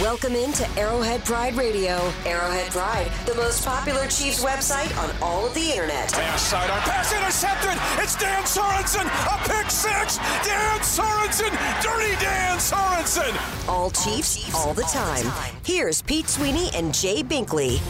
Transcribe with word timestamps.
Welcome 0.00 0.36
into 0.36 0.64
Arrowhead 0.78 1.24
Pride 1.24 1.56
Radio. 1.56 1.96
Arrowhead 2.24 2.70
Pride, 2.70 3.10
the 3.26 3.34
most 3.34 3.64
popular 3.64 4.02
Chiefs 4.02 4.44
website 4.44 4.96
on 4.96 5.10
all 5.20 5.44
of 5.44 5.52
the 5.54 5.72
internet. 5.72 6.12
Pass 6.12 6.40
sidearm 6.40 6.78
pass 6.82 7.12
intercepted. 7.12 7.76
It's 8.00 8.14
Dan 8.14 8.44
Sorensen. 8.44 9.06
A 9.26 9.48
pick 9.48 9.68
six. 9.68 10.18
Dan 10.46 10.78
Sorensen. 10.82 11.50
Dirty 11.82 12.14
Dan 12.22 12.58
Sorensen. 12.58 13.68
All 13.68 13.90
Chiefs, 13.90 14.54
all 14.54 14.72
the 14.72 14.82
time. 14.82 15.26
Here's 15.64 16.00
Pete 16.02 16.28
Sweeney 16.28 16.70
and 16.76 16.94
Jay 16.94 17.24
Binkley. 17.24 17.80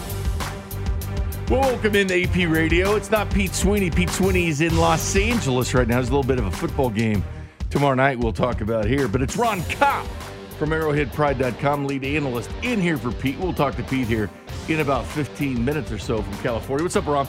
Welcome 1.51 1.95
into 1.95 2.23
AP 2.23 2.51
Radio. 2.51 2.97
It's 2.97 3.11
not 3.11 3.31
Pete 3.31 3.55
Sweeney. 3.55 3.91
Pete 3.91 4.09
Sweeney 4.09 4.49
is 4.49 4.63
in 4.63 4.75
Los 4.79 5.15
Angeles 5.15 5.75
right 5.75 5.87
now. 5.87 5.97
There's 5.97 6.09
a 6.09 6.13
little 6.17 6.27
bit 6.27 6.39
of 6.39 6.47
a 6.47 6.53
football 6.53 6.89
game 6.89 7.23
tomorrow 7.69 7.95
night 7.95 8.19
we'll 8.19 8.33
talk 8.33 8.63
about 8.63 8.87
here. 8.87 9.09
But 9.09 9.21
it's 9.21 9.37
Ron 9.37 9.63
Kopp 9.65 10.07
from 10.59 10.71
ArrowheadPride.com, 10.71 11.87
lead 11.87 12.05
analyst 12.05 12.51
in 12.63 12.81
here 12.81 12.99
for 12.99 13.13
Pete. 13.13 13.39
We'll 13.39 13.55
talk 13.55 13.77
to 13.77 13.83
Pete 13.85 14.09
here 14.09 14.29
in 14.69 14.81
about 14.81 15.07
15 15.07 15.65
minutes 15.65 15.91
or 15.93 15.99
so 15.99 16.21
from 16.21 16.35
California. 16.39 16.85
What's 16.85 16.97
up, 16.97 17.07
Ron? 17.07 17.29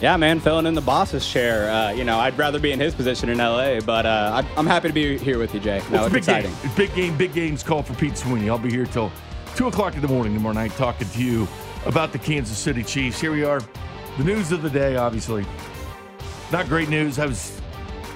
Yeah, 0.00 0.16
man, 0.16 0.40
filling 0.40 0.64
in 0.64 0.74
the 0.74 0.80
boss's 0.80 1.28
chair. 1.28 1.70
Uh, 1.70 1.90
you 1.90 2.04
know, 2.04 2.18
I'd 2.18 2.38
rather 2.38 2.58
be 2.58 2.72
in 2.72 2.80
his 2.80 2.94
position 2.94 3.28
in 3.28 3.36
LA, 3.36 3.80
but 3.80 4.06
uh, 4.06 4.42
I'm 4.56 4.66
happy 4.66 4.88
to 4.88 4.94
be 4.94 5.18
here 5.18 5.38
with 5.38 5.52
you, 5.52 5.60
Jay. 5.60 5.82
No, 5.90 6.06
it's, 6.06 6.14
it's 6.14 6.28
exciting. 6.28 6.52
Game. 6.62 6.72
Big 6.76 6.94
game, 6.94 7.16
big 7.18 7.34
games 7.34 7.62
call 7.62 7.82
for 7.82 7.92
Pete 7.94 8.16
Sweeney. 8.16 8.48
I'll 8.48 8.58
be 8.58 8.70
here 8.70 8.86
till 8.86 9.12
2 9.56 9.66
o'clock 9.66 9.94
in 9.96 10.00
the 10.00 10.08
morning 10.08 10.32
tomorrow 10.32 10.54
night 10.54 10.70
talking 10.72 11.08
to 11.08 11.22
you 11.22 11.46
about 11.84 12.12
the 12.12 12.18
Kansas 12.18 12.56
City 12.56 12.82
Chiefs. 12.82 13.20
Here 13.20 13.32
we 13.32 13.44
are. 13.44 13.60
The 14.16 14.24
news 14.24 14.52
of 14.52 14.62
the 14.62 14.70
day, 14.70 14.96
obviously. 14.96 15.44
Not 16.50 16.66
great 16.66 16.88
news. 16.88 17.18
I 17.18 17.26
was 17.26 17.60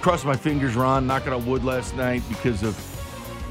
crossing 0.00 0.28
my 0.28 0.36
fingers, 0.36 0.74
Ron, 0.74 1.06
knocking 1.06 1.32
on 1.32 1.44
wood 1.44 1.64
last 1.64 1.94
night 1.96 2.22
because 2.28 2.62
of 2.62 2.93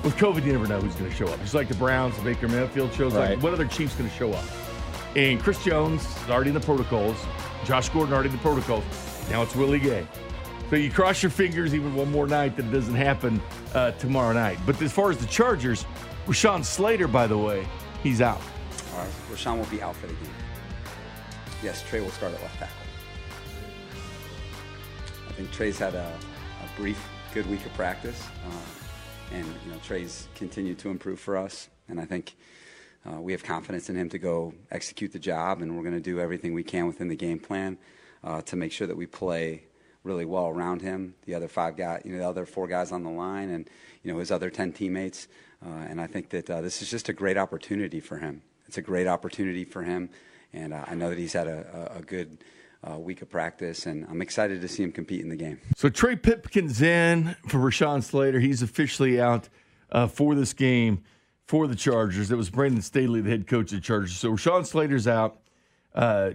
with 0.04 0.16
COVID, 0.18 0.46
you 0.46 0.52
never 0.52 0.68
know 0.68 0.82
who's 0.82 0.96
going 0.96 1.10
to 1.10 1.16
show 1.16 1.28
up. 1.28 1.40
It's 1.42 1.54
like 1.54 1.70
the 1.70 1.76
Browns, 1.76 2.16
the 2.18 2.24
Baker 2.24 2.48
Mayfield 2.48 2.94
shows 2.94 3.14
right. 3.14 3.38
up. 3.38 3.44
What 3.44 3.54
other 3.54 3.66
Chiefs 3.66 3.96
going 3.96 4.10
to 4.10 4.16
show 4.16 4.32
up? 4.34 4.46
And 5.16 5.42
Chris 5.42 5.64
Jones 5.64 6.02
is 6.02 6.30
already 6.30 6.50
in 6.50 6.56
the 6.56 6.60
protocols. 6.60 7.18
Josh 7.66 7.90
Gordon 7.90 8.14
already 8.14 8.30
in 8.30 8.36
the 8.36 8.42
protocols. 8.42 8.84
Now 9.30 9.42
it's 9.44 9.56
Willie 9.56 9.80
Gay. 9.80 10.06
So 10.70 10.76
you 10.76 10.92
cross 10.92 11.22
your 11.22 11.30
fingers 11.30 11.76
even 11.76 11.94
one 11.94 12.12
more 12.12 12.28
night 12.28 12.58
that 12.58 12.66
it 12.66 12.72
doesn't 12.72 12.96
happen 12.96 13.42
uh, 13.74 13.92
tomorrow 13.92 14.34
night. 14.34 14.58
But 14.66 14.82
as 14.82 14.92
far 14.92 15.12
as 15.12 15.18
the 15.20 15.28
Chargers, 15.28 15.86
Rashawn 16.26 16.66
Slater, 16.66 17.08
by 17.08 17.28
the 17.28 17.38
way, 17.38 17.68
he's 18.02 18.22
out. 18.22 18.42
Uh, 18.96 19.06
Rashawn 19.32 19.60
will 19.60 19.66
be 19.66 19.82
out 19.82 19.96
for 19.96 20.08
the 20.08 20.14
game. 20.14 20.34
Yes, 21.62 21.84
Trey 21.88 22.02
will 22.02 22.10
start 22.10 22.34
at 22.34 22.42
left 22.42 22.58
tackle. 22.58 22.76
I 25.30 25.32
think 25.34 25.52
Trey's 25.52 25.78
had 25.78 25.96
a, 25.96 26.12
a 26.64 26.80
brief, 26.80 27.08
good 27.34 27.50
week 27.50 27.66
of 27.66 27.74
practice. 27.74 28.28
Uh, 28.46 28.83
and 29.34 29.46
you 29.66 29.72
know 29.72 29.78
Trey's 29.84 30.28
continued 30.36 30.78
to 30.80 30.90
improve 30.90 31.20
for 31.20 31.36
us, 31.36 31.68
and 31.90 32.00
I 32.00 32.06
think 32.06 32.36
uh, 33.06 33.20
we 33.20 33.32
have 33.32 33.44
confidence 33.44 33.90
in 33.90 33.96
him 33.96 34.10
to 34.10 34.20
go 34.20 34.54
execute 34.72 35.12
the 35.12 35.20
job, 35.20 35.62
and 35.62 35.76
we're 35.76 35.84
going 35.84 35.96
to 35.96 36.02
do 36.02 36.20
everything 36.20 36.54
we 36.54 36.64
can 36.64 36.86
within 36.86 37.08
the 37.08 37.16
game 37.16 37.40
plan 37.40 37.78
uh, 38.24 38.42
to 38.44 38.56
make 38.56 38.72
sure 38.72 38.88
that 38.88 38.96
we 38.96 39.08
play 39.08 39.64
really 40.04 40.26
well 40.26 40.48
around 40.48 40.82
him. 40.82 41.16
The 41.26 41.34
other 41.34 41.48
five 41.48 41.76
guys, 41.76 42.04
you 42.06 42.14
know, 42.14 42.20
the 42.20 42.28
other 42.28 42.46
four 42.46 42.68
guys 42.68 42.92
on 42.92 43.04
the 43.04 43.10
line, 43.10 43.50
and 43.50 43.68
you 44.04 44.14
know 44.14 44.20
his 44.20 44.32
other 44.32 44.52
ten 44.52 44.72
teammates, 44.72 45.28
uh, 45.66 45.70
and 45.70 46.00
I 46.00 46.08
think 46.08 46.30
that 46.30 46.50
uh, 46.50 46.62
this 46.62 46.82
is 46.82 46.92
just 46.92 47.10
a 47.10 47.14
great 47.14 47.38
opportunity 47.38 48.00
for 48.00 48.18
him. 48.20 48.44
It's 48.68 48.78
a 48.78 48.84
great 48.84 49.08
opportunity 49.08 49.66
for 49.66 49.82
him, 49.82 50.10
and 50.54 50.74
uh, 50.74 50.86
I 50.88 50.94
know 50.94 51.10
that 51.10 51.18
he's 51.18 51.34
had 51.34 51.48
a, 51.48 51.92
a, 51.96 52.00
a 52.00 52.02
good 52.04 52.38
uh, 52.90 52.98
week 52.98 53.22
of 53.22 53.30
practice, 53.30 53.86
and 53.86 54.06
I'm 54.10 54.22
excited 54.22 54.62
to 54.62 54.68
see 54.68 54.84
him 54.84 54.92
compete 54.92 55.22
in 55.22 55.30
the 55.30 55.36
game. 55.36 55.60
So 55.76 55.90
Trey 55.90 56.16
Pipkins 56.16 56.82
in 56.82 57.36
for 57.48 57.60
Rashawn 57.60 58.04
Slater. 58.04 58.40
He's 58.40 58.62
officially 58.62 59.20
out 59.22 59.50
uh, 59.92 60.08
for 60.08 60.36
this 60.36 60.54
game 60.54 61.04
for 61.46 61.68
the 61.68 61.76
Chargers. 61.76 62.32
It 62.32 62.36
was 62.36 62.50
Brandon 62.50 62.82
Staley, 62.82 63.22
the 63.22 63.30
head 63.30 63.48
coach 63.48 63.72
of 63.72 63.78
the 63.78 63.82
Chargers. 63.82 64.18
So 64.18 64.32
Rashawn 64.32 64.66
Slater's 64.66 65.08
out. 65.08 65.40
Uh, 65.94 66.32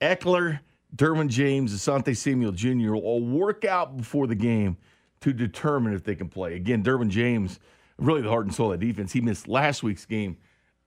Ekeler, 0.00 0.60
Derwin 0.94 1.28
James, 1.28 1.74
Asante 1.74 2.16
Samuel 2.16 2.52
Jr. 2.52 2.94
will 2.94 3.20
work 3.20 3.64
out 3.64 3.96
before 3.96 4.26
the 4.26 4.34
game 4.34 4.76
to 5.20 5.32
determine 5.32 5.92
if 5.92 6.02
they 6.02 6.14
can 6.14 6.28
play. 6.28 6.56
Again, 6.56 6.82
Derwin 6.82 7.10
James, 7.10 7.60
really 7.98 8.22
the 8.22 8.30
heart 8.30 8.46
and 8.46 8.54
soul 8.54 8.72
of 8.72 8.80
that 8.80 8.86
defense. 8.86 9.12
He 9.12 9.20
missed 9.20 9.46
last 9.46 9.82
week's 9.82 10.06
game 10.06 10.38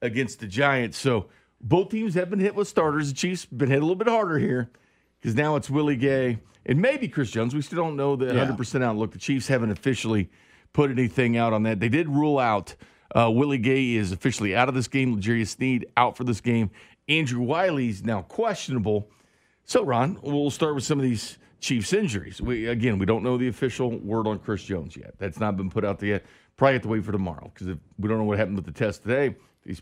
against 0.01 0.39
the 0.39 0.47
Giants. 0.47 0.97
So 0.97 1.27
both 1.63 1.89
teams 1.89 2.13
have 2.15 2.29
been 2.29 2.39
hit 2.39 2.55
with 2.55 2.67
starters. 2.67 3.07
The 3.09 3.15
Chiefs 3.15 3.45
been 3.45 3.69
hit 3.69 3.77
a 3.77 3.81
little 3.81 3.95
bit 3.95 4.09
harder 4.09 4.37
here 4.37 4.69
because 5.19 5.35
now 5.35 5.55
it's 5.55 5.69
Willie 5.69 5.95
Gay 5.95 6.39
and 6.65 6.81
maybe 6.81 7.07
Chris 7.07 7.31
Jones. 7.31 7.55
We 7.55 7.61
still 7.61 7.83
don't 7.83 7.95
know 7.95 8.15
the 8.15 8.27
yeah. 8.27 8.45
100% 8.45 8.83
outlook. 8.83 9.13
The 9.13 9.17
Chiefs 9.17 9.47
haven't 9.47 9.71
officially 9.71 10.29
put 10.73 10.91
anything 10.91 11.37
out 11.37 11.53
on 11.53 11.63
that. 11.63 11.79
They 11.79 11.89
did 11.89 12.09
rule 12.09 12.37
out 12.37 12.75
uh, 13.15 13.31
Willie 13.31 13.57
Gay 13.57 13.93
is 13.93 14.11
officially 14.11 14.55
out 14.55 14.69
of 14.69 14.75
this 14.75 14.87
game. 14.87 15.15
L'Jarius 15.15 15.49
Sneed 15.49 15.87
out 15.95 16.17
for 16.17 16.23
this 16.23 16.41
game. 16.41 16.69
Andrew 17.07 17.41
Wylie's 17.41 18.03
now 18.03 18.23
questionable. 18.23 19.09
So, 19.65 19.83
Ron, 19.83 20.19
we'll 20.21 20.49
start 20.49 20.75
with 20.75 20.83
some 20.83 20.99
of 20.99 21.03
these 21.03 21.37
Chiefs 21.59 21.93
injuries. 21.93 22.41
We 22.41 22.67
again, 22.67 22.99
we 22.99 23.05
don't 23.05 23.23
know 23.23 23.37
the 23.37 23.47
official 23.47 23.97
word 23.99 24.27
on 24.27 24.39
Chris 24.39 24.63
Jones 24.63 24.97
yet. 24.97 25.13
That's 25.17 25.39
not 25.39 25.55
been 25.55 25.69
put 25.69 25.85
out 25.85 25.99
there 25.99 26.09
yet. 26.09 26.25
Probably 26.57 26.73
have 26.73 26.81
to 26.81 26.89
wait 26.89 27.05
for 27.05 27.13
tomorrow 27.13 27.49
because 27.53 27.77
we 27.97 28.09
don't 28.09 28.17
know 28.17 28.25
what 28.25 28.37
happened 28.37 28.57
with 28.57 28.65
the 28.65 28.73
test 28.73 29.03
today, 29.03 29.35
he's 29.65 29.81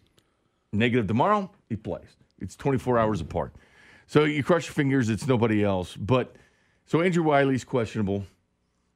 negative 0.72 1.08
tomorrow, 1.08 1.50
he 1.70 1.76
plays. 1.76 2.18
It's 2.40 2.56
24 2.56 2.98
hours 2.98 3.22
apart. 3.22 3.54
So 4.08 4.24
you 4.24 4.44
crush 4.44 4.68
your 4.68 4.74
fingers, 4.74 5.10
it's 5.10 5.28
nobody 5.28 5.64
else. 5.64 5.96
But 5.96 6.36
so 6.86 7.02
Andrew 7.02 7.24
Wylie's 7.24 7.64
questionable. 7.64 8.26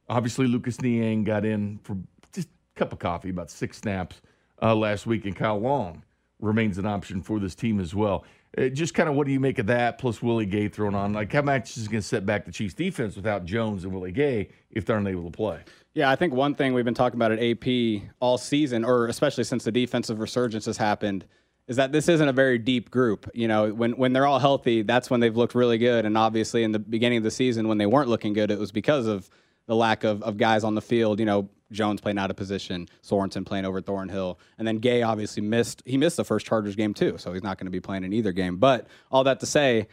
Obviously, 0.08 0.46
Lucas 0.46 0.80
Niang 0.80 1.24
got 1.24 1.44
in 1.44 1.78
for 1.82 1.96
just 2.32 2.48
a 2.48 2.78
cup 2.78 2.92
of 2.92 2.98
coffee, 2.98 3.30
about 3.30 3.50
six 3.50 3.78
snaps 3.78 4.20
uh, 4.62 4.74
last 4.74 5.06
week, 5.06 5.24
and 5.24 5.34
Kyle 5.34 5.58
Long 5.58 6.02
remains 6.40 6.78
an 6.78 6.86
option 6.86 7.22
for 7.22 7.38
this 7.40 7.54
team 7.54 7.80
as 7.80 7.94
well. 7.94 8.24
Uh, 8.56 8.68
just 8.68 8.94
kind 8.94 9.08
of 9.08 9.14
what 9.14 9.26
do 9.26 9.32
you 9.32 9.40
make 9.40 9.58
of 9.58 9.66
that? 9.66 9.98
Plus 9.98 10.22
Willie 10.22 10.46
Gay 10.46 10.68
thrown 10.68 10.94
on. 10.94 11.12
Like 11.12 11.32
how 11.32 11.42
much 11.42 11.76
is 11.76 11.88
going 11.88 12.00
to 12.00 12.06
set 12.06 12.24
back 12.24 12.44
the 12.44 12.52
Chiefs 12.52 12.74
defense 12.74 13.16
without 13.16 13.44
Jones 13.44 13.84
and 13.84 13.92
Willie 13.92 14.12
Gay 14.12 14.48
if 14.70 14.84
they're 14.84 14.98
unable 14.98 15.24
to 15.24 15.30
play? 15.30 15.60
Yeah, 15.94 16.10
I 16.10 16.16
think 16.16 16.34
one 16.34 16.54
thing 16.54 16.74
we've 16.74 16.84
been 16.84 16.94
talking 16.94 17.18
about 17.18 17.32
at 17.32 17.38
AP 17.42 18.02
all 18.20 18.38
season, 18.38 18.84
or 18.84 19.06
especially 19.06 19.44
since 19.44 19.64
the 19.64 19.72
defensive 19.72 20.20
resurgence 20.20 20.66
has 20.66 20.76
happened, 20.76 21.24
is 21.68 21.76
that 21.76 21.92
this 21.92 22.08
isn't 22.08 22.28
a 22.28 22.32
very 22.32 22.58
deep 22.58 22.90
group. 22.90 23.28
You 23.34 23.48
know, 23.48 23.72
when 23.72 23.92
when 23.92 24.12
they're 24.12 24.26
all 24.26 24.38
healthy, 24.38 24.82
that's 24.82 25.10
when 25.10 25.20
they've 25.20 25.36
looked 25.36 25.54
really 25.54 25.78
good. 25.78 26.04
And 26.04 26.16
obviously, 26.16 26.62
in 26.62 26.72
the 26.72 26.78
beginning 26.78 27.18
of 27.18 27.24
the 27.24 27.30
season, 27.30 27.68
when 27.68 27.78
they 27.78 27.86
weren't 27.86 28.08
looking 28.08 28.32
good, 28.32 28.50
it 28.50 28.58
was 28.58 28.72
because 28.72 29.06
of 29.06 29.28
the 29.66 29.74
lack 29.74 30.04
of, 30.04 30.22
of 30.22 30.36
guys 30.36 30.62
on 30.62 30.74
the 30.74 30.82
field. 30.82 31.18
You 31.18 31.26
know, 31.26 31.48
Jones 31.72 32.00
playing 32.00 32.18
out 32.18 32.30
of 32.30 32.36
position, 32.36 32.88
Sorensen 33.02 33.44
playing 33.44 33.64
over 33.64 33.80
Thornhill, 33.80 34.38
and 34.58 34.66
then 34.66 34.78
Gay 34.78 35.02
obviously 35.02 35.42
missed. 35.42 35.82
He 35.84 35.96
missed 35.96 36.16
the 36.16 36.24
first 36.24 36.46
Chargers 36.46 36.76
game 36.76 36.94
too, 36.94 37.18
so 37.18 37.32
he's 37.32 37.42
not 37.42 37.58
going 37.58 37.66
to 37.66 37.72
be 37.72 37.80
playing 37.80 38.04
in 38.04 38.12
either 38.12 38.32
game. 38.32 38.58
But 38.58 38.86
all 39.10 39.24
that 39.24 39.40
to 39.40 39.46
say. 39.46 39.88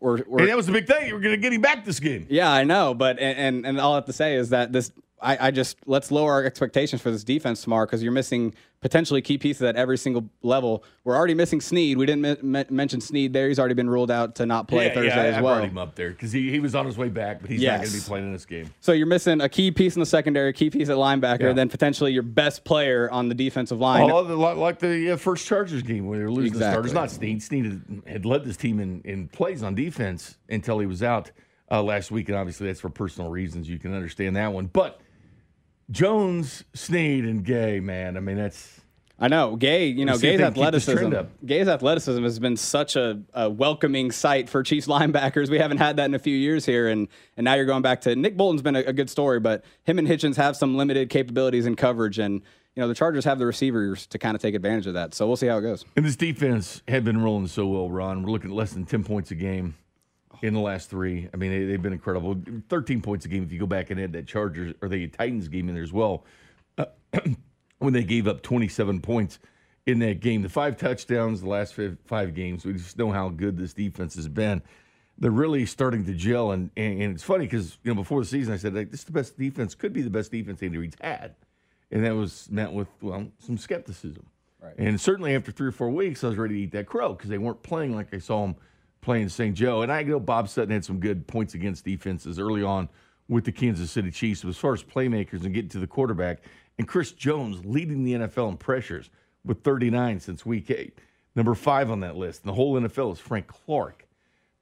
We're, 0.00 0.24
we're, 0.26 0.40
and 0.40 0.48
that 0.48 0.56
was 0.56 0.66
the 0.66 0.72
big 0.72 0.86
thing. 0.86 1.06
You 1.06 1.14
were 1.14 1.20
going 1.20 1.36
to 1.36 1.40
get 1.40 1.52
him 1.52 1.60
back 1.60 1.84
this 1.84 2.00
game. 2.00 2.26
Yeah, 2.28 2.50
I 2.50 2.64
know, 2.64 2.92
but 2.92 3.20
and, 3.20 3.38
and, 3.38 3.66
and 3.66 3.78
all 3.78 3.92
I 3.92 3.96
have 3.96 4.06
to 4.06 4.12
say 4.12 4.34
is 4.34 4.48
that 4.48 4.72
this 4.72 4.90
I, 5.22 5.48
I, 5.48 5.50
just 5.50 5.76
let's 5.86 6.10
lower 6.10 6.32
our 6.32 6.44
expectations 6.44 7.00
for 7.00 7.10
this 7.10 7.24
defense 7.24 7.62
tomorrow 7.62 7.86
because 7.86 8.02
you're 8.02 8.12
missing 8.12 8.54
potentially 8.80 9.22
key 9.22 9.38
pieces 9.38 9.62
at 9.62 9.76
every 9.76 9.96
single 9.96 10.28
level. 10.42 10.82
We're 11.04 11.16
already 11.16 11.34
missing 11.34 11.60
Sneed. 11.60 11.96
We 11.96 12.06
didn't 12.06 12.42
me- 12.42 12.64
mention 12.68 13.00
Sneed 13.00 13.32
there. 13.32 13.48
He's 13.48 13.58
already 13.58 13.74
been 13.74 13.88
ruled 13.88 14.10
out 14.10 14.34
to 14.36 14.46
not 14.46 14.68
play 14.68 14.88
yeah, 14.88 14.94
Thursday 14.94 15.16
yeah, 15.16 15.30
as 15.30 15.36
I 15.36 15.40
well. 15.40 15.54
I 15.54 15.58
brought 15.58 15.68
him 15.70 15.78
up 15.78 15.94
there 15.94 16.10
because 16.10 16.32
he, 16.32 16.50
he 16.50 16.58
was 16.58 16.74
on 16.74 16.86
his 16.86 16.98
way 16.98 17.08
back, 17.08 17.40
but 17.40 17.50
he's 17.50 17.62
yes. 17.62 17.72
not 17.72 17.78
going 17.78 17.92
to 17.92 18.00
be 18.00 18.08
playing 18.08 18.26
in 18.26 18.32
this 18.32 18.44
game. 18.44 18.70
So 18.80 18.92
you're 18.92 19.06
missing 19.06 19.40
a 19.40 19.48
key 19.48 19.70
piece 19.70 19.94
in 19.94 20.00
the 20.00 20.06
secondary, 20.06 20.50
a 20.50 20.52
key 20.52 20.70
piece 20.70 20.88
at 20.88 20.96
linebacker, 20.96 21.40
yeah. 21.40 21.52
then 21.52 21.68
potentially 21.68 22.12
your 22.12 22.24
best 22.24 22.64
player 22.64 23.10
on 23.10 23.28
the 23.28 23.34
defensive 23.34 23.78
line. 23.78 24.10
Oh, 24.10 24.20
like 24.20 24.80
the 24.80 25.12
uh, 25.12 25.16
first 25.16 25.46
Chargers 25.46 25.82
game 25.82 26.06
where 26.06 26.18
they 26.18 26.24
were 26.24 26.30
losing 26.30 26.54
exactly. 26.54 26.82
the 26.82 26.88
starters. 26.88 26.92
Not 26.92 27.10
Sneed. 27.10 27.42
Sneed 27.42 28.02
had 28.06 28.26
led 28.26 28.44
this 28.44 28.56
team 28.56 28.80
in, 28.80 29.00
in 29.02 29.28
plays 29.28 29.62
on 29.62 29.74
defense 29.74 30.36
until 30.48 30.80
he 30.80 30.86
was 30.86 31.02
out 31.02 31.30
uh, 31.70 31.82
last 31.82 32.10
week, 32.10 32.28
and 32.28 32.36
obviously 32.36 32.66
that's 32.66 32.80
for 32.80 32.90
personal 32.90 33.30
reasons. 33.30 33.68
You 33.68 33.78
can 33.78 33.94
understand 33.94 34.36
that 34.36 34.52
one, 34.52 34.66
but– 34.66 35.00
Jones, 35.92 36.64
Sneed, 36.72 37.24
and 37.26 37.44
Gay, 37.44 37.78
man. 37.78 38.16
I 38.16 38.20
mean, 38.20 38.36
that's. 38.36 38.80
I 39.18 39.28
know 39.28 39.54
Gay. 39.54 39.86
You 39.86 40.04
know, 40.04 40.18
Gay's 40.18 40.40
athleticism. 40.40 41.12
Gay's 41.44 41.68
athleticism 41.68 42.22
has 42.24 42.38
been 42.38 42.56
such 42.56 42.96
a, 42.96 43.20
a, 43.34 43.48
welcoming 43.48 44.10
sight 44.10 44.48
for 44.48 44.62
Chiefs 44.62 44.86
linebackers. 44.88 45.48
We 45.48 45.58
haven't 45.58 45.78
had 45.78 45.96
that 45.96 46.06
in 46.06 46.14
a 46.14 46.18
few 46.18 46.36
years 46.36 46.66
here, 46.66 46.88
and 46.88 47.06
and 47.36 47.44
now 47.44 47.54
you're 47.54 47.66
going 47.66 47.82
back 47.82 48.00
to 48.02 48.16
Nick 48.16 48.36
Bolton's 48.36 48.62
been 48.62 48.74
a, 48.74 48.80
a 48.80 48.92
good 48.92 49.10
story, 49.10 49.38
but 49.38 49.64
him 49.84 49.98
and 49.98 50.08
Hitchens 50.08 50.36
have 50.36 50.56
some 50.56 50.76
limited 50.76 51.10
capabilities 51.10 51.66
in 51.66 51.76
coverage, 51.76 52.18
and 52.18 52.40
you 52.74 52.80
know 52.80 52.88
the 52.88 52.94
Chargers 52.94 53.24
have 53.26 53.38
the 53.38 53.46
receivers 53.46 54.06
to 54.08 54.18
kind 54.18 54.34
of 54.34 54.40
take 54.40 54.54
advantage 54.54 54.86
of 54.86 54.94
that. 54.94 55.14
So 55.14 55.26
we'll 55.26 55.36
see 55.36 55.46
how 55.46 55.58
it 55.58 55.62
goes. 55.62 55.84
And 55.94 56.04
this 56.04 56.16
defense 56.16 56.82
had 56.88 57.04
been 57.04 57.22
rolling 57.22 57.46
so 57.48 57.66
well, 57.66 57.90
Ron. 57.90 58.22
We're 58.22 58.30
looking 58.30 58.50
at 58.50 58.56
less 58.56 58.72
than 58.72 58.86
ten 58.86 59.04
points 59.04 59.30
a 59.30 59.36
game 59.36 59.76
in 60.42 60.54
the 60.54 60.60
last 60.60 60.90
three. 60.90 61.28
I 61.32 61.36
mean, 61.36 61.66
they, 61.66 61.72
have 61.72 61.82
been 61.82 61.92
incredible. 61.92 62.36
13 62.68 63.00
points 63.00 63.24
a 63.24 63.28
game 63.28 63.44
if 63.44 63.52
you 63.52 63.60
go 63.60 63.66
back 63.66 63.90
and 63.90 64.00
add 64.00 64.12
that 64.12 64.26
Chargers 64.26 64.74
or 64.82 64.88
the 64.88 65.06
Titans 65.06 65.48
game 65.48 65.68
in 65.68 65.74
there 65.74 65.84
as 65.84 65.92
well. 65.92 66.24
Uh, 66.76 66.86
when 67.78 67.92
they 67.92 68.02
gave 68.02 68.26
up 68.26 68.42
27 68.42 69.00
points 69.00 69.38
in 69.86 70.00
that 70.00 70.20
game, 70.20 70.42
the 70.42 70.48
five 70.48 70.76
touchdowns, 70.76 71.40
the 71.40 71.48
last 71.48 71.74
five, 71.74 71.96
five, 72.06 72.34
games, 72.34 72.64
we 72.64 72.72
just 72.74 72.98
know 72.98 73.10
how 73.10 73.28
good 73.28 73.56
this 73.56 73.72
defense 73.72 74.14
has 74.16 74.28
been. 74.28 74.62
They're 75.18 75.30
really 75.30 75.66
starting 75.66 76.04
to 76.06 76.14
gel, 76.14 76.50
and, 76.50 76.70
and, 76.76 77.02
and 77.02 77.14
it's 77.14 77.22
funny 77.22 77.44
because 77.44 77.78
you 77.84 77.92
know 77.92 78.00
before 78.00 78.20
the 78.20 78.26
season 78.26 78.54
I 78.54 78.56
said 78.56 78.74
like, 78.74 78.90
this 78.90 79.00
is 79.00 79.06
the 79.06 79.12
best 79.12 79.38
defense, 79.38 79.74
could 79.74 79.92
be 79.92 80.02
the 80.02 80.10
best 80.10 80.32
defense 80.32 80.62
Andy 80.62 80.78
Reid's 80.78 80.96
had, 81.00 81.34
and 81.90 82.04
that 82.04 82.16
was 82.16 82.48
met 82.50 82.72
with 82.72 82.88
well 83.00 83.28
some 83.38 83.58
skepticism. 83.58 84.26
Right. 84.60 84.74
And 84.78 85.00
certainly 85.00 85.34
after 85.34 85.52
three 85.52 85.68
or 85.68 85.72
four 85.72 85.90
weeks, 85.90 86.24
I 86.24 86.28
was 86.28 86.38
ready 86.38 86.54
to 86.54 86.60
eat 86.62 86.72
that 86.72 86.86
crow 86.86 87.12
because 87.12 87.28
they 87.28 87.38
weren't 87.38 87.62
playing 87.62 87.94
like 87.94 88.14
I 88.14 88.18
saw 88.18 88.42
them 88.42 88.56
playing 89.02 89.28
St. 89.28 89.54
Joe. 89.54 89.82
And 89.82 89.92
I 89.92 90.02
know 90.02 90.18
Bob 90.18 90.48
Sutton 90.48 90.70
had 90.70 90.84
some 90.84 90.98
good 90.98 91.26
points 91.26 91.54
against 91.54 91.84
defenses 91.84 92.38
early 92.38 92.62
on 92.62 92.88
with 93.28 93.44
the 93.44 93.52
Kansas 93.52 93.90
City 93.90 94.10
Chiefs. 94.10 94.42
But 94.42 94.50
as 94.50 94.56
far 94.56 94.72
as 94.72 94.82
playmakers 94.82 95.44
and 95.44 95.52
getting 95.52 95.68
to 95.70 95.78
the 95.78 95.86
quarterback, 95.86 96.42
and 96.78 96.88
Chris 96.88 97.12
Jones 97.12 97.64
leading 97.66 98.04
the 98.04 98.14
NFL 98.14 98.50
in 98.50 98.56
pressures 98.56 99.10
with 99.44 99.62
39 99.62 100.20
since 100.20 100.46
week 100.46 100.70
eight. 100.70 100.98
Number 101.34 101.54
five 101.54 101.90
on 101.90 102.00
that 102.00 102.16
list. 102.16 102.42
And 102.42 102.48
the 102.48 102.54
whole 102.54 102.80
NFL 102.80 103.12
is 103.12 103.18
Frank 103.18 103.46
Clark. 103.46 104.06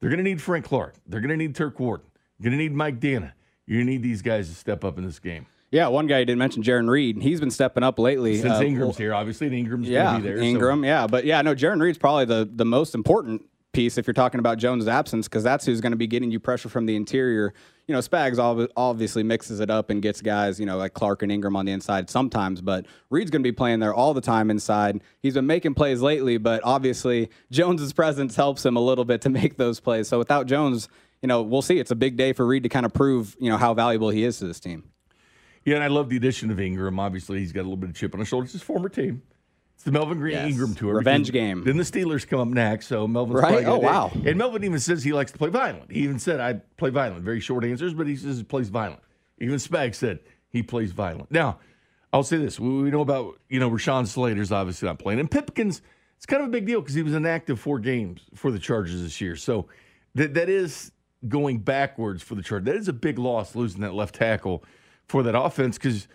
They're 0.01 0.11
going 0.11 0.19
to 0.19 0.25
need 0.25 0.41
Frank 0.41 0.65
Clark. 0.65 0.95
They're 1.07 1.21
going 1.21 1.31
to 1.31 1.37
need 1.37 1.55
Turk 1.55 1.79
Wharton. 1.79 2.07
You're 2.39 2.51
going 2.51 2.59
to 2.59 2.65
need 2.65 2.75
Mike 2.75 3.01
Danna. 3.01 3.33
You're 3.67 3.79
going 3.79 3.87
to 3.87 3.93
need 3.93 4.03
these 4.03 4.23
guys 4.23 4.49
to 4.49 4.55
step 4.55 4.85
up 4.85 4.99
in 4.99 5.05
this 5.05 5.19
game. 5.19 5.47
Yeah, 5.71 5.87
one 5.87 6.09
guy 6.09 6.19
you 6.19 6.25
didn't 6.25 6.39
mention, 6.39 6.65
Jarran 6.65 6.89
Reed. 6.89 7.23
He's 7.23 7.39
been 7.39 7.51
stepping 7.51 7.85
up 7.85 7.99
lately. 7.99 8.39
Since 8.39 8.55
uh, 8.55 8.63
Ingram's 8.63 8.99
here, 8.99 9.15
obviously, 9.15 9.47
and 9.47 9.55
Ingram's 9.55 9.89
yeah, 9.89 10.05
going 10.05 10.17
to 10.17 10.23
be 10.23 10.35
there. 10.35 10.43
Ingram, 10.43 10.81
so. 10.81 10.87
yeah. 10.87 11.07
But 11.07 11.25
yeah, 11.25 11.43
no, 11.43 11.55
Jarran 11.55 11.81
Reed's 11.81 11.99
probably 11.99 12.25
the, 12.25 12.49
the 12.53 12.65
most 12.65 12.95
important 12.95 13.45
piece 13.73 13.99
if 13.99 14.07
you're 14.07 14.15
talking 14.15 14.41
about 14.41 14.59
Jones' 14.59 14.89
absence 14.89 15.29
because 15.29 15.45
that's 15.45 15.65
who's 15.65 15.81
going 15.81 15.93
to 15.93 15.97
be 15.97 16.07
getting 16.07 16.31
you 16.31 16.41
pressure 16.41 16.69
from 16.69 16.87
the 16.87 16.97
interior. 16.97 17.53
You 17.87 17.95
know, 17.95 18.01
Spags 18.01 18.39
obviously 18.77 19.23
mixes 19.23 19.61
it 19.61 19.71
up 19.71 19.91
and 19.91 20.01
gets 20.01 20.21
guys, 20.21 20.61
you 20.61 20.67
know, 20.67 20.77
like 20.77 20.95
Clark 20.95 21.23
and 21.23 21.31
Ingram 21.31 21.57
on 21.57 21.67
the 21.67 21.73
inside 21.73 22.11
sometimes, 22.11 22.61
but 22.61 22.87
Reed's 23.11 23.31
going 23.31 23.43
to 23.43 23.47
be 23.47 23.53
playing 23.53 23.81
there 23.81 23.95
all 23.95 24.15
the 24.15 24.21
time 24.21 24.51
inside. 24.51 25.03
He's 25.21 25.35
been 25.35 25.47
making 25.47 25.75
plays 25.75 26.01
lately, 26.01 26.39
but 26.39 26.63
obviously 26.65 27.31
Jones's 27.51 27.93
presence 27.93 28.37
helps 28.37 28.65
him 28.65 28.77
a 28.77 28.81
little 28.81 29.05
bit 29.05 29.23
to 29.23 29.31
make 29.31 29.57
those 29.57 29.81
plays. 29.81 30.09
So 30.09 30.19
without 30.19 30.47
Jones, 30.47 30.89
you 31.23 31.27
know, 31.27 31.43
we'll 31.43 31.63
see. 31.63 31.79
It's 31.79 31.91
a 31.91 31.97
big 31.97 32.17
day 32.17 32.33
for 32.33 32.47
Reed 32.47 32.63
to 32.63 32.69
kind 32.69 32.87
of 32.87 32.93
prove, 32.93 33.37
you 33.41 33.51
know, 33.51 33.57
how 33.57 33.75
valuable 33.75 34.11
he 34.11 34.25
is 34.25 34.39
to 34.39 34.47
this 34.47 34.61
team. 34.61 34.85
Yeah, 35.65 35.75
and 35.75 35.85
I 35.85 35.89
love 35.89 36.09
the 36.09 36.17
addition 36.17 36.51
of 36.51 36.59
Ingram. 36.59 36.99
Obviously, 36.99 37.41
he's 37.41 37.53
got 37.53 37.61
a 37.61 37.65
little 37.65 37.77
bit 37.77 37.91
of 37.91 37.97
chip 37.97 38.15
on 38.15 38.21
his 38.21 38.29
shoulder. 38.29 38.45
It's 38.45 38.55
his 38.55 38.63
former 38.63 38.89
team. 38.89 39.23
It's 39.81 39.87
the 39.87 39.93
Melvin 39.93 40.19
Green 40.19 40.35
yes. 40.35 40.51
Ingram 40.51 40.75
tour. 40.75 40.97
Revenge 40.97 41.33
game. 41.33 41.65
Then 41.65 41.79
the 41.79 41.85
Steelers 41.85 42.29
come 42.29 42.39
up 42.39 42.49
next. 42.49 42.87
So 42.87 43.09
Melvin's 43.09 43.41
right. 43.41 43.65
Oh 43.65 43.79
wow. 43.79 44.13
And 44.27 44.37
Melvin 44.37 44.63
even 44.63 44.79
says 44.79 45.03
he 45.03 45.15
likes 45.15 45.33
to 45.33 45.39
play 45.39 45.49
violent. 45.49 45.91
He 45.91 46.01
even 46.01 46.19
said 46.19 46.39
I 46.39 46.61
play 46.77 46.91
violent. 46.91 47.23
Very 47.23 47.41
short 47.41 47.65
answers, 47.65 47.95
but 47.95 48.07
he 48.07 48.15
says 48.15 48.37
he 48.37 48.45
plays 48.45 48.69
violent. 48.69 49.01
Even 49.39 49.55
Spag 49.55 49.95
said 49.95 50.19
he 50.51 50.63
plays 50.63 50.93
violent. 50.93 51.31
Now, 51.31 51.61
I'll 52.13 52.25
say 52.25 52.37
this: 52.37 52.61
we 52.61 52.69
know 52.91 53.01
about 53.01 53.41
you 53.49 53.59
know 53.59 53.71
Rashawn 53.71 54.07
Slater's 54.07 54.53
obviously 54.53 54.87
not 54.87 54.99
playing, 54.99 55.19
and 55.19 55.31
Pipkins. 55.31 55.81
It's 56.19 56.27
kind 56.27 56.43
of 56.43 56.51
a 56.51 56.53
big 56.53 56.67
deal 56.67 56.83
because 56.83 56.95
he 56.95 57.03
was 57.03 57.15
inactive 57.15 57.59
four 57.59 57.79
games 57.79 58.21
for 58.35 58.51
the 58.51 58.59
Chargers 58.59 59.01
this 59.01 59.19
year. 59.19 59.35
So 59.35 59.69
that 60.15 60.35
that 60.35 60.51
is 60.51 60.93
going 61.27 61.61
backwards 61.61 62.23
for 62.23 62.35
the 62.35 62.43
Chargers. 62.43 62.67
That 62.67 62.77
is 62.77 62.89
a 62.89 62.93
big 62.93 63.19
loss 63.19 63.57
losing 63.57 63.81
that 63.81 63.95
left 63.95 64.17
tackle 64.17 64.63
for 65.07 65.23
that 65.23 65.35
offense 65.35 65.79
because 65.79 66.07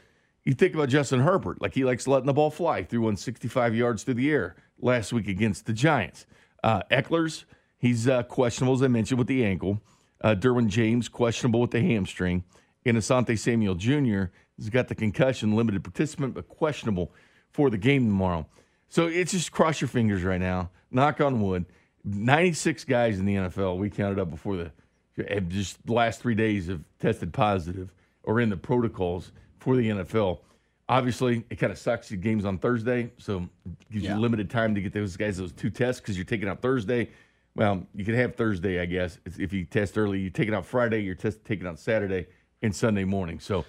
you 0.45 0.53
think 0.53 0.75
about 0.75 0.89
Justin 0.89 1.21
Herbert, 1.21 1.61
like 1.61 1.73
he 1.73 1.83
likes 1.83 2.07
letting 2.07 2.27
the 2.27 2.33
ball 2.33 2.51
fly 2.51 2.83
through 2.83 3.01
165 3.01 3.75
yards 3.75 4.03
through 4.03 4.13
the 4.13 4.31
air 4.31 4.55
last 4.79 5.11
week 5.11 5.27
against 5.27 5.65
the 5.65 5.73
Giants. 5.73 6.27
Uh, 6.63 6.81
Ekeler's, 6.91 7.45
he's 7.77 8.07
uh, 8.07 8.23
questionable, 8.23 8.75
as 8.75 8.83
I 8.83 8.87
mentioned, 8.87 9.17
with 9.17 9.27
the 9.27 9.43
ankle. 9.43 9.81
Uh, 10.21 10.35
Derwin 10.35 10.67
James, 10.67 11.09
questionable 11.09 11.61
with 11.61 11.71
the 11.71 11.81
hamstring. 11.81 12.43
And 12.85 12.95
Asante 12.97 13.37
Samuel 13.37 13.75
Jr. 13.75 14.25
has 14.57 14.69
got 14.69 14.87
the 14.87 14.95
concussion, 14.95 15.55
limited 15.55 15.83
participant, 15.83 16.35
but 16.35 16.47
questionable 16.47 17.11
for 17.51 17.71
the 17.71 17.77
game 17.77 18.05
tomorrow. 18.05 18.45
So 18.87 19.07
it's 19.07 19.31
just 19.31 19.51
cross 19.51 19.81
your 19.81 19.87
fingers 19.87 20.23
right 20.23 20.39
now. 20.39 20.69
Knock 20.91 21.19
on 21.21 21.41
wood. 21.41 21.65
96 22.03 22.83
guys 22.83 23.17
in 23.17 23.25
the 23.25 23.35
NFL, 23.35 23.79
we 23.79 23.89
counted 23.89 24.19
up 24.19 24.29
before 24.29 24.57
the 24.57 24.71
just 25.47 25.83
the 25.85 25.93
last 25.93 26.21
three 26.21 26.35
days 26.35 26.67
have 26.67 26.81
tested 26.99 27.33
positive 27.33 27.93
or 28.23 28.41
in 28.41 28.49
the 28.49 28.57
protocols 28.57 29.31
for 29.59 29.75
the 29.75 29.89
NFL. 29.89 30.39
Obviously, 30.87 31.43
it 31.49 31.55
kind 31.55 31.71
of 31.71 31.79
sucks. 31.79 32.09
The 32.09 32.15
game's 32.15 32.45
on 32.45 32.59
Thursday, 32.59 33.11
so 33.17 33.49
it 33.65 33.91
gives 33.91 34.05
yeah. 34.05 34.15
you 34.15 34.21
limited 34.21 34.49
time 34.49 34.75
to 34.75 34.81
get 34.81 34.93
those 34.93 35.17
guys 35.17 35.37
those 35.37 35.51
two 35.51 35.69
tests 35.69 35.99
because 35.99 36.15
you're 36.15 36.25
taking 36.25 36.47
out 36.47 36.61
Thursday. 36.61 37.09
Well, 37.55 37.87
you 37.95 38.05
could 38.05 38.15
have 38.15 38.35
Thursday, 38.35 38.79
I 38.79 38.85
guess, 38.85 39.17
if 39.25 39.53
you 39.53 39.65
test 39.65 39.97
early. 39.97 40.19
You 40.19 40.29
take 40.29 40.47
it 40.47 40.53
out 40.53 40.65
Friday, 40.65 41.01
you're 41.01 41.15
test, 41.15 41.43
taking 41.45 41.65
out 41.65 41.79
Saturday 41.79 42.27
and 42.61 42.75
Sunday 42.75 43.05
morning. 43.05 43.39
So, 43.39 43.65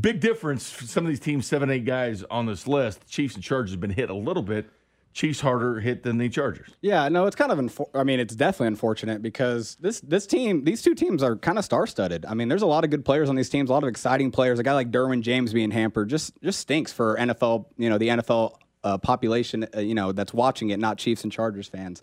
big 0.00 0.20
difference. 0.20 0.70
For 0.70 0.84
some 0.84 1.04
of 1.04 1.08
these 1.08 1.20
teams, 1.20 1.46
seven, 1.46 1.68
eight 1.70 1.84
guys 1.84 2.22
on 2.30 2.46
this 2.46 2.66
list. 2.66 3.06
Chiefs 3.08 3.34
and 3.34 3.44
Chargers 3.44 3.72
have 3.72 3.80
been 3.80 3.90
hit 3.90 4.10
a 4.10 4.14
little 4.14 4.42
bit 4.42 4.70
Chiefs 5.16 5.40
harder 5.40 5.80
hit 5.80 6.02
than 6.02 6.18
the 6.18 6.28
Chargers. 6.28 6.68
Yeah, 6.82 7.08
no, 7.08 7.24
it's 7.24 7.34
kind 7.34 7.50
of. 7.50 7.58
Infor- 7.58 7.88
I 7.94 8.04
mean, 8.04 8.20
it's 8.20 8.34
definitely 8.36 8.66
unfortunate 8.66 9.22
because 9.22 9.76
this 9.80 9.98
this 10.00 10.26
team, 10.26 10.64
these 10.64 10.82
two 10.82 10.94
teams 10.94 11.22
are 11.22 11.36
kind 11.36 11.56
of 11.56 11.64
star 11.64 11.86
studded. 11.86 12.26
I 12.26 12.34
mean, 12.34 12.48
there's 12.48 12.60
a 12.60 12.66
lot 12.66 12.84
of 12.84 12.90
good 12.90 13.02
players 13.02 13.30
on 13.30 13.34
these 13.34 13.48
teams, 13.48 13.70
a 13.70 13.72
lot 13.72 13.82
of 13.82 13.88
exciting 13.88 14.30
players. 14.30 14.58
A 14.58 14.62
guy 14.62 14.74
like 14.74 14.90
Derwin 14.90 15.22
James 15.22 15.54
being 15.54 15.70
hampered 15.70 16.10
just 16.10 16.38
just 16.42 16.60
stinks 16.60 16.92
for 16.92 17.16
NFL. 17.16 17.64
You 17.78 17.88
know, 17.88 17.96
the 17.96 18.08
NFL 18.08 18.56
uh, 18.84 18.98
population. 18.98 19.66
Uh, 19.74 19.80
you 19.80 19.94
know, 19.94 20.12
that's 20.12 20.34
watching 20.34 20.68
it, 20.68 20.78
not 20.78 20.98
Chiefs 20.98 21.22
and 21.22 21.32
Chargers 21.32 21.66
fans. 21.66 22.02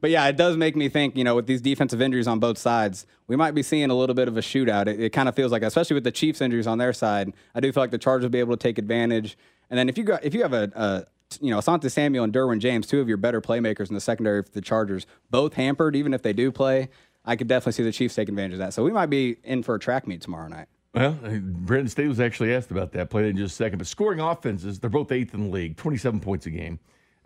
But 0.00 0.10
yeah, 0.10 0.24
it 0.28 0.36
does 0.36 0.56
make 0.56 0.76
me 0.76 0.88
think. 0.88 1.16
You 1.16 1.24
know, 1.24 1.34
with 1.34 1.48
these 1.48 1.62
defensive 1.62 2.00
injuries 2.00 2.28
on 2.28 2.38
both 2.38 2.58
sides, 2.58 3.06
we 3.26 3.34
might 3.34 3.56
be 3.56 3.64
seeing 3.64 3.90
a 3.90 3.94
little 3.94 4.14
bit 4.14 4.28
of 4.28 4.36
a 4.36 4.40
shootout. 4.40 4.86
It, 4.86 5.00
it 5.00 5.10
kind 5.10 5.28
of 5.28 5.34
feels 5.34 5.50
like, 5.50 5.62
especially 5.62 5.94
with 5.94 6.04
the 6.04 6.12
Chiefs 6.12 6.40
injuries 6.40 6.68
on 6.68 6.78
their 6.78 6.92
side, 6.92 7.32
I 7.56 7.60
do 7.60 7.72
feel 7.72 7.82
like 7.82 7.90
the 7.90 7.98
Chargers 7.98 8.22
will 8.22 8.30
be 8.30 8.38
able 8.38 8.56
to 8.56 8.62
take 8.62 8.78
advantage. 8.78 9.36
And 9.68 9.76
then 9.76 9.88
if 9.88 9.98
you 9.98 10.04
got 10.04 10.24
if 10.24 10.32
you 10.32 10.42
have 10.42 10.52
a, 10.52 10.70
a 10.76 11.06
you 11.40 11.50
know, 11.50 11.58
Asante 11.58 11.90
Samuel 11.90 12.24
and 12.24 12.32
Derwin 12.32 12.58
James, 12.58 12.86
two 12.86 13.00
of 13.00 13.08
your 13.08 13.16
better 13.16 13.40
playmakers 13.40 13.88
in 13.88 13.94
the 13.94 14.00
secondary 14.00 14.42
for 14.42 14.50
the 14.50 14.60
Chargers, 14.60 15.06
both 15.30 15.54
hampered, 15.54 15.96
even 15.96 16.12
if 16.14 16.22
they 16.22 16.32
do 16.32 16.50
play. 16.52 16.88
I 17.24 17.36
could 17.36 17.46
definitely 17.46 17.72
see 17.72 17.82
the 17.84 17.92
Chiefs 17.92 18.14
take 18.14 18.28
advantage 18.28 18.54
of 18.54 18.58
that. 18.58 18.74
So 18.74 18.82
we 18.82 18.92
might 18.92 19.06
be 19.06 19.36
in 19.44 19.62
for 19.62 19.74
a 19.74 19.78
track 19.78 20.06
meet 20.06 20.20
tomorrow 20.20 20.48
night. 20.48 20.66
Well, 20.94 21.12
Brandon 21.22 21.88
Staley 21.88 22.08
was 22.08 22.20
actually 22.20 22.54
asked 22.54 22.70
about 22.70 22.92
that. 22.92 23.08
play 23.08 23.28
in 23.28 23.36
just 23.36 23.54
a 23.54 23.56
second. 23.56 23.78
But 23.78 23.86
scoring 23.86 24.20
offenses, 24.20 24.78
they're 24.78 24.90
both 24.90 25.10
eighth 25.10 25.32
in 25.32 25.44
the 25.44 25.50
league, 25.50 25.76
27 25.76 26.20
points 26.20 26.46
a 26.46 26.50
game. 26.50 26.78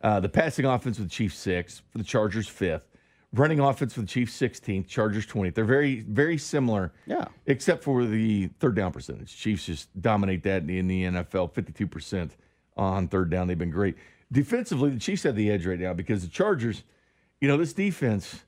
Uh, 0.02 0.20
the 0.20 0.28
passing 0.28 0.66
offense 0.66 0.98
with 0.98 1.08
the 1.08 1.12
Chiefs, 1.12 1.36
six. 1.36 1.82
For 1.90 1.98
the 1.98 2.04
Chargers, 2.04 2.46
fifth. 2.46 2.82
Running 3.32 3.58
offense 3.58 3.92
for 3.94 4.02
the 4.02 4.06
Chiefs, 4.06 4.38
16th. 4.40 4.86
Chargers, 4.86 5.26
20th. 5.26 5.54
They're 5.54 5.64
very, 5.64 6.02
very 6.02 6.38
similar. 6.38 6.92
Yeah. 7.06 7.24
Except 7.46 7.82
for 7.82 8.04
the 8.04 8.50
third 8.60 8.76
down 8.76 8.92
percentage. 8.92 9.36
Chiefs 9.36 9.66
just 9.66 10.00
dominate 10.00 10.44
that 10.44 10.68
in 10.70 10.86
the 10.86 11.04
NFL, 11.04 11.52
52% 11.52 12.30
on 12.76 13.08
third 13.08 13.31
down. 13.31 13.46
They've 13.46 13.58
been 13.58 13.70
great. 13.70 13.96
Defensively, 14.31 14.90
the 14.90 14.99
Chiefs 14.99 15.23
have 15.23 15.37
the 15.37 15.50
edge 15.50 15.67
right 15.67 15.78
now 15.78 15.93
because 15.93 16.23
the 16.23 16.28
Chargers, 16.28 16.82
you 17.40 17.49
know, 17.49 17.56
this 17.56 17.73
defense, 17.73 18.43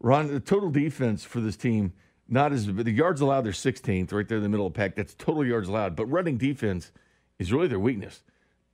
Ron, 0.00 0.28
the 0.28 0.40
total 0.40 0.70
defense 0.70 1.24
for 1.24 1.40
this 1.40 1.56
team, 1.56 1.92
not 2.28 2.52
as 2.52 2.66
the 2.66 2.90
yards 2.90 3.20
allowed, 3.20 3.42
they're 3.42 3.52
16th, 3.52 4.12
right 4.12 4.28
there 4.28 4.38
in 4.38 4.42
the 4.42 4.48
middle 4.48 4.66
of 4.66 4.72
the 4.72 4.78
pack. 4.78 4.94
That's 4.94 5.14
total 5.14 5.46
yards 5.46 5.68
allowed. 5.68 5.96
But 5.96 6.06
running 6.06 6.36
defense 6.36 6.92
is 7.38 7.52
really 7.52 7.68
their 7.68 7.80
weakness. 7.80 8.22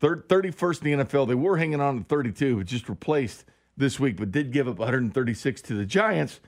Third, 0.01 0.29
31st 0.29 0.85
in 0.85 0.99
the 0.99 1.05
NFL. 1.05 1.29
They 1.29 1.35
were 1.35 1.57
hanging 1.57 1.81
on 1.81 1.99
to 1.99 2.05
32, 2.05 2.57
but 2.57 2.67
just 2.67 2.89
replaced 2.89 3.45
this 3.77 4.01
week, 4.01 4.17
but 4.17 4.31
did 4.31 4.53
give 4.53 4.69
up 4.69 4.79
136 4.79 5.63
to 5.63 5.75
the 5.75 5.85
Giants. 5.85 6.41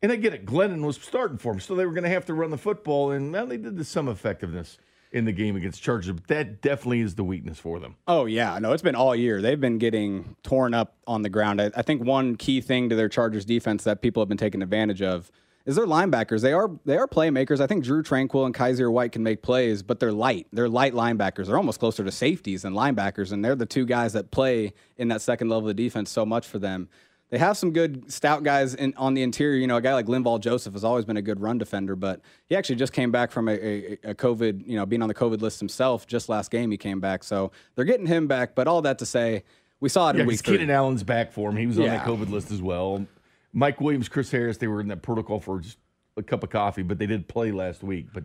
And 0.00 0.12
I 0.12 0.16
get 0.16 0.34
it. 0.34 0.46
Glennon 0.46 0.84
was 0.84 0.96
starting 0.96 1.38
for 1.38 1.52
them, 1.52 1.60
so 1.60 1.74
they 1.74 1.84
were 1.84 1.92
going 1.92 2.04
to 2.04 2.10
have 2.10 2.26
to 2.26 2.34
run 2.34 2.50
the 2.50 2.58
football, 2.58 3.10
and 3.10 3.32
well, 3.32 3.46
they 3.46 3.56
did 3.56 3.76
to 3.76 3.84
some 3.84 4.08
effectiveness 4.08 4.78
in 5.12 5.24
the 5.24 5.32
game 5.32 5.56
against 5.56 5.82
Chargers. 5.82 6.12
But 6.12 6.26
that 6.28 6.60
definitely 6.62 7.00
is 7.00 7.14
the 7.14 7.24
weakness 7.24 7.58
for 7.58 7.78
them. 7.78 7.96
Oh 8.06 8.26
yeah, 8.26 8.58
no, 8.58 8.72
it's 8.72 8.82
been 8.82 8.94
all 8.94 9.14
year. 9.14 9.40
They've 9.40 9.60
been 9.60 9.78
getting 9.78 10.36
torn 10.42 10.74
up 10.74 10.96
on 11.06 11.22
the 11.22 11.28
ground. 11.28 11.60
I, 11.60 11.70
I 11.76 11.82
think 11.82 12.04
one 12.04 12.36
key 12.36 12.60
thing 12.60 12.88
to 12.90 12.96
their 12.96 13.08
Chargers 13.08 13.44
defense 13.44 13.84
that 13.84 14.02
people 14.02 14.22
have 14.22 14.28
been 14.28 14.38
taking 14.38 14.62
advantage 14.62 15.02
of 15.02 15.30
is 15.68 15.76
their 15.76 15.86
linebackers. 15.86 16.40
They 16.40 16.54
are 16.54 16.70
they 16.86 16.96
are 16.96 17.06
playmakers. 17.06 17.60
I 17.60 17.66
think 17.66 17.84
Drue 17.84 18.02
Tranquill 18.02 18.46
and 18.46 18.54
Kyzir 18.54 18.90
White 18.90 19.12
can 19.12 19.22
make 19.22 19.42
plays, 19.42 19.82
but 19.82 20.00
they're 20.00 20.12
light. 20.12 20.46
They're 20.52 20.68
light 20.68 20.94
linebackers. 20.94 21.46
They're 21.46 21.58
almost 21.58 21.78
closer 21.78 22.02
to 22.04 22.10
safeties 22.10 22.62
than 22.62 22.72
linebackers, 22.72 23.32
and 23.32 23.44
they're 23.44 23.54
the 23.54 23.66
two 23.66 23.84
guys 23.84 24.14
that 24.14 24.30
play 24.30 24.72
in 24.96 25.08
that 25.08 25.20
second 25.20 25.50
level 25.50 25.68
of 25.68 25.76
defense 25.76 26.10
so 26.10 26.24
much 26.24 26.46
for 26.46 26.58
them. 26.58 26.88
They 27.30 27.38
have 27.38 27.58
some 27.58 27.72
good 27.72 28.10
stout 28.10 28.42
guys 28.42 28.74
in, 28.74 28.94
on 28.96 29.14
the 29.14 29.22
interior. 29.22 29.58
You 29.58 29.66
know, 29.66 29.76
a 29.76 29.82
guy 29.82 29.92
like 29.92 30.06
Linval 30.06 30.40
Joseph 30.40 30.72
has 30.72 30.82
always 30.82 31.04
been 31.04 31.18
a 31.18 31.22
good 31.22 31.40
run 31.40 31.58
defender, 31.58 31.94
but 31.94 32.22
he 32.46 32.56
actually 32.56 32.76
just 32.76 32.92
came 32.92 33.10
back 33.10 33.30
from 33.30 33.48
a, 33.48 33.52
a, 33.52 33.98
a, 34.04 34.14
COVID, 34.14 34.66
you 34.66 34.76
know, 34.76 34.86
being 34.86 35.02
on 35.02 35.08
the 35.08 35.14
COVID 35.14 35.42
list 35.42 35.60
himself. 35.60 36.06
Just 36.06 36.28
last 36.30 36.50
game, 36.50 36.70
he 36.70 36.78
came 36.78 37.00
back. 37.00 37.22
So 37.22 37.52
they're 37.74 37.84
getting 37.84 38.06
him 38.06 38.26
back. 38.28 38.54
But 38.54 38.66
all 38.66 38.80
that 38.82 38.98
to 39.00 39.06
say, 39.06 39.44
we 39.80 39.90
saw 39.90 40.08
it 40.10 40.16
yeah, 40.16 40.22
in 40.22 40.28
week 40.28 40.40
three. 40.40 40.56
Keenan 40.56 40.74
Allen's 40.74 41.02
back 41.02 41.32
for 41.32 41.50
him. 41.50 41.56
He 41.56 41.66
was 41.66 41.78
on 41.78 41.84
yeah. 41.84 41.98
that 41.98 42.06
COVID 42.06 42.30
list 42.30 42.50
as 42.50 42.62
well. 42.62 43.06
Mike 43.52 43.80
Williams, 43.80 44.08
Chris 44.08 44.30
Harris, 44.30 44.56
they 44.56 44.66
were 44.66 44.80
in 44.80 44.88
that 44.88 45.02
protocol 45.02 45.40
for 45.40 45.60
just 45.60 45.78
a 46.16 46.22
cup 46.22 46.42
of 46.42 46.50
coffee, 46.50 46.82
but 46.82 46.98
they 46.98 47.06
did 47.06 47.28
play 47.28 47.52
last 47.52 47.82
week. 47.82 48.06
But 48.12 48.24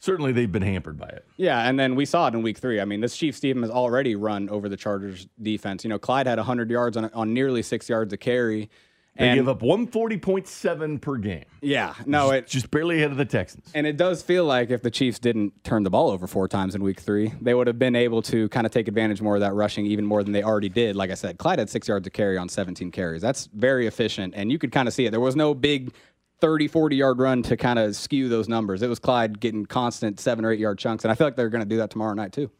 certainly 0.00 0.32
they've 0.32 0.50
been 0.50 0.62
hampered 0.62 0.98
by 0.98 1.08
it. 1.08 1.24
Yeah, 1.36 1.68
and 1.68 1.78
then 1.78 1.94
we 1.94 2.04
saw 2.04 2.26
it 2.26 2.34
in 2.34 2.42
week 2.42 2.58
three. 2.58 2.80
I 2.80 2.84
mean, 2.84 3.00
this 3.00 3.16
Chiefs 3.16 3.38
team 3.38 3.62
has 3.62 3.70
already 3.70 4.16
run 4.16 4.48
over 4.48 4.68
the 4.68 4.76
Chargers 4.76 5.28
defense. 5.40 5.84
You 5.84 5.90
know, 5.90 5.98
Clyde 5.98 6.26
had 6.26 6.38
100 6.38 6.70
yards 6.70 6.96
on, 6.96 7.10
on 7.14 7.32
nearly 7.32 7.62
six 7.62 7.88
yards 7.88 8.12
of 8.12 8.18
carry. 8.20 8.68
They 9.16 9.28
and, 9.28 9.38
give 9.38 9.48
up 9.48 9.60
140.7 9.60 11.00
per 11.00 11.16
game. 11.16 11.44
Yeah, 11.60 11.94
no, 12.06 12.30
it 12.30 12.46
just 12.46 12.70
barely 12.70 12.98
ahead 12.98 13.10
of 13.10 13.16
the 13.16 13.24
Texans. 13.24 13.68
And 13.74 13.86
it 13.86 13.96
does 13.96 14.22
feel 14.22 14.44
like 14.44 14.70
if 14.70 14.82
the 14.82 14.90
Chiefs 14.90 15.18
didn't 15.18 15.64
turn 15.64 15.82
the 15.82 15.90
ball 15.90 16.10
over 16.10 16.28
four 16.28 16.46
times 16.46 16.76
in 16.76 16.82
week 16.82 17.00
three, 17.00 17.32
they 17.40 17.52
would 17.52 17.66
have 17.66 17.78
been 17.78 17.96
able 17.96 18.22
to 18.22 18.48
kind 18.50 18.66
of 18.66 18.72
take 18.72 18.86
advantage 18.86 19.20
more 19.20 19.34
of 19.34 19.40
that 19.40 19.52
rushing 19.52 19.84
even 19.84 20.06
more 20.06 20.22
than 20.22 20.32
they 20.32 20.44
already 20.44 20.68
did. 20.68 20.94
Like 20.94 21.10
I 21.10 21.14
said, 21.14 21.38
Clyde 21.38 21.58
had 21.58 21.68
six 21.68 21.88
yards 21.88 22.04
to 22.04 22.10
carry 22.10 22.38
on 22.38 22.48
17 22.48 22.92
carries. 22.92 23.20
That's 23.20 23.46
very 23.52 23.88
efficient. 23.88 24.34
And 24.36 24.50
you 24.50 24.58
could 24.58 24.70
kind 24.70 24.86
of 24.86 24.94
see 24.94 25.06
it. 25.06 25.10
There 25.10 25.20
was 25.20 25.36
no 25.36 25.54
big 25.54 25.92
30, 26.40 26.68
40 26.68 26.96
yard 26.96 27.18
run 27.18 27.42
to 27.44 27.56
kind 27.56 27.78
of 27.78 27.96
skew 27.96 28.28
those 28.28 28.48
numbers. 28.48 28.82
It 28.82 28.88
was 28.88 28.98
Clyde 28.98 29.40
getting 29.40 29.66
constant 29.66 30.20
seven 30.20 30.44
or 30.44 30.52
eight 30.52 30.58
yard 30.58 30.78
chunks. 30.78 31.04
And 31.04 31.12
I 31.12 31.14
feel 31.14 31.26
like 31.26 31.36
they're 31.36 31.48
going 31.48 31.62
to 31.62 31.68
do 31.68 31.76
that 31.78 31.90
tomorrow 31.90 32.14
night, 32.14 32.32
too. 32.32 32.50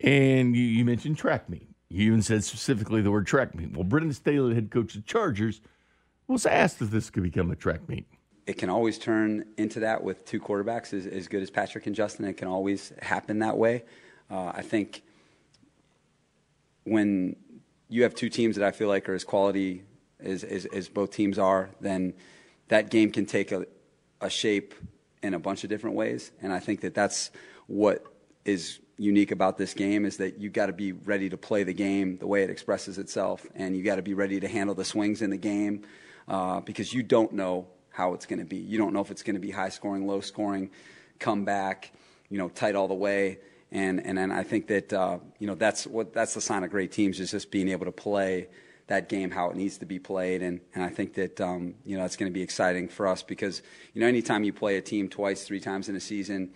And 0.00 0.54
you, 0.54 0.62
you 0.62 0.84
mentioned 0.84 1.18
track 1.18 1.48
meet. 1.48 1.68
You 1.88 2.06
even 2.06 2.22
said 2.22 2.44
specifically 2.44 3.00
the 3.00 3.10
word 3.10 3.26
track 3.26 3.54
meet. 3.54 3.72
Well, 3.72 3.84
Brandon 3.84 4.12
Staley, 4.12 4.50
the 4.50 4.54
head 4.54 4.70
coach 4.70 4.94
of 4.94 5.02
the 5.02 5.06
Chargers, 5.08 5.60
was 6.26 6.44
asked 6.44 6.82
if 6.82 6.90
this 6.90 7.10
could 7.10 7.22
become 7.22 7.50
a 7.50 7.56
track 7.56 7.88
meet. 7.88 8.06
It 8.46 8.58
can 8.58 8.70
always 8.70 8.98
turn 8.98 9.44
into 9.56 9.80
that 9.80 10.02
with 10.02 10.24
two 10.24 10.40
quarterbacks 10.40 10.92
as, 10.92 11.06
as 11.06 11.28
good 11.28 11.42
as 11.42 11.50
Patrick 11.50 11.86
and 11.86 11.94
Justin. 11.94 12.24
It 12.26 12.36
can 12.36 12.48
always 12.48 12.92
happen 13.00 13.40
that 13.40 13.56
way. 13.56 13.84
Uh, 14.30 14.52
I 14.54 14.62
think 14.62 15.02
when 16.84 17.36
you 17.88 18.02
have 18.02 18.14
two 18.14 18.28
teams 18.28 18.56
that 18.56 18.66
I 18.66 18.70
feel 18.70 18.88
like 18.88 19.08
are 19.08 19.14
as 19.14 19.24
quality 19.24 19.82
as, 20.20 20.44
as, 20.44 20.66
as 20.66 20.88
both 20.88 21.10
teams 21.10 21.38
are, 21.38 21.70
then 21.80 22.14
that 22.68 22.90
game 22.90 23.10
can 23.10 23.26
take 23.26 23.52
a, 23.52 23.66
a 24.20 24.30
shape 24.30 24.74
in 25.22 25.34
a 25.34 25.38
bunch 25.38 25.64
of 25.64 25.70
different 25.70 25.96
ways. 25.96 26.30
And 26.40 26.52
I 26.52 26.60
think 26.60 26.80
that 26.82 26.94
that's 26.94 27.30
what 27.66 28.04
is 28.44 28.78
unique 28.96 29.30
about 29.30 29.58
this 29.58 29.74
game 29.74 30.04
is 30.04 30.16
that 30.18 30.38
you 30.38 30.50
got 30.50 30.66
to 30.66 30.72
be 30.72 30.92
ready 30.92 31.28
to 31.28 31.36
play 31.36 31.62
the 31.62 31.72
game 31.72 32.18
the 32.18 32.26
way 32.26 32.42
it 32.42 32.50
expresses 32.50 32.98
itself, 32.98 33.46
and 33.54 33.76
you 33.76 33.82
got 33.82 33.96
to 33.96 34.02
be 34.02 34.14
ready 34.14 34.40
to 34.40 34.48
handle 34.48 34.74
the 34.74 34.84
swings 34.84 35.22
in 35.22 35.30
the 35.30 35.36
game 35.36 35.82
uh, 36.26 36.60
because 36.60 36.92
you 36.92 37.02
don't 37.02 37.32
know 37.32 37.66
how 37.90 38.14
it's 38.14 38.26
going 38.26 38.38
to 38.38 38.44
be. 38.44 38.56
You 38.56 38.78
don't 38.78 38.92
know 38.92 39.00
if 39.00 39.10
it's 39.10 39.22
going 39.22 39.34
to 39.34 39.40
be 39.40 39.50
high 39.50 39.68
scoring, 39.68 40.06
low 40.06 40.20
scoring, 40.20 40.70
come 41.18 41.44
back, 41.44 41.92
you 42.28 42.38
know, 42.38 42.48
tight 42.48 42.74
all 42.74 42.88
the 42.88 42.94
way. 42.94 43.38
And 43.70 44.04
and, 44.04 44.18
and 44.18 44.32
I 44.32 44.42
think 44.42 44.66
that 44.68 44.92
uh, 44.92 45.18
you 45.38 45.46
know 45.46 45.54
that's 45.54 45.86
what 45.86 46.12
that's 46.12 46.34
the 46.34 46.40
sign 46.40 46.64
of 46.64 46.70
great 46.70 46.90
teams 46.90 47.20
is 47.20 47.30
just 47.30 47.50
being 47.50 47.68
able 47.68 47.86
to 47.86 47.92
play 47.92 48.48
that 48.88 49.08
game 49.08 49.30
how 49.30 49.50
it 49.50 49.56
needs 49.56 49.78
to 49.78 49.86
be 49.86 49.98
played. 49.98 50.42
And, 50.42 50.60
and 50.74 50.82
I 50.82 50.88
think 50.88 51.14
that, 51.14 51.40
um, 51.40 51.74
you 51.84 51.96
know, 51.96 52.04
it's 52.04 52.16
going 52.16 52.30
to 52.30 52.34
be 52.34 52.42
exciting 52.42 52.88
for 52.88 53.06
us 53.06 53.22
because, 53.22 53.62
you 53.94 54.00
know, 54.00 54.06
anytime 54.06 54.44
you 54.44 54.52
play 54.52 54.76
a 54.76 54.82
team 54.82 55.08
twice, 55.08 55.44
three 55.44 55.60
times 55.60 55.88
in 55.88 55.96
a 55.96 56.00
season, 56.00 56.50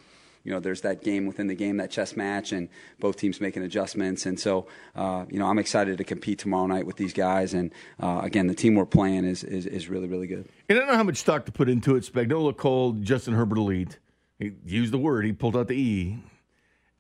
you 0.45 0.51
know, 0.51 0.59
there's 0.59 0.81
that 0.81 1.03
game 1.03 1.27
within 1.27 1.47
the 1.47 1.55
game, 1.55 1.77
that 1.77 1.91
chess 1.91 2.17
match, 2.17 2.51
and 2.53 2.69
both 2.99 3.17
teams 3.17 3.41
making 3.41 3.63
adjustments. 3.63 4.27
And 4.27 4.41
so, 4.41 4.67
uh, 4.97 5.25
you 5.31 5.39
know, 5.39 5.47
I'm 5.47 5.59
excited 5.59 5.99
to 5.99 6.05
compete 6.05 6.41
tomorrow 6.41 6.67
night 6.67 6.85
with 6.85 6.97
these 6.97 7.13
guys. 7.13 7.55
And 7.55 7.73
uh, 8.01 8.21
again, 8.25 8.49
the 8.49 8.55
team 8.55 8.75
we're 8.75 8.87
playing 8.87 9.25
is, 9.25 9.45
is, 9.45 9.67
is 9.67 9.89
really, 9.89 10.09
really 10.09 10.27
good. 10.27 10.49
And 10.69 10.79
I 10.79 10.81
don't 10.81 10.91
know 10.91 10.97
how 10.97 11.05
much 11.05 11.19
stock 11.19 11.47
to 11.47 11.53
put 11.53 11.69
into 11.69 11.95
it. 11.95 12.11
Spagnuolo 12.11 12.57
called 12.57 13.05
Justin 13.05 13.35
Herbert 13.35 13.59
elite. 13.59 13.99
He 14.39 14.53
used 14.65 14.93
the 14.93 14.99
word. 14.99 15.25
He 15.25 15.33
pulled 15.33 15.57
out 15.57 15.69
the 15.69 15.77
E. 15.77 16.19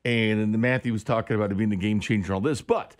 And 0.04 0.52
then 0.54 0.60
Mathieu 0.60 0.92
was 0.92 1.04
talking 1.04 1.34
about 1.34 1.50
it 1.50 1.56
being 1.56 1.70
the 1.70 1.76
game 1.76 2.00
changer 2.00 2.32
and 2.32 2.34
all 2.34 2.40
this. 2.40 2.60
But 2.60 2.94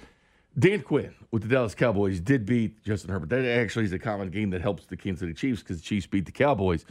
Dan 0.59 0.83
Quinn 0.83 1.15
with 1.31 1.43
the 1.43 1.49
Dallas 1.49 1.75
Cowboys 1.75 2.21
did 2.21 2.45
beat 2.45 2.83
Justin 2.85 3.11
Herbert. 3.11 3.31
That 3.31 3.45
actually 3.45 3.87
is 3.87 3.93
a 3.93 3.99
common 3.99 4.31
game 4.31 4.51
that 4.51 4.61
helps 4.61 4.85
the 4.87 4.97
Kansas 4.97 5.21
City 5.21 5.33
Chiefs 5.33 5.63
because 5.63 5.79
the 5.79 5.83
Chiefs 5.83 6.07
beat 6.07 6.27
the 6.27 6.33
Cowboys. 6.33 6.85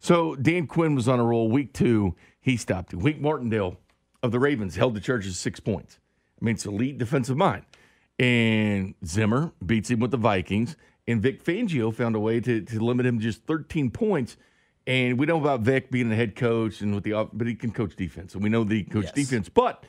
So 0.00 0.34
Dan 0.34 0.66
Quinn 0.66 0.94
was 0.94 1.08
on 1.08 1.20
a 1.20 1.24
roll. 1.24 1.48
Week 1.48 1.72
two, 1.72 2.16
he 2.40 2.56
stopped. 2.56 2.92
Wink 2.92 3.20
Martindale 3.20 3.78
of 4.22 4.32
the 4.32 4.40
Ravens 4.40 4.76
held 4.76 4.94
the 4.94 5.00
Chargers 5.00 5.38
six 5.38 5.60
points. 5.60 5.98
I 6.40 6.44
mean, 6.44 6.56
it's 6.56 6.66
elite 6.66 6.98
defensive 6.98 7.36
mind. 7.36 7.64
And 8.18 8.94
Zimmer 9.04 9.52
beats 9.64 9.90
him 9.90 10.00
with 10.00 10.10
the 10.10 10.16
Vikings. 10.16 10.76
And 11.06 11.22
Vic 11.22 11.44
Fangio 11.44 11.94
found 11.94 12.16
a 12.16 12.20
way 12.20 12.40
to, 12.40 12.62
to 12.62 12.80
limit 12.80 13.06
him 13.06 13.18
to 13.18 13.22
just 13.22 13.44
13 13.44 13.90
points. 13.90 14.36
And 14.86 15.18
we 15.18 15.26
know 15.26 15.38
about 15.38 15.60
Vic 15.60 15.90
being 15.90 16.10
the 16.10 16.16
head 16.16 16.34
coach 16.34 16.80
and 16.80 16.94
with 16.94 17.04
the 17.04 17.28
but 17.32 17.46
he 17.46 17.54
can 17.54 17.70
coach 17.70 17.96
defense. 17.96 18.34
And 18.34 18.42
we 18.42 18.50
know 18.50 18.64
that 18.64 18.74
he 18.74 18.84
coach 18.84 19.04
yes. 19.04 19.12
defense. 19.12 19.48
But 19.48 19.84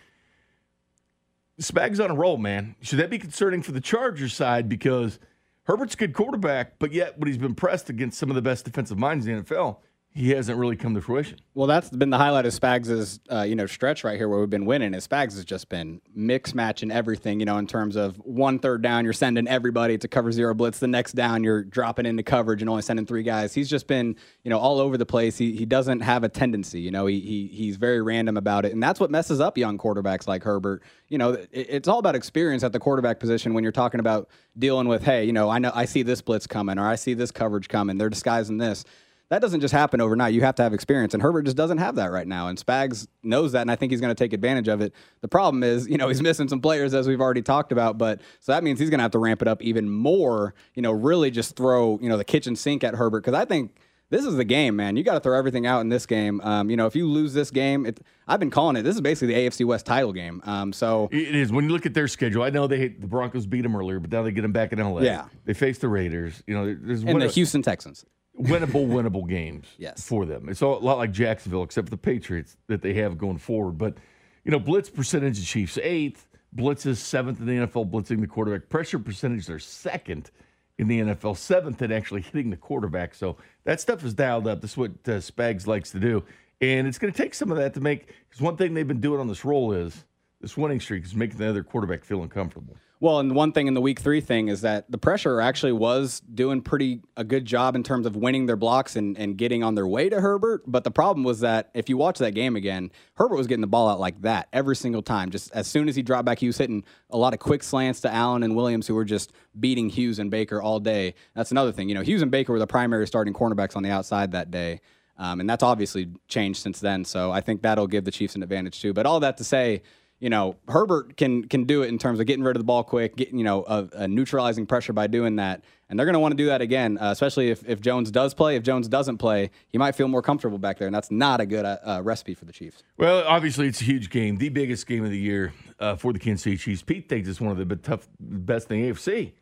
Spag's 1.59 1.99
on 1.99 2.11
a 2.11 2.15
roll, 2.15 2.37
man. 2.37 2.75
Should 2.81 2.99
that 2.99 3.09
be 3.09 3.17
concerning 3.17 3.61
for 3.61 3.71
the 3.71 3.81
Chargers 3.81 4.33
side 4.33 4.67
because 4.67 5.19
Herbert's 5.63 5.95
a 5.95 5.97
good 5.97 6.13
quarterback, 6.13 6.77
but 6.79 6.91
yet 6.91 7.17
when 7.17 7.27
he's 7.27 7.37
been 7.37 7.55
pressed 7.55 7.89
against 7.89 8.19
some 8.19 8.29
of 8.29 8.35
the 8.35 8.41
best 8.41 8.65
defensive 8.65 8.97
minds 8.97 9.25
in 9.25 9.37
the 9.37 9.43
NFL, 9.43 9.77
he 10.17 10.29
hasn't 10.29 10.57
really 10.57 10.77
come 10.77 10.95
to 10.95 11.01
fruition. 11.01 11.37
Well, 11.55 11.67
that's 11.67 11.89
been 11.89 12.09
the 12.09 12.17
highlight 12.17 12.45
of 12.45 12.53
Spags' 12.53 13.19
uh, 13.29 13.41
you 13.41 13.53
know 13.53 13.65
stretch 13.65 14.05
right 14.05 14.17
here 14.17 14.29
where 14.29 14.39
we've 14.39 14.49
been 14.49 14.65
winning. 14.65 14.93
Is 14.93 15.05
Spags 15.05 15.33
has 15.33 15.43
just 15.43 15.67
been 15.67 15.99
mix 16.15 16.55
matching 16.55 16.89
everything. 16.89 17.41
You 17.41 17.45
know, 17.45 17.57
in 17.57 17.67
terms 17.67 17.97
of 17.97 18.15
one 18.19 18.57
third 18.57 18.81
down, 18.81 19.03
you're 19.03 19.11
sending 19.11 19.45
everybody 19.45 19.97
to 19.97 20.07
cover 20.07 20.31
zero 20.31 20.53
blitz. 20.53 20.79
The 20.79 20.87
next 20.87 21.13
down, 21.13 21.43
you're 21.43 21.65
dropping 21.65 22.05
into 22.05 22.23
coverage 22.23 22.61
and 22.61 22.69
only 22.69 22.81
sending 22.81 23.05
three 23.05 23.23
guys. 23.23 23.53
He's 23.53 23.69
just 23.69 23.87
been 23.87 24.15
you 24.45 24.49
know 24.49 24.57
all 24.57 24.79
over 24.79 24.97
the 24.97 25.05
place. 25.05 25.37
He 25.37 25.53
he 25.53 25.65
doesn't 25.65 25.99
have 25.99 26.23
a 26.23 26.29
tendency. 26.29 26.79
You 26.79 26.91
know, 26.91 27.07
he, 27.07 27.19
he 27.19 27.47
he's 27.47 27.75
very 27.75 28.01
random 28.01 28.37
about 28.37 28.63
it, 28.63 28.71
and 28.71 28.81
that's 28.81 29.01
what 29.01 29.11
messes 29.11 29.41
up 29.41 29.57
young 29.57 29.77
quarterbacks 29.77 30.29
like 30.29 30.43
Herbert. 30.43 30.81
You 31.09 31.17
know, 31.17 31.31
it, 31.31 31.49
it's 31.51 31.89
all 31.89 31.99
about 31.99 32.15
experience 32.15 32.63
at 32.63 32.71
the 32.71 32.79
quarterback 32.79 33.19
position 33.19 33.53
when 33.53 33.63
you're 33.65 33.73
talking 33.73 33.99
about 33.99 34.29
dealing 34.57 34.87
with, 34.87 35.03
hey, 35.03 35.25
you 35.25 35.33
know, 35.33 35.49
I 35.49 35.59
know 35.59 35.73
I 35.75 35.83
see 35.83 36.03
this 36.03 36.21
blitz 36.21 36.47
coming 36.47 36.79
or 36.79 36.87
I 36.87 36.95
see 36.95 37.13
this 37.13 37.31
coverage 37.31 37.67
coming. 37.67 37.97
They're 37.97 38.09
disguising 38.09 38.59
this 38.59 38.85
that 39.29 39.41
doesn't 39.41 39.61
just 39.61 39.73
happen 39.73 40.01
overnight. 40.01 40.33
You 40.33 40.41
have 40.41 40.55
to 40.55 40.63
have 40.63 40.73
experience, 40.73 41.13
and 41.13 41.23
Herbert 41.23 41.43
just 41.43 41.57
doesn't 41.57 41.79
have 41.79 41.95
that 41.95 42.11
right 42.11 42.27
now. 42.27 42.47
And 42.47 42.57
Spags 42.57 43.07
knows 43.23 43.53
that, 43.53 43.61
and 43.61 43.71
I 43.71 43.75
think 43.75 43.91
he's 43.91 44.01
going 44.01 44.13
to 44.13 44.23
take 44.23 44.33
advantage 44.33 44.67
of 44.67 44.81
it. 44.81 44.93
The 45.21 45.27
problem 45.27 45.63
is, 45.63 45.87
you 45.87 45.97
know, 45.97 46.07
he's 46.07 46.21
missing 46.21 46.47
some 46.47 46.61
players 46.61 46.93
as 46.93 47.07
we've 47.07 47.21
already 47.21 47.41
talked 47.41 47.71
about, 47.71 47.97
but 47.97 48.21
so 48.39 48.51
that 48.51 48.63
means 48.63 48.79
he's 48.79 48.89
going 48.89 48.99
to 48.99 49.03
have 49.03 49.11
to 49.11 49.19
ramp 49.19 49.41
it 49.41 49.47
up 49.47 49.61
even 49.61 49.89
more. 49.89 50.53
You 50.75 50.81
know, 50.81 50.91
really 50.91 51.31
just 51.31 51.55
throw 51.55 51.99
you 52.01 52.09
know 52.09 52.17
the 52.17 52.23
kitchen 52.23 52.55
sink 52.55 52.83
at 52.83 52.95
Herbert 52.95 53.21
because 53.21 53.33
I 53.33 53.45
think 53.45 53.75
this 54.09 54.25
is 54.25 54.35
the 54.35 54.43
game, 54.43 54.75
man. 54.75 54.95
You 54.95 55.03
got 55.03 55.15
to 55.15 55.19
throw 55.19 55.37
everything 55.37 55.65
out 55.65 55.81
in 55.81 55.89
this 55.89 56.05
game. 56.05 56.39
Um, 56.41 56.69
you 56.69 56.77
know, 56.77 56.85
if 56.85 56.95
you 56.95 57.07
lose 57.07 57.33
this 57.33 57.49
game, 57.49 57.85
it, 57.87 57.99
I've 58.27 58.39
been 58.39 58.51
calling 58.51 58.75
it. 58.75 58.83
This 58.83 58.95
is 58.95 59.01
basically 59.01 59.33
the 59.33 59.39
AFC 59.41 59.65
West 59.65 59.87
title 59.87 60.13
game. 60.13 60.41
Um, 60.45 60.71
so 60.71 61.09
it 61.11 61.35
is. 61.35 61.51
When 61.51 61.65
you 61.65 61.71
look 61.71 61.87
at 61.87 61.95
their 61.95 62.07
schedule, 62.07 62.43
I 62.43 62.51
know 62.51 62.67
they 62.67 62.89
the 62.89 63.07
Broncos 63.07 63.47
beat 63.47 63.61
them 63.61 63.75
earlier, 63.75 63.99
but 63.99 64.11
now 64.11 64.21
they 64.21 64.31
get 64.31 64.43
them 64.43 64.51
back 64.51 64.71
in 64.71 64.79
LA. 64.79 65.01
Yeah, 65.01 65.25
they 65.45 65.53
face 65.53 65.79
the 65.79 65.87
Raiders. 65.87 66.43
You 66.45 66.53
know, 66.53 66.75
there's 66.79 67.03
and 67.03 67.21
the 67.21 67.27
Houston 67.27 67.63
Texans 67.63 68.05
winnable, 68.39 68.87
winnable 68.87 69.27
games 69.27 69.67
yes. 69.77 70.05
for 70.05 70.25
them. 70.25 70.49
It's 70.49 70.61
a 70.61 70.67
lot 70.67 70.97
like 70.97 71.11
Jacksonville, 71.11 71.63
except 71.63 71.87
for 71.87 71.91
the 71.91 71.97
Patriots 71.97 72.57
that 72.67 72.81
they 72.81 72.93
have 72.95 73.17
going 73.17 73.37
forward. 73.37 73.77
But, 73.77 73.97
you 74.43 74.51
know, 74.51 74.59
blitz 74.59 74.89
percentage 74.89 75.39
of 75.39 75.45
Chiefs 75.45 75.77
eighth, 75.81 76.27
blitz 76.53 76.85
is 76.85 76.99
seventh 76.99 77.39
in 77.39 77.45
the 77.45 77.67
NFL, 77.67 77.89
blitzing 77.89 78.21
the 78.21 78.27
quarterback. 78.27 78.69
Pressure 78.69 78.99
percentage, 78.99 79.47
they're 79.47 79.59
second 79.59 80.31
in 80.77 80.87
the 80.87 80.99
NFL, 80.99 81.37
seventh 81.37 81.81
in 81.81 81.91
actually 81.91 82.21
hitting 82.21 82.49
the 82.49 82.57
quarterback. 82.57 83.15
So 83.15 83.37
that 83.63 83.79
stuff 83.79 84.03
is 84.03 84.13
dialed 84.13 84.47
up. 84.47 84.61
This 84.61 84.71
is 84.71 84.77
what 84.77 84.91
uh, 85.05 85.19
Spags 85.19 85.67
likes 85.67 85.91
to 85.91 85.99
do. 85.99 86.23
And 86.61 86.87
it's 86.87 86.97
going 86.97 87.11
to 87.11 87.17
take 87.21 87.33
some 87.33 87.51
of 87.51 87.57
that 87.57 87.73
to 87.73 87.81
make, 87.81 88.07
because 88.07 88.41
one 88.41 88.57
thing 88.57 88.73
they've 88.73 88.87
been 88.87 89.01
doing 89.01 89.19
on 89.19 89.27
this 89.27 89.45
roll 89.45 89.73
is 89.73 90.05
this 90.41 90.55
winning 90.55 90.79
streak 90.79 91.03
is 91.03 91.15
making 91.15 91.37
the 91.37 91.49
other 91.49 91.63
quarterback 91.63 92.03
feel 92.03 92.23
uncomfortable. 92.23 92.77
Well, 93.05 93.19
and 93.19 93.35
one 93.35 93.51
thing 93.51 93.67
in 93.67 93.75
the 93.75 93.81
week 93.81 93.99
three 93.99 94.19
thing 94.19 94.47
is 94.47 94.61
that 94.61 94.89
the 94.89 94.97
pressure 94.97 95.39
actually 95.39 95.73
was 95.73 96.21
doing 96.21 96.63
pretty 96.63 97.01
a 97.15 97.23
good 97.23 97.45
job 97.45 97.75
in 97.75 97.83
terms 97.83 98.07
of 98.07 98.15
winning 98.15 98.47
their 98.47 98.55
blocks 98.55 98.95
and, 98.95 99.15
and 99.15 99.37
getting 99.37 99.63
on 99.63 99.75
their 99.75 99.85
way 99.85 100.09
to 100.09 100.19
Herbert. 100.19 100.63
But 100.65 100.83
the 100.83 100.89
problem 100.89 101.23
was 101.23 101.41
that 101.41 101.69
if 101.75 101.87
you 101.87 101.97
watch 101.97 102.17
that 102.17 102.31
game 102.31 102.55
again, 102.55 102.91
Herbert 103.13 103.35
was 103.35 103.45
getting 103.45 103.61
the 103.61 103.67
ball 103.67 103.89
out 103.89 103.99
like 103.99 104.23
that 104.23 104.47
every 104.51 104.75
single 104.75 105.03
time. 105.03 105.29
Just 105.29 105.51
as 105.51 105.67
soon 105.67 105.87
as 105.87 105.95
he 105.95 106.01
dropped 106.01 106.25
back, 106.25 106.39
he 106.39 106.47
was 106.47 106.57
hitting 106.57 106.83
a 107.11 107.17
lot 107.19 107.35
of 107.35 107.39
quick 107.39 107.61
slants 107.61 108.01
to 108.01 108.11
Allen 108.11 108.41
and 108.41 108.55
Williams, 108.55 108.87
who 108.87 108.95
were 108.95 109.05
just 109.05 109.33
beating 109.59 109.87
Hughes 109.87 110.17
and 110.17 110.31
Baker 110.31 110.59
all 110.59 110.79
day. 110.79 111.13
That's 111.35 111.51
another 111.51 111.71
thing. 111.71 111.87
You 111.89 111.93
know, 111.93 112.01
Hughes 112.01 112.23
and 112.23 112.31
Baker 112.31 112.53
were 112.53 112.59
the 112.59 112.65
primary 112.65 113.05
starting 113.05 113.35
cornerbacks 113.35 113.75
on 113.75 113.83
the 113.83 113.91
outside 113.91 114.31
that 114.31 114.49
day. 114.49 114.81
Um, 115.19 115.41
and 115.41 115.47
that's 115.47 115.61
obviously 115.61 116.09
changed 116.27 116.59
since 116.59 116.79
then. 116.79 117.05
So 117.05 117.31
I 117.31 117.41
think 117.41 117.61
that'll 117.61 117.85
give 117.85 118.03
the 118.03 118.09
Chiefs 118.09 118.35
an 118.35 118.41
advantage 118.41 118.81
too. 118.81 118.93
But 118.93 119.05
all 119.05 119.19
that 119.19 119.37
to 119.37 119.43
say, 119.43 119.83
you 120.25 120.31
know, 120.31 120.55
Herbert 120.67 121.17
can 121.17 121.47
can 121.47 121.65
do 121.65 121.83
it 121.83 121.89
in 121.89 121.99
terms 121.99 122.19
of 122.19 122.25
getting 122.25 122.43
rid 122.43 122.55
of 122.55 122.59
the 122.59 122.65
ball 122.65 122.83
quick, 122.83 123.15
getting 123.15 123.37
you 123.37 123.43
know, 123.43 123.63
a, 123.67 123.87
a 123.93 124.07
neutralizing 124.07 124.65
pressure 124.65 124.91
by 124.91 125.05
doing 125.05 125.35
that, 125.35 125.63
and 125.87 125.99
they're 125.99 126.05
going 126.07 126.15
to 126.15 126.19
want 126.19 126.31
to 126.31 126.35
do 126.35 126.47
that 126.47 126.61
again, 126.61 126.97
uh, 126.97 127.11
especially 127.11 127.51
if, 127.51 127.63
if 127.69 127.79
Jones 127.79 128.09
does 128.09 128.33
play. 128.33 128.55
If 128.55 128.63
Jones 128.63 128.87
doesn't 128.87 129.19
play, 129.19 129.51
he 129.67 129.77
might 129.77 129.93
feel 129.93 130.07
more 130.07 130.23
comfortable 130.23 130.57
back 130.57 130.79
there, 130.79 130.87
and 130.87 130.95
that's 130.95 131.11
not 131.11 131.41
a 131.41 131.45
good 131.45 131.63
uh, 131.63 131.77
uh 131.85 132.01
recipe 132.03 132.33
for 132.33 132.45
the 132.45 132.51
Chiefs. 132.51 132.81
Well, 132.97 133.23
obviously, 133.27 133.67
it's 133.67 133.81
a 133.81 133.83
huge 133.83 134.09
game, 134.09 134.37
the 134.37 134.49
biggest 134.49 134.87
game 134.87 135.05
of 135.05 135.11
the 135.11 135.19
year 135.19 135.53
uh, 135.79 135.95
for 135.95 136.11
the 136.11 136.17
Kansas 136.17 136.41
City 136.41 136.57
Chiefs. 136.57 136.81
Pete 136.81 137.07
thinks 137.07 137.29
it's 137.29 137.39
one 137.39 137.51
of 137.51 137.69
the 137.69 137.75
tough, 137.75 138.07
best 138.19 138.71
in 138.71 138.81
the 138.81 138.91
AFC. 138.91 139.33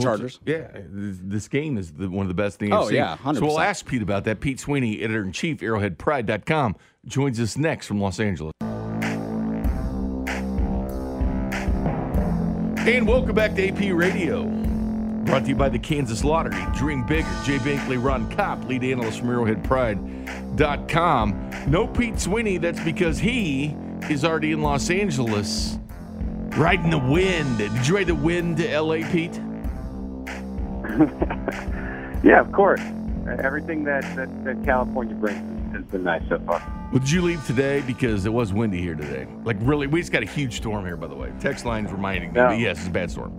Chargers. 0.00 0.38
Yeah, 0.46 0.68
this 0.88 1.48
game 1.48 1.76
is 1.76 1.94
the, 1.94 2.08
one 2.08 2.24
of 2.24 2.28
the 2.28 2.40
best 2.40 2.62
in 2.62 2.70
the 2.70 2.76
oh, 2.76 2.88
yeah, 2.90 3.16
100%. 3.16 3.34
So 3.34 3.40
we'll 3.42 3.60
ask 3.60 3.84
Pete 3.84 4.02
about 4.02 4.22
that. 4.24 4.38
Pete 4.38 4.60
Sweeney, 4.60 5.02
editor 5.02 5.24
in 5.24 5.32
chief, 5.32 5.58
ArrowheadPride.com, 5.58 6.76
joins 7.06 7.40
us 7.40 7.58
next 7.58 7.88
from 7.88 8.00
Los 8.00 8.20
Angeles. 8.20 8.52
And 12.84 13.06
welcome 13.06 13.36
back 13.36 13.54
to 13.54 13.68
AP 13.68 13.96
Radio. 13.96 14.42
Brought 15.24 15.44
to 15.44 15.50
you 15.50 15.54
by 15.54 15.68
the 15.68 15.78
Kansas 15.78 16.24
Lottery. 16.24 16.60
Dream 16.74 17.06
bigger. 17.06 17.28
Jay 17.44 17.58
Binkley, 17.58 18.02
Ron 18.02 18.28
Kopp, 18.32 18.64
lead 18.64 18.82
analyst 18.82 19.20
from 19.20 19.28
ArrowheadPride.com. 19.28 21.50
No 21.68 21.86
Pete 21.86 22.18
Sweeney. 22.18 22.58
That's 22.58 22.80
because 22.80 23.20
he 23.20 23.76
is 24.10 24.24
already 24.24 24.50
in 24.50 24.62
Los 24.62 24.90
Angeles, 24.90 25.78
riding 26.56 26.90
the 26.90 26.98
wind. 26.98 27.58
Did 27.58 27.86
you 27.86 27.94
ride 27.94 28.08
the 28.08 28.16
wind 28.16 28.56
to 28.56 28.80
LA, 28.80 29.08
Pete? 29.12 29.34
yeah, 32.24 32.40
of 32.40 32.50
course. 32.50 32.80
Everything 33.44 33.84
that, 33.84 34.02
that, 34.16 34.44
that 34.44 34.64
California 34.64 35.14
brings 35.14 35.72
has 35.72 35.84
been 35.84 36.02
nice 36.02 36.28
so 36.28 36.40
far. 36.40 36.60
Well, 36.92 36.98
did 36.98 37.10
you 37.10 37.22
leave 37.22 37.46
today 37.46 37.80
because 37.86 38.26
it 38.26 38.32
was 38.34 38.52
windy 38.52 38.78
here 38.78 38.94
today? 38.94 39.26
Like 39.44 39.56
really, 39.60 39.86
we 39.86 40.00
just 40.00 40.12
got 40.12 40.22
a 40.22 40.26
huge 40.26 40.56
storm 40.56 40.84
here, 40.84 40.98
by 40.98 41.06
the 41.06 41.14
way. 41.14 41.32
Text 41.40 41.64
lines 41.64 41.90
reminding 41.90 42.34
me, 42.34 42.40
no. 42.40 42.48
but 42.48 42.58
yes, 42.58 42.80
it's 42.80 42.88
a 42.88 42.90
bad 42.90 43.10
storm. 43.10 43.32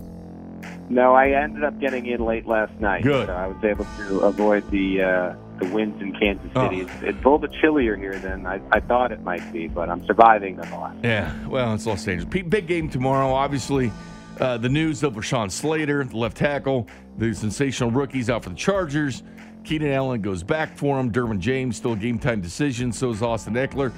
No, 0.90 1.14
I 1.14 1.30
ended 1.30 1.64
up 1.64 1.80
getting 1.80 2.08
in 2.08 2.26
late 2.26 2.48
last 2.48 2.74
night. 2.80 3.04
Good. 3.04 3.28
So 3.28 3.34
I 3.34 3.46
was 3.46 3.64
able 3.64 3.86
to 3.86 4.22
avoid 4.22 4.68
the 4.72 5.04
uh, 5.04 5.36
the 5.60 5.72
winds 5.72 6.02
in 6.02 6.14
Kansas 6.14 6.52
City. 6.52 6.58
Oh. 6.58 6.72
It's, 6.72 6.92
it's, 7.04 7.14
a 7.14 7.30
little 7.30 7.38
bit 7.38 7.52
chillier 7.62 7.96
here 7.96 8.18
than 8.18 8.48
I, 8.48 8.60
I 8.72 8.80
thought 8.80 9.12
it 9.12 9.22
might 9.22 9.54
be, 9.54 9.68
but 9.68 9.88
I'm 9.88 10.04
surviving 10.08 10.56
nonetheless. 10.56 10.96
Yeah, 11.04 11.48
well, 11.48 11.76
it's 11.76 11.86
Los 11.86 12.08
Angeles. 12.08 12.44
Big 12.44 12.66
game 12.66 12.90
tomorrow. 12.90 13.32
Obviously, 13.32 13.92
uh, 14.40 14.58
the 14.58 14.70
news 14.70 15.04
of 15.04 15.14
Rashawn 15.14 15.52
Slater, 15.52 16.04
the 16.04 16.18
left 16.18 16.38
tackle, 16.38 16.88
the 17.20 17.36
sensational 17.36 17.92
rookies 17.92 18.32
out 18.32 18.44
for 18.44 18.50
the 18.50 18.56
Chargers. 18.56 19.22
Keenan 19.64 19.92
Allen 19.92 20.22
goes 20.22 20.44
back 20.44 20.78
for 20.78 21.00
him. 21.00 21.12
Derwin 21.12 21.40
James 21.40 21.78
still 21.78 21.94
a 21.94 21.98
game 21.98 22.20
time 22.20 22.42
decision. 22.42 22.92
So 22.92 23.12
is 23.12 23.22
Austin 23.22 23.54
Ekeler. 23.54 23.92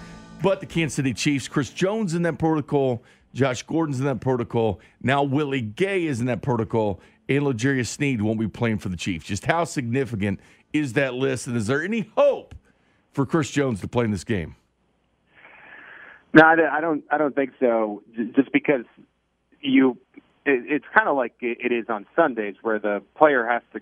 But 0.43 0.60
the 0.60 0.65
Kansas 0.65 0.95
City 0.95 1.13
Chiefs, 1.13 1.48
Chris 1.48 1.69
Jones 1.69 2.13
in 2.13 2.22
that 2.24 2.38
protocol, 2.38 3.01
Josh 3.34 3.63
Gordon's 3.63 4.00
in 4.00 4.05
that 4.05 4.22
protocol. 4.22 4.79
Now 5.01 5.24
Willie 5.24 5.62
Gay 5.62 6.05
is 6.05 6.19
in 6.19 6.27
that 6.27 6.41
protocol, 6.41 7.00
and 7.27 7.43
L'Jarius 7.43 7.88
Sneed 7.88 8.22
won't 8.22 8.39
be 8.39 8.48
playing 8.48 8.77
for 8.77 8.89
the 8.89 8.98
Chiefs. 8.98 9.25
Just 9.25 9.45
how 9.45 9.63
significant 9.63 10.39
is 10.74 10.93
that 10.93 11.13
list, 11.13 11.48
and 11.48 11.57
is 11.57 11.67
there 11.67 11.81
any 11.81 12.12
hope 12.15 12.53
for 13.12 13.25
Chris 13.25 13.50
Jones 13.50 13.81
to 13.81 13.88
play 13.88 14.05
in 14.05 14.12
this 14.12 14.24
game? 14.24 14.55
No, 16.34 16.43
I 16.43 16.81
don't. 16.81 17.03
I 17.10 17.17
don't 17.17 17.34
think 17.34 17.51
so. 17.62 18.03
Just 18.36 18.51
because 18.51 18.84
you, 19.62 19.98
it, 20.45 20.63
it's 20.67 20.86
kind 20.93 21.07
of 21.07 21.15
like 21.15 21.34
it 21.39 21.72
is 21.72 21.86
on 21.88 22.05
Sundays, 22.13 22.55
where 22.62 22.77
the 22.77 23.01
player 23.15 23.48
has 23.48 23.62
to 23.74 23.79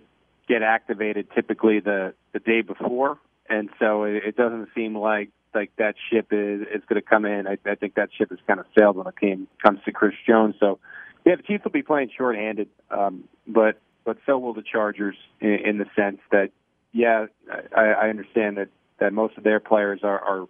get 0.47 0.61
activated 0.61 1.27
typically 1.33 1.79
the 1.79 2.13
the 2.33 2.39
day 2.39 2.61
before, 2.61 3.19
and 3.49 3.69
so 3.79 4.03
it, 4.03 4.23
it 4.23 4.35
doesn't 4.35 4.69
seem 4.75 4.97
like 4.97 5.29
like 5.53 5.71
that 5.77 5.95
ship 6.11 6.27
is 6.31 6.61
is 6.61 6.83
going 6.87 7.01
to 7.01 7.07
come 7.07 7.25
in. 7.25 7.47
I, 7.47 7.57
I 7.65 7.75
think 7.75 7.95
that 7.95 8.09
ship 8.17 8.29
has 8.29 8.39
kind 8.47 8.59
of 8.59 8.65
sailed 8.77 8.97
when 8.97 9.07
it 9.07 9.19
came 9.19 9.47
comes 9.61 9.79
to 9.85 9.91
Chris 9.91 10.13
Jones. 10.27 10.55
So 10.59 10.79
yeah, 11.25 11.35
the 11.35 11.43
Chiefs 11.43 11.63
will 11.63 11.71
be 11.71 11.83
playing 11.83 12.11
shorthanded, 12.17 12.69
um, 12.91 13.25
but 13.47 13.79
but 14.03 14.17
so 14.25 14.37
will 14.37 14.53
the 14.53 14.63
Chargers 14.63 15.15
in, 15.39 15.59
in 15.65 15.77
the 15.77 15.85
sense 15.95 16.19
that 16.31 16.49
yeah, 16.91 17.27
I, 17.75 17.85
I 17.85 18.09
understand 18.09 18.57
that 18.57 18.69
that 18.99 19.13
most 19.13 19.37
of 19.37 19.43
their 19.43 19.59
players 19.59 20.01
are, 20.03 20.19
are 20.19 20.47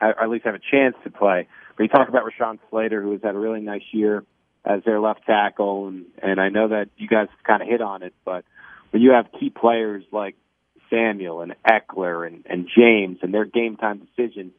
or 0.00 0.22
at 0.22 0.28
least 0.28 0.44
have 0.44 0.54
a 0.54 0.60
chance 0.70 0.94
to 1.04 1.10
play. 1.10 1.48
But 1.76 1.82
you 1.84 1.88
talk 1.88 2.08
about 2.08 2.24
Rashawn 2.24 2.58
Slater, 2.70 3.02
who 3.02 3.12
has 3.12 3.22
had 3.22 3.34
a 3.34 3.38
really 3.38 3.60
nice 3.60 3.82
year 3.92 4.24
as 4.64 4.82
their 4.84 5.00
left 5.00 5.24
tackle, 5.26 5.88
and 5.88 6.06
and 6.22 6.40
I 6.40 6.48
know 6.48 6.68
that 6.68 6.88
you 6.96 7.08
guys 7.08 7.28
kind 7.44 7.62
of 7.62 7.68
hit 7.68 7.80
on 7.80 8.02
it, 8.02 8.14
but 8.24 8.44
you 8.92 9.12
have 9.12 9.26
key 9.38 9.50
players 9.50 10.04
like 10.12 10.34
Samuel 10.90 11.42
and 11.42 11.54
Ekeler 11.66 12.26
and, 12.26 12.44
and 12.48 12.68
James 12.74 13.18
and 13.22 13.32
their 13.32 13.44
game 13.44 13.76
time 13.76 13.98
decisions, 13.98 14.52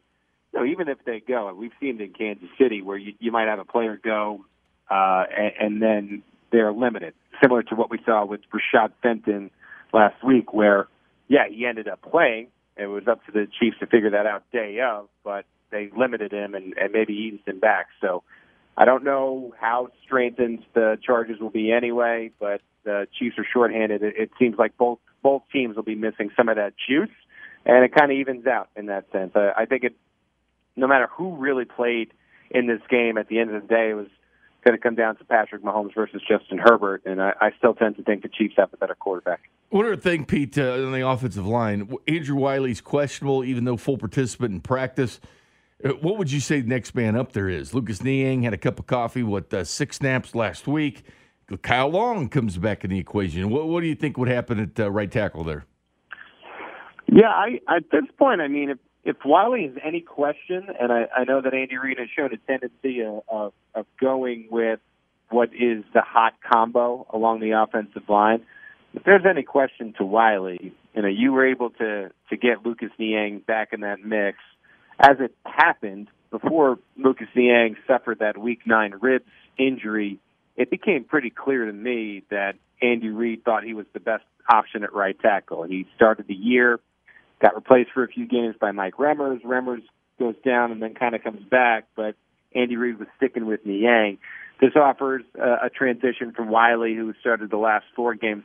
know, 0.54 0.66
even 0.66 0.88
if 0.88 0.98
they 1.06 1.20
go, 1.20 1.48
and 1.48 1.58
we've 1.58 1.72
seen 1.80 2.00
it 2.00 2.04
in 2.04 2.14
Kansas 2.14 2.50
City 2.60 2.82
where 2.82 2.98
you, 2.98 3.14
you 3.20 3.32
might 3.32 3.48
have 3.48 3.60
a 3.60 3.66
player 3.66 4.00
go 4.02 4.46
uh, 4.90 5.24
and, 5.36 5.52
and 5.60 5.82
then 5.82 6.24
they're 6.52 6.74
limited, 6.74 7.14
similar 7.42 7.64
to 7.64 7.76
what 7.76 7.90
we 7.90 8.00
saw 8.06 8.26
with 8.26 8.42
Rashad 8.52 8.92
Fenton 9.02 9.52
last 9.94 10.24
week, 10.24 10.54
where 10.54 10.88
yeah, 11.28 11.48
he 11.50 11.66
ended 11.66 11.88
up 11.88 12.02
playing, 12.02 12.48
it 12.76 12.88
was 12.88 13.08
up 13.08 13.24
to 13.26 13.32
the 13.32 13.48
Chiefs 13.60 13.78
to 13.80 13.88
figure 13.88 14.10
that 14.12 14.26
out 14.26 14.44
day 14.52 14.80
of, 14.80 15.10
but 15.24 15.46
they 15.70 15.92
limited 15.96 16.32
him 16.32 16.56
and, 16.56 16.74
and 16.78 16.92
maybe 16.92 17.14
eased 17.14 17.48
him 17.48 17.60
back. 17.60 17.88
So 18.02 18.24
I 18.76 18.86
don't 18.86 19.04
know 19.04 19.54
how 19.60 19.90
strengthened 20.04 20.66
the 20.74 20.98
Chargers 21.04 21.40
will 21.40 21.52
be 21.52 21.72
anyway, 21.72 22.32
but 22.40 22.62
the 22.90 23.08
Chiefs 23.18 23.38
are 23.38 23.46
shorthanded. 23.54 24.02
It, 24.02 24.16
it 24.18 24.32
seems 24.40 24.58
like 24.58 24.76
both 24.78 25.00
both 25.22 25.44
teams 25.54 25.76
will 25.76 25.84
be 25.84 25.96
missing 25.96 26.32
some 26.36 26.50
of 26.50 26.56
that 26.56 26.74
juice, 26.88 27.16
and 27.66 27.84
it 27.86 27.94
kind 27.94 28.12
of 28.12 28.18
evens 28.18 28.48
out 28.48 28.70
in 28.76 28.88
that 28.88 29.06
sense. 29.12 29.32
I, 29.36 29.52
I 29.56 29.66
think 29.66 29.84
it, 29.84 29.96
no 30.76 30.88
matter 30.88 31.08
who 31.12 31.36
really 31.36 31.66
played 31.66 32.12
in 32.50 32.68
this 32.68 32.82
game, 32.90 33.18
at 33.18 33.28
the 33.28 33.40
end 33.40 33.54
of 33.54 33.62
the 33.62 33.68
day, 33.68 33.92
it 33.92 33.94
was 33.94 34.08
going 34.66 34.76
to 34.76 34.82
come 34.82 34.96
down 34.96 35.16
to 35.18 35.24
Patrick 35.24 35.62
Mahomes 35.64 35.94
versus 35.94 36.22
Justin 36.28 36.58
Herbert, 36.58 37.04
and 37.06 37.22
I, 37.22 37.34
I 37.40 37.52
still 37.58 37.74
tend 37.74 37.98
to 37.98 38.04
think 38.04 38.24
the 38.24 38.30
Chiefs 38.30 38.56
have 38.58 38.74
a 38.74 38.78
better 38.78 38.96
quarterback. 38.96 39.42
One 39.70 39.86
other 39.86 39.96
thing, 39.96 40.26
Pete, 40.26 40.58
uh, 40.58 40.86
on 40.86 40.92
the 40.92 41.08
offensive 41.08 41.46
line, 41.46 41.94
Andrew 42.08 42.38
Wylie's 42.38 42.82
questionable, 42.82 43.44
even 43.44 43.66
though 43.66 43.78
full 43.78 43.98
participant 43.98 44.54
in 44.54 44.62
practice. 44.62 45.20
Uh, 45.84 45.90
what 46.02 46.18
would 46.18 46.32
you 46.32 46.40
say 46.40 46.60
the 46.60 46.68
next 46.68 46.96
man 46.96 47.16
up 47.16 47.34
there 47.34 47.48
is? 47.48 47.74
Lucas 47.74 48.04
Niang 48.04 48.44
had 48.44 48.54
a 48.54 48.58
cup 48.58 48.80
of 48.80 48.88
coffee, 48.88 49.24
what, 49.24 49.54
uh, 49.54 49.64
six 49.64 49.98
snaps 49.98 50.34
last 50.34 50.68
week. 50.68 51.04
Kyle 51.58 51.90
Long 51.90 52.30
comes 52.30 52.58
back 52.58 52.84
in 52.84 52.92
the 52.92 53.00
equation. 53.00 53.50
What, 53.50 53.68
what 53.68 53.82
do 53.82 53.88
you 53.88 53.96
think 53.96 54.18
would 54.18 54.30
happen 54.30 54.60
at 54.60 54.80
uh, 54.80 54.92
right 54.92 55.12
tackle 55.12 55.44
there? 55.44 55.66
Yeah, 57.12 57.28
I, 57.28 57.60
at 57.68 57.90
this 57.92 58.06
point, 58.18 58.42
I 58.42 58.48
mean, 58.48 58.70
if 58.70 58.78
if 59.04 59.16
Wylie 59.26 59.64
is 59.64 59.78
any 59.84 60.02
question, 60.02 60.68
and 60.80 60.92
I, 60.92 61.08
I 61.16 61.24
know 61.24 61.42
that 61.42 61.54
Andy 61.54 61.78
Reid 61.78 61.98
has 62.00 62.10
shown 62.16 62.32
a 62.34 62.38
tendency 62.38 63.02
of, 63.02 63.24
of, 63.28 63.54
of 63.74 63.86
going 64.00 64.48
with 64.52 64.80
what 65.30 65.50
is 65.54 65.84
the 65.94 66.02
hot 66.02 66.34
combo 66.48 67.08
along 67.12 67.40
the 67.40 67.52
offensive 67.52 68.08
line, 68.10 68.44
if 68.94 69.04
there's 69.04 69.24
any 69.28 69.44
question 69.44 69.94
to 69.98 70.06
Wylie, 70.06 70.74
you 70.96 71.02
know, 71.02 71.08
you 71.08 71.32
were 71.32 71.48
able 71.48 71.70
to 71.72 72.12
to 72.30 72.38
get 72.38 72.66
Lucas 72.66 72.90
Niang 73.00 73.40
back 73.40 73.70
in 73.74 73.82
that 73.82 74.04
mix. 74.04 74.38
As 75.00 75.18
it 75.20 75.34
happened 75.46 76.10
before 76.30 76.78
Lucas 76.98 77.28
Niang 77.36 77.76
suffered 77.88 78.20
that 78.20 78.38
Week 78.38 78.60
Nine 78.66 78.94
ribs 79.02 79.26
injury, 79.58 80.20
it 80.60 80.70
became 80.70 81.06
pretty 81.06 81.30
clear 81.30 81.66
to 81.66 81.72
me 81.72 82.24
that 82.30 82.56
Andy 82.82 83.08
Reid 83.08 83.46
thought 83.46 83.64
he 83.64 83.74
was 83.74 83.86
the 83.94 84.02
best 84.02 84.26
option 84.52 84.84
at 84.84 84.94
right 84.94 85.18
tackle. 85.18 85.64
He 85.64 85.88
started 85.96 86.28
the 86.28 86.36
year, 86.36 86.82
got 87.42 87.56
replaced 87.56 87.92
for 87.94 88.04
a 88.04 88.10
few 88.10 88.28
games 88.28 88.56
by 88.60 88.72
Mike 88.72 88.96
Remmers. 88.96 89.42
Remmers 89.42 89.84
goes 90.20 90.36
down 90.46 90.74
and 90.74 90.82
then 90.82 90.96
kind 90.96 91.16
of 91.16 91.24
comes 91.24 91.42
back, 91.50 91.86
but 91.96 92.16
Andy 92.54 92.76
Reid 92.76 93.00
was 93.00 93.08
sticking 93.16 93.46
with 93.46 93.66
Niang. 93.66 94.18
This 94.60 94.72
offers 94.76 95.24
uh, 95.42 95.66
a 95.66 95.70
transition 95.70 96.34
from 96.36 96.50
Wylie, 96.50 96.94
who 96.94 97.14
started 97.22 97.50
the 97.50 97.58
last 97.58 97.86
four 97.96 98.14
games 98.16 98.44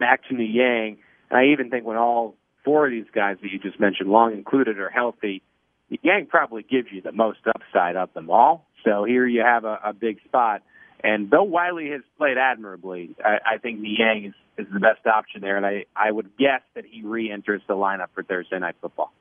back 0.00 0.26
to 0.28 0.34
Niang. 0.34 0.98
And 1.30 1.38
I 1.38 1.52
even 1.52 1.70
think 1.70 1.84
when 1.84 1.96
all 1.96 2.34
four 2.64 2.86
of 2.86 2.90
these 2.90 3.06
guys 3.14 3.36
that 3.40 3.52
you 3.52 3.60
just 3.60 3.78
mentioned, 3.78 4.10
Long 4.10 4.32
included, 4.32 4.80
are 4.80 4.90
healthy, 4.90 5.42
Niang 6.02 6.26
probably 6.28 6.64
gives 6.64 6.88
you 6.90 7.02
the 7.02 7.12
most 7.12 7.38
upside 7.46 7.94
of 7.94 8.12
them 8.14 8.30
all. 8.30 8.66
So 8.84 9.04
here 9.04 9.26
you 9.26 9.42
have 9.42 9.64
a, 9.64 9.78
a 9.84 9.92
big 9.92 10.20
spot. 10.24 10.62
And 11.02 11.30
though 11.30 11.44
Wylie 11.44 11.90
has 11.90 12.02
played 12.18 12.36
admirably, 12.38 13.14
I, 13.24 13.54
I 13.54 13.58
think 13.58 13.80
Niang 13.80 14.26
is, 14.26 14.34
is 14.66 14.72
the 14.72 14.80
best 14.80 15.06
option 15.06 15.40
there. 15.40 15.56
And 15.56 15.64
I, 15.64 15.86
I 15.96 16.10
would 16.10 16.36
guess 16.36 16.62
that 16.74 16.84
he 16.84 17.02
re 17.02 17.30
enters 17.30 17.62
the 17.66 17.74
lineup 17.74 18.08
for 18.14 18.22
Thursday 18.22 18.58
Night 18.58 18.76
Football. 18.80 19.12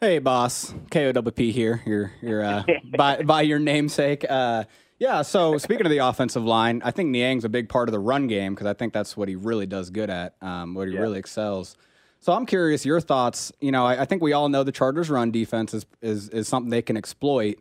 Hey, 0.00 0.18
boss. 0.18 0.72
KOWP 0.90 1.52
here. 1.52 1.82
You're, 1.86 2.12
you're 2.20 2.44
uh, 2.44 2.64
by, 2.96 3.22
by 3.22 3.42
your 3.42 3.58
namesake. 3.60 4.24
Uh, 4.28 4.64
yeah. 4.98 5.22
So 5.22 5.58
speaking 5.58 5.86
of 5.86 5.90
the 5.90 5.98
offensive 5.98 6.44
line, 6.44 6.82
I 6.84 6.90
think 6.90 7.10
Niang's 7.10 7.44
a 7.44 7.48
big 7.48 7.68
part 7.68 7.88
of 7.88 7.92
the 7.92 8.00
run 8.00 8.26
game 8.26 8.54
because 8.54 8.66
I 8.66 8.74
think 8.74 8.92
that's 8.92 9.16
what 9.16 9.28
he 9.28 9.36
really 9.36 9.66
does 9.66 9.90
good 9.90 10.10
at, 10.10 10.34
um, 10.40 10.74
what 10.74 10.88
he 10.88 10.94
yeah. 10.94 11.00
really 11.00 11.18
excels. 11.18 11.76
So 12.22 12.32
I'm 12.32 12.46
curious 12.46 12.86
your 12.86 13.00
thoughts. 13.00 13.52
You 13.60 13.72
know, 13.72 13.84
I, 13.84 14.02
I, 14.02 14.04
think 14.04 14.22
we 14.22 14.32
all 14.32 14.48
know 14.48 14.62
the 14.62 14.70
Chargers' 14.70 15.10
run 15.10 15.32
defense 15.32 15.74
is, 15.74 15.86
is 16.00 16.28
is 16.28 16.46
something 16.46 16.70
they 16.70 16.80
can 16.80 16.96
exploit. 16.96 17.58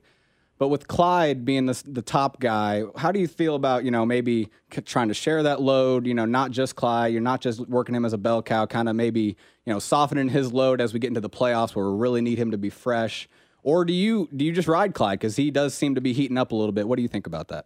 But 0.62 0.68
with 0.68 0.88
Clyde 0.88 1.44
being 1.44 1.66
the, 1.66 1.84
the 1.88 2.04
top 2.04 2.40
guy, 2.40 2.84
how 2.96 3.12
do 3.12 3.20
you 3.20 3.28
feel 3.28 3.56
about 3.56 3.84
you 3.84 3.90
know 3.90 4.06
maybe 4.06 4.52
trying 4.86 5.08
to 5.08 5.14
share 5.16 5.42
that 5.42 5.60
load? 5.60 6.06
You 6.06 6.14
know, 6.14 6.26
not 6.26 6.52
just 6.52 6.76
Clyde. 6.76 7.14
You're 7.14 7.20
not 7.20 7.42
just 7.42 7.62
working 7.62 7.96
him 7.96 8.06
as 8.06 8.14
a 8.14 8.18
bell 8.20 8.44
cow. 8.44 8.68
Kind 8.68 8.88
of 8.88 8.96
maybe 8.96 9.36
you 9.66 9.74
know 9.74 9.80
softening 9.80 10.30
his 10.30 10.54
load 10.54 10.80
as 10.80 10.94
we 10.94 11.00
get 11.00 11.08
into 11.08 11.20
the 11.20 11.32
playoffs, 11.32 11.76
where 11.76 11.90
we 11.90 11.98
really 11.98 12.22
need 12.22 12.38
him 12.38 12.52
to 12.52 12.60
be 12.60 12.70
fresh. 12.70 13.28
Or 13.64 13.84
do 13.86 13.92
you 13.92 14.30
do 14.36 14.46
you 14.46 14.52
just 14.52 14.68
ride 14.68 14.94
Clyde 14.94 15.18
because 15.18 15.36
he 15.36 15.50
does 15.50 15.74
seem 15.74 15.96
to 15.96 16.02
be 16.02 16.14
heating 16.14 16.38
up 16.38 16.52
a 16.52 16.56
little 16.56 16.74
bit? 16.74 16.88
What 16.88 16.98
do 16.98 17.02
you 17.02 17.08
think 17.08 17.26
about 17.26 17.48
that? 17.48 17.66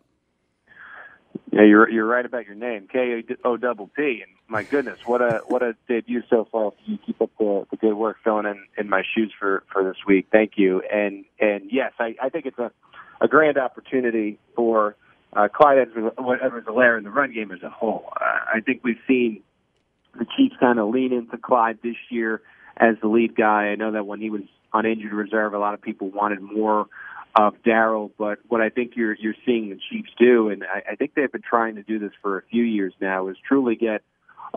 Yeah, 1.51 1.63
you're 1.63 1.89
you're 1.89 2.05
right 2.05 2.25
about 2.25 2.45
your 2.45 2.55
name, 2.55 2.87
K 2.89 3.25
O 3.43 3.57
double 3.57 3.89
and 3.97 4.34
my 4.47 4.63
goodness, 4.63 4.99
what 5.05 5.21
a 5.21 5.41
what 5.47 5.63
a 5.63 5.75
debut 5.87 6.23
so 6.29 6.47
far. 6.51 6.71
You 6.85 6.97
keep 7.05 7.21
up 7.21 7.31
the, 7.39 7.65
the 7.71 7.77
good 7.77 7.95
work 7.95 8.17
filling 8.23 8.45
in, 8.45 8.63
in 8.77 8.89
my 8.89 9.03
shoes 9.15 9.33
for 9.39 9.63
for 9.71 9.83
this 9.83 9.97
week. 10.07 10.27
Thank 10.31 10.53
you, 10.55 10.81
and 10.91 11.25
and 11.39 11.69
yes, 11.71 11.93
I, 11.99 12.15
I 12.21 12.29
think 12.29 12.45
it's 12.45 12.59
a 12.59 12.71
a 13.21 13.27
grand 13.27 13.57
opportunity 13.57 14.37
for 14.55 14.95
uh, 15.33 15.47
Clyde 15.47 15.77
Edwards-Helaire 15.79 16.97
in 16.97 17.03
the 17.03 17.09
run 17.09 17.33
game 17.33 17.51
as 17.51 17.63
a 17.63 17.69
whole. 17.69 18.11
Uh, 18.19 18.23
I 18.55 18.59
think 18.61 18.81
we've 18.83 18.99
seen 19.07 19.41
the 20.17 20.25
Chiefs 20.37 20.55
kind 20.59 20.79
of 20.79 20.89
lean 20.89 21.13
into 21.13 21.37
Clyde 21.37 21.79
this 21.81 21.95
year 22.09 22.41
as 22.77 22.95
the 23.01 23.07
lead 23.07 23.35
guy. 23.35 23.67
I 23.67 23.75
know 23.75 23.91
that 23.91 24.05
when 24.05 24.19
he 24.19 24.29
was 24.29 24.41
on 24.75 24.85
injured 24.85 25.13
reserve. 25.13 25.53
A 25.53 25.57
lot 25.57 25.73
of 25.73 25.81
people 25.81 26.09
wanted 26.09 26.41
more 26.41 26.87
of 27.35 27.55
Darrel, 27.63 28.11
but 28.17 28.39
what 28.47 28.61
I 28.61 28.69
think 28.69 28.93
you're 28.95 29.13
you're 29.13 29.35
seeing 29.45 29.69
the 29.69 29.79
Chiefs 29.89 30.11
do, 30.19 30.49
and 30.49 30.63
I, 30.63 30.91
I 30.91 30.95
think 30.95 31.13
they've 31.15 31.31
been 31.31 31.41
trying 31.41 31.75
to 31.75 31.83
do 31.83 31.97
this 31.97 32.11
for 32.21 32.37
a 32.37 32.41
few 32.43 32.63
years 32.63 32.93
now, 33.01 33.27
is 33.29 33.37
truly 33.47 33.75
get 33.75 34.03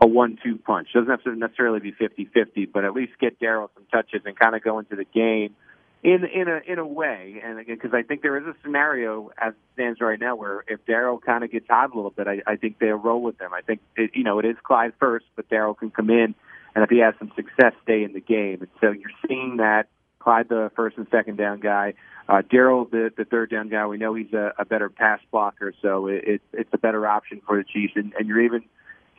a 0.01 0.07
one-two 0.07 0.59
punch. 0.59 0.89
Doesn't 0.93 1.11
have 1.11 1.23
to 1.25 1.35
necessarily 1.35 1.81
be 1.81 1.93
50-50, 1.93 2.71
but 2.73 2.85
at 2.85 2.93
least 2.93 3.13
get 3.21 3.39
Darrel 3.41 3.71
some 3.75 3.85
touches 3.91 4.23
and 4.25 4.39
kind 4.39 4.55
of 4.55 4.63
go 4.63 4.79
into 4.79 4.97
the 4.97 5.05
game 5.05 5.55
in 6.03 6.25
in 6.25 6.49
a 6.49 6.61
in 6.67 6.79
a 6.79 6.87
way. 6.87 7.41
And 7.45 7.59
again, 7.59 7.77
because 7.77 7.93
I 7.93 8.03
think 8.03 8.23
there 8.23 8.37
is 8.37 8.47
a 8.47 8.55
scenario 8.63 9.31
as 9.39 9.53
it 9.53 9.59
stands 9.75 10.01
right 10.01 10.19
now 10.19 10.37
where 10.37 10.65
if 10.69 10.85
Darrel 10.87 11.19
kind 11.19 11.43
of 11.43 11.51
gets 11.51 11.67
hot 11.69 11.93
a 11.93 11.97
little 11.97 12.11
bit, 12.11 12.29
I, 12.29 12.43
I 12.47 12.57
think 12.57 12.79
they'll 12.79 12.97
roll 12.97 13.23
with 13.23 13.39
them. 13.39 13.53
I 13.53 13.63
think 13.63 13.81
it, 13.97 14.13
you 14.15 14.25
know 14.25 14.39
it 14.39 14.45
is 14.45 14.57
Clyde 14.63 14.93
first, 15.01 15.27
but 15.35 15.49
Darrel 15.49 15.75
can 15.75 15.91
come 15.91 16.11
in, 16.11 16.35
and 16.75 16.85
if 16.85 16.91
he 16.91 16.99
has 16.99 17.15
some 17.19 17.33
success, 17.35 17.73
stay 17.83 18.05
in 18.05 18.13
the 18.13 18.21
game. 18.21 18.59
And 18.61 18.71
so 18.81 18.93
you're 18.93 19.11
seeing 19.27 19.57
that 19.57 19.89
Clyde, 20.21 20.49
the 20.49 20.71
first 20.77 20.97
and 20.97 21.07
second 21.11 21.37
down 21.37 21.61
guy. 21.61 21.95
Uh, 22.29 22.43
Darrel, 22.43 22.85
the, 22.85 23.11
the 23.17 23.25
third 23.25 23.51
down 23.51 23.69
guy. 23.69 23.87
We 23.87 23.97
know 23.97 24.13
he's 24.15 24.33
a, 24.35 24.53
a 24.59 24.65
better 24.65 24.91
pass 24.91 25.21
blocker, 25.31 25.73
so 25.81 26.09
it, 26.09 26.25
it, 26.27 26.43
it's 26.53 26.71
a 26.73 26.79
better 26.79 27.07
option 27.07 27.41
for 27.47 27.57
the 27.57 27.65
Chiefs. 27.65 27.95
And, 27.97 28.13
and 28.19 28.29
you're 28.29 28.43
even 28.43 28.65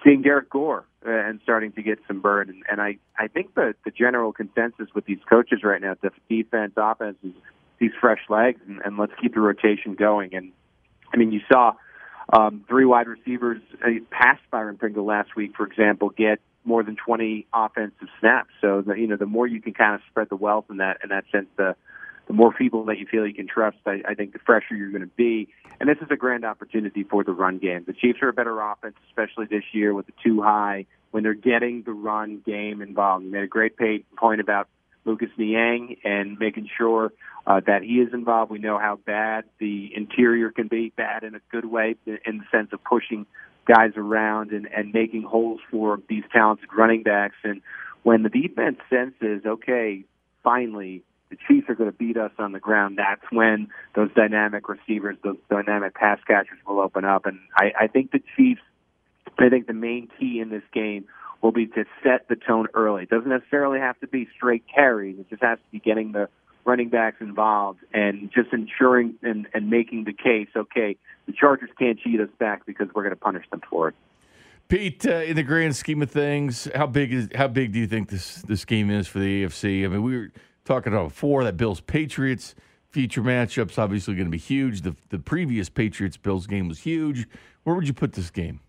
seeing 0.04 0.22
Derrick 0.22 0.50
Gore 0.50 0.86
uh, 1.06 1.10
and 1.12 1.40
starting 1.44 1.72
to 1.74 1.82
get 1.82 2.00
some 2.08 2.22
burn. 2.22 2.50
And, 2.50 2.64
and 2.70 2.82
I, 2.82 2.98
I 3.18 3.28
think 3.28 3.56
the, 3.56 3.74
the 3.86 3.92
general 3.92 4.32
consensus 4.32 4.88
with 4.94 5.06
these 5.06 5.20
coaches 5.30 5.60
right 5.64 5.82
now, 5.82 5.96
the 6.02 6.12
defense, 6.30 6.74
offense, 6.78 7.18
is 7.24 7.34
these 7.80 7.92
fresh 8.00 8.22
legs, 8.30 8.60
and, 8.68 8.82
and 8.84 8.98
let's 8.98 9.14
keep 9.22 9.34
the 9.34 9.40
rotation 9.40 9.96
going. 9.96 10.36
And 10.36 10.52
I 11.14 11.18
mean, 11.18 11.32
you 11.32 11.42
saw 11.52 11.74
um, 12.32 12.66
three 12.68 12.86
wide 12.86 13.08
receivers 13.08 13.62
uh, 13.84 13.90
past 14.12 14.42
Byron 14.52 14.78
Pringle 14.78 15.06
last 15.06 15.36
week, 15.36 15.56
for 15.56 15.66
example, 15.66 16.10
get 16.10 16.40
more 16.66 16.84
than 16.84 16.96
20 16.96 17.48
offensive 17.54 18.10
snaps. 18.20 18.50
So 18.62 18.82
the, 18.82 18.94
you 18.94 19.08
know 19.08 19.16
the 19.16 19.26
more 19.26 19.48
you 19.48 19.62
can 19.62 19.74
kind 19.74 19.96
of 19.96 20.02
spread 20.10 20.30
the 20.30 20.36
wealth 20.36 20.66
in 20.70 20.78
that 20.78 20.98
in 21.04 21.10
that 21.10 21.24
sense, 21.32 21.48
the 21.58 21.76
the 22.30 22.36
more 22.36 22.54
people 22.54 22.86
that 22.86 23.00
you 23.00 23.08
feel 23.08 23.26
you 23.26 23.34
can 23.34 23.48
trust, 23.48 23.78
I, 23.88 24.02
I 24.08 24.14
think 24.14 24.34
the 24.34 24.40
fresher 24.46 24.76
you're 24.76 24.92
going 24.92 25.02
to 25.02 25.08
be. 25.08 25.50
And 25.80 25.90
this 25.90 25.98
is 26.00 26.10
a 26.12 26.16
grand 26.16 26.46
opportunity 26.46 27.04
for 27.04 27.24
the 27.24 27.32
run 27.32 27.58
game. 27.58 27.84
The 27.88 27.94
Chiefs 27.94 28.20
are 28.22 28.30
a 28.30 28.34
better 28.34 28.62
offense, 28.62 28.96
especially 29.10 29.48
this 29.48 29.64
year 29.72 29.96
with 29.96 30.06
the 30.06 30.14
two 30.24 30.40
high 30.40 30.86
when 31.10 31.24
they're 31.24 31.34
getting 31.34 31.82
the 31.82 31.92
run 31.92 32.44
game 32.46 32.84
involved. 32.84 33.26
You 33.26 33.32
made 33.32 33.42
a 33.42 33.48
great 33.48 33.74
point 34.16 34.42
about 34.42 34.70
Lucas 35.06 35.30
Niang 35.40 35.96
and 36.04 36.38
making 36.38 36.70
sure 36.78 37.12
uh, 37.48 37.62
that 37.66 37.82
he 37.82 37.96
is 37.96 38.14
involved. 38.14 38.52
We 38.52 38.60
know 38.60 38.78
how 38.78 39.00
bad 39.04 39.46
the 39.58 39.90
interior 39.96 40.52
can 40.52 40.68
be, 40.68 40.94
bad 40.96 41.24
in 41.24 41.34
a 41.34 41.42
good 41.52 41.66
way, 41.66 41.96
in 42.06 42.38
the 42.38 42.46
sense 42.52 42.70
of 42.74 42.84
pushing 42.84 43.26
guys 43.66 43.94
around 43.96 44.52
and, 44.52 44.68
and 44.72 44.94
making 44.94 45.24
holes 45.24 45.62
for 45.72 46.00
these 46.08 46.24
talented 46.32 46.70
running 46.78 47.02
backs. 47.02 47.38
And 47.44 47.62
when 48.04 48.22
the 48.22 48.30
defense 48.30 48.78
senses, 48.88 49.48
okay, 49.48 50.04
finally, 50.44 51.04
the 51.30 51.38
Chiefs 51.48 51.70
are 51.70 51.76
going 51.76 51.92
to 51.92 51.98
beat 51.98 52.18
us 52.18 52.32
on 52.38 52.52
the 52.52 52.60
ground, 52.60 52.98
that's 52.98 53.22
when 53.32 53.70
those 53.96 54.10
dynamic 54.14 54.68
receivers, 54.68 55.18
those 55.24 55.38
dynamic 55.50 55.94
pass 55.94 56.20
catchers 56.26 56.58
will 56.68 56.80
open 56.80 57.06
up. 57.06 57.26
And 57.26 57.40
I, 57.56 57.72
I 57.82 57.88
think 57.88 58.12
the 58.12 58.22
Chiefs, 58.36 58.62
I 59.38 59.50
think 59.50 59.68
the 59.68 59.74
main 59.74 60.10
key 60.20 60.40
in 60.40 60.50
this 60.50 60.64
game 60.74 61.06
will 61.42 61.52
be 61.52 61.68
to 61.68 61.86
set 62.04 62.28
the 62.28 62.36
tone 62.36 62.68
early. 62.74 63.04
It 63.04 63.10
doesn't 63.10 63.30
necessarily 63.30 63.80
have 63.80 64.00
to 64.00 64.08
be 64.08 64.28
straight 64.36 64.64
carries. 64.74 65.20
It 65.20 65.30
just 65.30 65.44
has 65.44 65.58
to 65.60 65.72
be 65.72 65.80
getting 65.80 66.12
the 66.12 66.30
running 66.66 66.90
backs 66.90 67.18
involved 67.22 67.80
and 67.94 68.30
just 68.34 68.52
ensuring 68.52 69.16
and, 69.24 69.48
and 69.54 69.70
making 69.70 70.04
the 70.04 70.14
case, 70.14 70.50
okay, 70.56 70.98
the 71.26 71.34
Chargers 71.34 71.70
can't 71.78 72.00
cheat 72.00 72.20
us 72.20 72.30
back 72.40 72.66
because 72.66 72.88
we're 72.94 73.04
going 73.04 73.16
to 73.16 73.22
punish 73.22 73.46
them 73.50 73.62
for 73.70 73.90
it. 73.90 73.96
Pete, 74.68 75.04
uh, 75.08 75.16
in 75.16 75.36
the 75.36 75.44
grand 75.44 75.76
scheme 75.76 76.02
of 76.04 76.12
things, 76.12 76.68
how 76.76 76.86
big 76.86 77.12
is 77.12 77.28
how 77.34 77.48
big 77.48 77.72
do 77.72 77.80
you 77.80 77.88
think 77.88 78.10
this 78.10 78.44
this 78.44 78.66
game 78.66 78.92
is 78.92 79.08
for 79.08 79.18
the 79.18 79.44
AFC? 79.44 79.84
I 79.84 79.88
mean, 79.88 80.04
we 80.04 80.16
were 80.16 80.32
talking 80.70 80.94
about 80.94 81.10
before 81.10 81.44
that 81.44 81.58
Bills 81.58 81.82
Patriots 81.82 82.54
future 82.90 83.22
matchups 83.22 83.78
obviously 83.80 84.14
going 84.14 84.28
to 84.28 84.32
be 84.32 84.38
huge. 84.38 84.82
The 84.82 84.96
the 85.10 85.20
previous 85.20 85.68
Patriots 85.68 86.16
Bills 86.16 86.46
game 86.48 86.68
was 86.68 86.80
huge. 86.80 87.28
Where 87.64 87.76
would 87.76 87.88
you 87.88 87.94
put 87.94 88.14
this 88.14 88.30
game? 88.30 88.60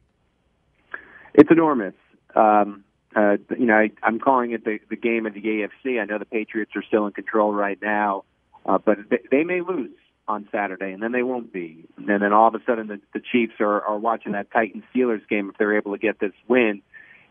It's 1.34 1.50
enormous. 1.50 1.94
Um, 2.34 2.84
uh, 3.14 3.36
you 3.58 3.66
know, 3.66 3.74
I, 3.74 3.90
I'm 4.02 4.18
calling 4.18 4.52
it 4.52 4.64
the, 4.64 4.78
the 4.88 4.96
game 4.96 5.26
of 5.26 5.34
the 5.34 5.42
AFC. 5.42 6.00
I 6.00 6.04
know 6.06 6.18
the 6.18 6.24
Patriots 6.24 6.72
are 6.74 6.82
still 6.82 7.06
in 7.06 7.12
control 7.12 7.52
right 7.52 7.78
now, 7.82 8.24
uh, 8.64 8.78
but 8.78 8.98
they, 9.10 9.18
they 9.30 9.44
may 9.44 9.60
lose 9.60 9.90
on 10.26 10.48
Saturday, 10.52 10.92
and 10.92 11.02
then 11.02 11.12
they 11.12 11.22
won't 11.22 11.52
be. 11.52 11.84
And 11.96 12.22
then 12.22 12.32
all 12.32 12.48
of 12.48 12.54
a 12.54 12.60
sudden, 12.64 12.86
the, 12.86 13.00
the 13.12 13.20
Chiefs 13.20 13.54
are, 13.60 13.82
are 13.82 13.98
watching 13.98 14.32
that 14.32 14.50
Titans 14.52 14.84
Steelers 14.94 15.26
game 15.28 15.50
if 15.50 15.58
they're 15.58 15.76
able 15.76 15.92
to 15.92 15.98
get 15.98 16.18
this 16.20 16.32
win 16.48 16.82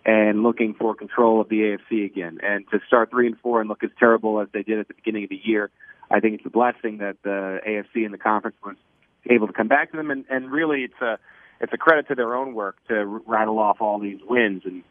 and 0.06 0.44
looking 0.44 0.74
for 0.74 0.96
control 0.96 1.42
of 1.42 1.50
the 1.50 1.78
AFC 1.92 2.06
again. 2.06 2.40
And 2.42 2.66
to 2.72 2.80
start 2.88 3.12
three 3.12 3.28
and 3.28 3.38
four 3.40 3.60
and 3.60 3.70
look 3.70 3.84
as 3.84 3.90
terrible 4.00 4.40
as 4.40 4.48
they 4.54 4.64
did 4.64 4.80
at 4.80 4.88
the 4.88 4.94
beginning 4.94 5.26
of 5.26 5.30
the 5.30 5.42
year, 5.44 5.70
I 6.10 6.20
think 6.20 6.36
it's 6.36 6.46
a 6.46 6.50
blessing 6.50 6.98
that 7.00 7.18
the 7.24 7.60
AFC 7.68 8.06
and 8.06 8.14
the 8.14 8.18
conference 8.18 8.56
was 8.64 8.76
able 9.30 9.48
to 9.48 9.54
come 9.54 9.68
back 9.68 9.92
to 9.92 9.98
them. 9.98 10.12
And, 10.12 10.26
and 10.30 10.52
really, 10.52 10.84
it's 10.84 11.02
a 11.02 11.20
it's 11.62 11.74
a 11.74 11.78
credit 11.78 12.08
to 12.08 12.16
their 12.16 12.36
own 12.36 12.54
work 12.54 12.78
to 12.88 13.06
rattle 13.28 13.60
off 13.60 13.82
all 13.82 14.00
these 14.00 14.20
wins. 14.28 14.64
And 14.66 14.84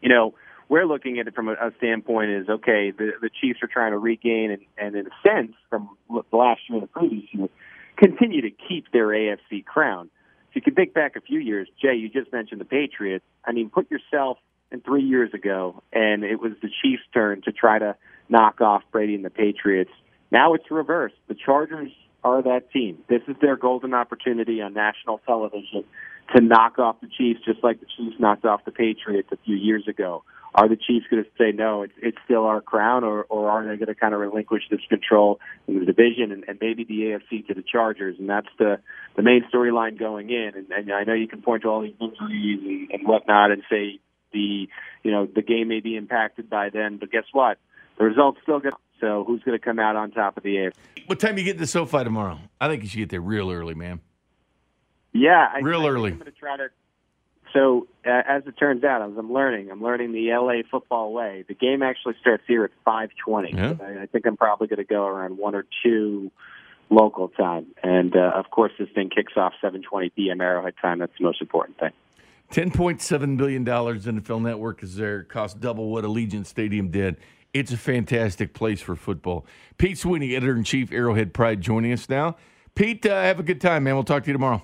you 0.00 0.08
know, 0.08 0.34
we're 0.68 0.86
looking 0.86 1.18
at 1.18 1.26
it 1.26 1.34
from 1.34 1.48
a, 1.48 1.52
a 1.52 1.72
standpoint 1.78 2.30
is 2.30 2.48
okay. 2.48 2.92
The 2.96 3.12
the 3.20 3.30
Chiefs 3.40 3.60
are 3.62 3.68
trying 3.68 3.92
to 3.92 3.98
regain 3.98 4.50
and, 4.50 4.62
and 4.76 4.94
in 4.94 5.06
a 5.06 5.28
sense 5.28 5.52
from 5.70 5.88
the 6.08 6.36
last 6.36 6.60
year 6.68 6.78
and 6.78 6.82
the 6.82 6.86
previous 6.88 7.24
year, 7.32 7.48
continue 7.96 8.42
to 8.42 8.50
keep 8.50 8.92
their 8.92 9.08
AFC 9.08 9.64
crown. 9.64 10.10
If 10.52 10.56
you 10.56 10.60
can 10.60 10.74
think 10.74 10.92
back 10.92 11.16
a 11.16 11.20
few 11.22 11.40
years, 11.40 11.66
Jay, 11.80 11.94
you 11.94 12.10
just 12.10 12.30
mentioned 12.30 12.60
the 12.60 12.66
Patriots. 12.66 13.24
I 13.42 13.52
mean, 13.52 13.70
put 13.70 13.90
yourself 13.90 14.36
in 14.70 14.82
three 14.82 15.02
years 15.02 15.32
ago, 15.32 15.82
and 15.94 16.24
it 16.24 16.40
was 16.40 16.52
the 16.60 16.68
Chiefs' 16.82 17.02
turn 17.14 17.40
to 17.46 17.52
try 17.52 17.78
to 17.78 17.96
knock 18.28 18.60
off 18.60 18.82
Brady 18.92 19.14
and 19.14 19.24
the 19.24 19.30
Patriots. 19.30 19.90
Now 20.30 20.52
it's 20.52 20.70
reversed. 20.70 21.14
The 21.26 21.34
Chargers 21.34 21.90
are 22.22 22.42
that 22.42 22.70
team. 22.70 22.98
This 23.08 23.22
is 23.28 23.36
their 23.40 23.56
golden 23.56 23.94
opportunity 23.94 24.60
on 24.60 24.74
national 24.74 25.22
television 25.24 25.84
to 26.36 26.42
knock 26.42 26.78
off 26.78 27.00
the 27.00 27.08
Chiefs, 27.08 27.40
just 27.46 27.64
like 27.64 27.80
the 27.80 27.86
Chiefs 27.96 28.16
knocked 28.18 28.44
off 28.44 28.62
the 28.66 28.72
Patriots 28.72 29.28
a 29.32 29.38
few 29.46 29.56
years 29.56 29.88
ago. 29.88 30.22
Are 30.54 30.68
the 30.68 30.76
Chiefs 30.76 31.06
going 31.10 31.24
to 31.24 31.30
say 31.38 31.52
no? 31.52 31.82
It's, 31.82 31.94
it's 32.02 32.18
still 32.24 32.44
our 32.44 32.60
crown, 32.60 33.04
or, 33.04 33.24
or 33.24 33.48
are 33.48 33.62
they 33.62 33.76
going 33.76 33.86
to 33.86 33.94
kind 33.94 34.12
of 34.12 34.20
relinquish 34.20 34.62
this 34.70 34.80
control 34.88 35.40
in 35.66 35.78
the 35.78 35.86
division 35.86 36.30
and, 36.30 36.44
and 36.46 36.58
maybe 36.60 36.84
the 36.84 37.00
AFC 37.00 37.46
to 37.46 37.54
the 37.54 37.62
Chargers? 37.62 38.16
And 38.18 38.28
that's 38.28 38.48
the 38.58 38.78
the 39.16 39.22
main 39.22 39.44
storyline 39.52 39.98
going 39.98 40.30
in. 40.30 40.52
And, 40.54 40.70
and 40.70 40.92
I 40.92 41.04
know 41.04 41.14
you 41.14 41.28
can 41.28 41.40
point 41.40 41.62
to 41.62 41.68
all 41.68 41.82
these 41.82 41.94
injuries 42.00 42.60
and, 42.62 42.90
and 42.90 43.08
whatnot 43.08 43.50
and 43.50 43.62
say 43.70 43.98
the 44.32 44.68
you 45.02 45.10
know 45.10 45.26
the 45.26 45.42
game 45.42 45.68
may 45.68 45.80
be 45.80 45.96
impacted 45.96 46.50
by 46.50 46.68
then, 46.68 46.98
but 46.98 47.10
guess 47.10 47.24
what? 47.32 47.58
The 47.98 48.04
results 48.04 48.38
still 48.42 48.60
good. 48.60 48.74
So 49.00 49.24
who's 49.26 49.42
going 49.42 49.58
to 49.58 49.64
come 49.64 49.78
out 49.78 49.96
on 49.96 50.10
top 50.12 50.36
of 50.36 50.42
the 50.42 50.56
AFC? 50.56 50.72
What 51.06 51.18
time 51.18 51.36
you 51.36 51.44
get 51.44 51.58
to 51.58 51.66
SoFi 51.66 52.04
tomorrow? 52.04 52.38
I 52.60 52.68
think 52.68 52.82
you 52.82 52.88
should 52.88 52.98
get 52.98 53.08
there 53.08 53.20
real 53.20 53.50
early, 53.50 53.74
man. 53.74 54.00
Yeah, 55.12 55.48
I, 55.52 55.58
real 55.58 55.82
I 55.82 55.88
early. 55.88 56.12
I'm 56.12 56.18
going 56.18 56.30
to 56.30 56.38
try 56.38 56.56
to. 56.56 56.68
So 57.52 57.86
uh, 58.06 58.22
as 58.26 58.42
it 58.46 58.52
turns 58.58 58.84
out, 58.84 59.02
as 59.02 59.16
I'm 59.16 59.32
learning, 59.32 59.70
I'm 59.70 59.82
learning 59.82 60.12
the 60.12 60.30
LA 60.32 60.62
football 60.70 61.12
way. 61.12 61.44
The 61.46 61.54
game 61.54 61.82
actually 61.82 62.14
starts 62.20 62.44
here 62.46 62.64
at 62.64 62.70
5:20. 62.86 63.52
Yeah. 63.52 63.74
I, 63.84 64.02
I 64.02 64.06
think 64.06 64.26
I'm 64.26 64.36
probably 64.36 64.68
going 64.68 64.78
to 64.78 64.84
go 64.84 65.06
around 65.06 65.38
one 65.38 65.54
or 65.54 65.66
two 65.82 66.30
local 66.90 67.28
time, 67.28 67.66
and 67.82 68.14
uh, 68.16 68.32
of 68.34 68.50
course, 68.50 68.72
this 68.78 68.88
thing 68.94 69.10
kicks 69.10 69.32
off 69.36 69.52
7:20 69.62 70.14
p.m. 70.14 70.40
Arrowhead 70.40 70.74
time. 70.80 70.98
That's 70.98 71.12
the 71.18 71.24
most 71.24 71.40
important 71.40 71.78
thing. 71.78 71.92
Ten 72.50 72.70
point 72.70 73.00
seven 73.00 73.36
billion 73.36 73.64
dollars 73.64 74.06
NFL 74.06 74.42
Network 74.42 74.82
is 74.82 74.96
there. 74.96 75.22
Cost 75.22 75.60
double 75.60 75.90
what 75.90 76.04
Allegiant 76.04 76.46
Stadium 76.46 76.90
did. 76.90 77.16
It's 77.54 77.72
a 77.72 77.76
fantastic 77.76 78.54
place 78.54 78.80
for 78.80 78.96
football. 78.96 79.46
Pete 79.76 79.98
Sweeney, 79.98 80.34
editor 80.34 80.56
in 80.56 80.64
chief, 80.64 80.90
Arrowhead 80.90 81.34
Pride, 81.34 81.60
joining 81.60 81.92
us 81.92 82.08
now. 82.08 82.36
Pete, 82.74 83.04
uh, 83.04 83.22
have 83.22 83.38
a 83.38 83.42
good 83.42 83.60
time, 83.60 83.84
man. 83.84 83.94
We'll 83.94 84.04
talk 84.04 84.24
to 84.24 84.28
you 84.28 84.32
tomorrow. 84.32 84.62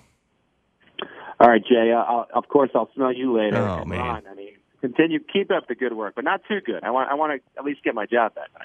All 1.40 1.48
right, 1.48 1.62
Jay. 1.64 1.92
Uh, 1.92 1.98
I'll, 1.98 2.26
of 2.34 2.48
course, 2.48 2.70
I'll 2.74 2.90
smell 2.94 3.12
you 3.12 3.36
later. 3.36 3.56
Oh, 3.58 3.78
And 3.82 3.90
man. 3.90 3.98
Ron, 4.00 4.22
I 4.30 4.34
mean, 4.34 4.52
continue, 4.80 5.20
keep 5.20 5.50
up 5.50 5.68
the 5.68 5.74
good 5.74 5.92
work, 5.92 6.14
but 6.16 6.24
not 6.24 6.40
too 6.48 6.60
good. 6.60 6.82
I 6.82 6.90
want, 6.90 7.10
I 7.10 7.14
want 7.14 7.40
to 7.40 7.58
at 7.58 7.64
least 7.64 7.82
get 7.84 7.94
my 7.94 8.06
job 8.06 8.32
back. 8.34 8.48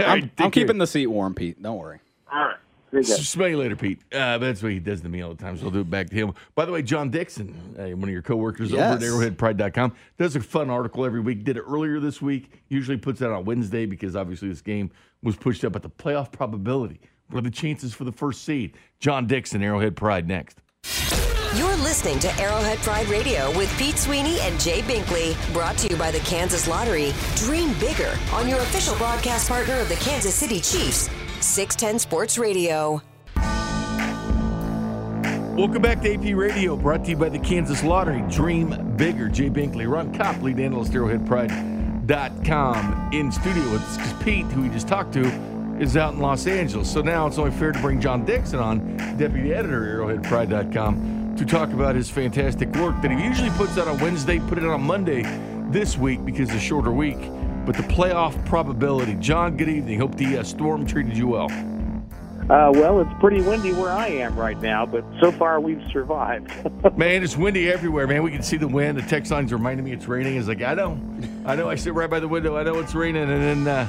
All 0.00 0.06
I'm, 0.06 0.20
right, 0.22 0.30
I'm 0.38 0.50
keeping 0.50 0.78
the 0.78 0.86
seat 0.86 1.06
warm, 1.08 1.34
Pete. 1.34 1.62
Don't 1.62 1.76
worry. 1.78 2.00
All 2.32 2.40
right. 2.44 2.56
Smell 3.04 3.48
you 3.48 3.58
later, 3.58 3.74
Pete. 3.74 3.98
Uh, 4.12 4.38
that's 4.38 4.62
what 4.62 4.70
he 4.70 4.78
does 4.78 5.00
to 5.00 5.08
me 5.08 5.20
all 5.20 5.34
the 5.34 5.42
time, 5.42 5.58
so 5.58 5.64
I'll 5.64 5.72
do 5.72 5.80
it 5.80 5.90
back 5.90 6.10
to 6.10 6.14
him. 6.14 6.32
By 6.54 6.64
the 6.64 6.70
way, 6.70 6.80
John 6.80 7.10
Dixon, 7.10 7.74
uh, 7.76 7.88
one 7.96 8.04
of 8.04 8.12
your 8.12 8.22
coworkers 8.22 8.72
over 8.72 8.80
at 8.80 9.00
Yes. 9.00 9.10
arrowheadpride.com, 9.10 9.94
does 10.16 10.36
a 10.36 10.40
fun 10.40 10.70
article 10.70 11.04
every 11.04 11.18
week. 11.18 11.42
Did 11.42 11.56
it 11.56 11.64
earlier 11.66 11.98
this 11.98 12.22
week. 12.22 12.52
Usually 12.68 12.96
puts 12.96 13.18
that 13.18 13.32
on 13.32 13.44
Wednesday 13.46 13.84
because 13.86 14.14
obviously 14.14 14.48
this 14.48 14.60
game 14.62 14.92
was 15.24 15.34
pushed 15.34 15.64
up 15.64 15.74
at 15.74 15.82
the 15.82 15.90
playoff 15.90 16.30
probability. 16.30 17.00
What 17.30 17.40
are 17.40 17.42
the 17.42 17.50
chances 17.50 17.92
for 17.92 18.04
the 18.04 18.12
first 18.12 18.44
seed? 18.44 18.76
John 19.00 19.26
Dixon, 19.26 19.60
Arrowhead 19.60 19.96
Pride, 19.96 20.28
next. 20.28 20.60
You're 21.56 21.76
listening 21.76 22.18
to 22.18 22.28
Arrowhead 22.40 22.78
Pride 22.78 23.06
Radio 23.06 23.56
with 23.56 23.72
Pete 23.78 23.96
Sweeney 23.96 24.40
and 24.40 24.58
Jay 24.58 24.82
Binkley. 24.82 25.36
Brought 25.52 25.78
to 25.78 25.88
you 25.88 25.96
by 25.96 26.10
the 26.10 26.18
Kansas 26.20 26.66
Lottery. 26.66 27.12
Dream 27.36 27.72
bigger 27.74 28.12
on 28.32 28.48
your 28.48 28.58
official 28.58 28.96
broadcast 28.96 29.48
partner 29.48 29.74
of 29.74 29.88
the 29.88 29.94
Kansas 29.94 30.34
City 30.34 30.56
Chiefs. 30.56 31.08
610 31.38 32.00
Sports 32.00 32.38
Radio. 32.38 33.00
Welcome 35.56 35.80
back 35.80 36.02
to 36.02 36.12
AP 36.12 36.36
Radio, 36.36 36.76
brought 36.76 37.04
to 37.04 37.10
you 37.10 37.16
by 37.16 37.28
the 37.28 37.38
Kansas 37.38 37.84
Lottery. 37.84 38.24
Dream 38.28 38.96
bigger. 38.96 39.28
Jay 39.28 39.48
Binkley, 39.48 39.88
Ron 39.88 40.12
Kopp, 40.12 40.42
lead 40.42 40.58
analyst, 40.58 40.90
arrowheadpride.com, 40.92 43.10
in 43.12 43.30
studio 43.30 43.70
with 43.70 44.20
Pete, 44.24 44.46
who 44.46 44.62
we 44.62 44.68
just 44.70 44.88
talked 44.88 45.12
to, 45.12 45.24
is 45.78 45.96
out 45.96 46.14
in 46.14 46.20
Los 46.20 46.48
Angeles. 46.48 46.92
So 46.92 47.00
now 47.00 47.28
it's 47.28 47.38
only 47.38 47.52
fair 47.52 47.70
to 47.70 47.78
bring 47.78 48.00
John 48.00 48.24
Dixon 48.24 48.58
on, 48.58 48.96
deputy 49.16 49.54
editor, 49.54 49.98
arrowheadpride.com, 49.98 51.23
to 51.36 51.44
talk 51.44 51.72
about 51.72 51.96
his 51.96 52.08
fantastic 52.10 52.74
work 52.76 53.00
that 53.02 53.10
he 53.10 53.22
usually 53.22 53.50
puts 53.50 53.76
out 53.76 53.88
on 53.88 53.98
Wednesday, 53.98 54.38
put 54.38 54.58
it 54.58 54.64
on 54.64 54.82
Monday 54.82 55.22
this 55.70 55.98
week 55.98 56.24
because 56.24 56.48
it's 56.48 56.58
a 56.58 56.60
shorter 56.60 56.92
week. 56.92 57.18
But 57.66 57.76
the 57.76 57.82
playoff 57.84 58.44
probability. 58.46 59.14
John, 59.14 59.56
good 59.56 59.68
evening. 59.68 59.98
Hope 59.98 60.14
the 60.16 60.38
uh, 60.38 60.42
storm 60.44 60.86
treated 60.86 61.16
you 61.16 61.28
well. 61.28 61.50
Uh, 62.50 62.70
well, 62.74 63.00
it's 63.00 63.10
pretty 63.20 63.40
windy 63.40 63.72
where 63.72 63.90
I 63.90 64.08
am 64.08 64.36
right 64.38 64.60
now, 64.60 64.84
but 64.84 65.02
so 65.18 65.32
far 65.32 65.60
we've 65.60 65.82
survived. 65.90 66.52
Man, 66.98 67.24
it's 67.24 67.38
windy 67.38 67.70
everywhere, 67.72 68.06
man. 68.06 68.22
We 68.22 68.30
can 68.30 68.42
see 68.42 68.58
the 68.58 68.68
wind. 68.68 68.98
The 68.98 69.02
text 69.02 69.32
line's 69.32 69.50
reminding 69.50 69.82
me 69.82 69.92
it's 69.92 70.06
raining. 70.06 70.36
It's 70.36 70.46
like, 70.46 70.60
I 70.60 70.74
know. 70.74 71.00
I 71.46 71.56
know. 71.56 71.70
I 71.70 71.74
sit 71.74 71.94
right 71.94 72.10
by 72.10 72.20
the 72.20 72.28
window. 72.28 72.58
I 72.58 72.62
know 72.62 72.78
it's 72.80 72.94
raining. 72.94 73.22
And 73.30 73.66
then, 73.66 73.66
uh, 73.66 73.88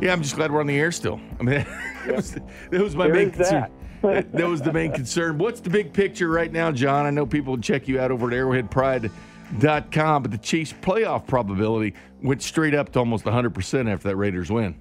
yeah, 0.00 0.12
I'm 0.12 0.22
just 0.22 0.36
glad 0.36 0.52
we're 0.52 0.60
on 0.60 0.68
the 0.68 0.78
air 0.78 0.92
still. 0.92 1.20
I 1.40 1.42
mean, 1.42 1.66
that, 2.06 2.14
was, 2.14 2.30
that 2.70 2.80
was 2.80 2.94
my 2.94 3.06
There 3.06 3.14
main 3.16 3.32
concern. 3.32 3.62
that. 3.62 3.72
That, 4.02 4.48
was 4.48 4.62
the 4.62 4.72
main 4.72 4.92
concern. 4.92 5.38
What's 5.38 5.60
the 5.60 5.70
big 5.70 5.92
picture 5.92 6.28
right 6.28 6.50
now, 6.50 6.72
John? 6.72 7.06
I 7.06 7.10
know 7.10 7.26
people 7.26 7.58
check 7.58 7.88
you 7.88 8.00
out 8.00 8.10
over 8.10 8.28
at 8.28 8.32
arrowheadpride.com, 8.32 10.22
but 10.22 10.30
the 10.30 10.38
Chiefs' 10.38 10.72
playoff 10.80 11.26
probability 11.26 11.94
went 12.22 12.42
straight 12.42 12.74
up 12.74 12.92
to 12.92 12.98
almost 12.98 13.24
100% 13.24 13.92
after 13.92 14.08
that 14.08 14.16
Raiders 14.16 14.50
win. 14.50 14.76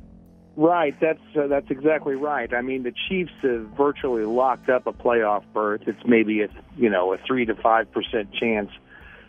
Right, 0.56 0.94
that's 1.00 1.22
uh, 1.38 1.48
that's 1.48 1.72
exactly 1.72 2.16
right. 2.16 2.54
I 2.54 2.62
mean, 2.62 2.84
the 2.84 2.94
Chiefs 3.08 3.32
have 3.44 3.68
virtually 3.78 4.26
locked 4.26 4.70
up 4.70 4.88
a 4.88 4.92
playoff 4.92 5.44
berth. 5.54 5.84
It's 5.88 6.06
maybe 6.06 6.42
a 6.42 6.50
you 6.76 6.90
know 6.90 7.14
a 7.14 7.18
three 7.26 7.46
to 7.46 7.56
five 7.56 7.90
percent 7.94 8.34
chance 8.34 8.70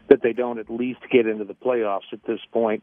that 0.08 0.22
they 0.22 0.32
don't 0.32 0.58
at 0.58 0.68
least 0.68 0.98
get 1.08 1.28
into 1.28 1.44
the 1.44 1.54
playoffs 1.54 2.12
at 2.12 2.24
this 2.26 2.40
point. 2.50 2.82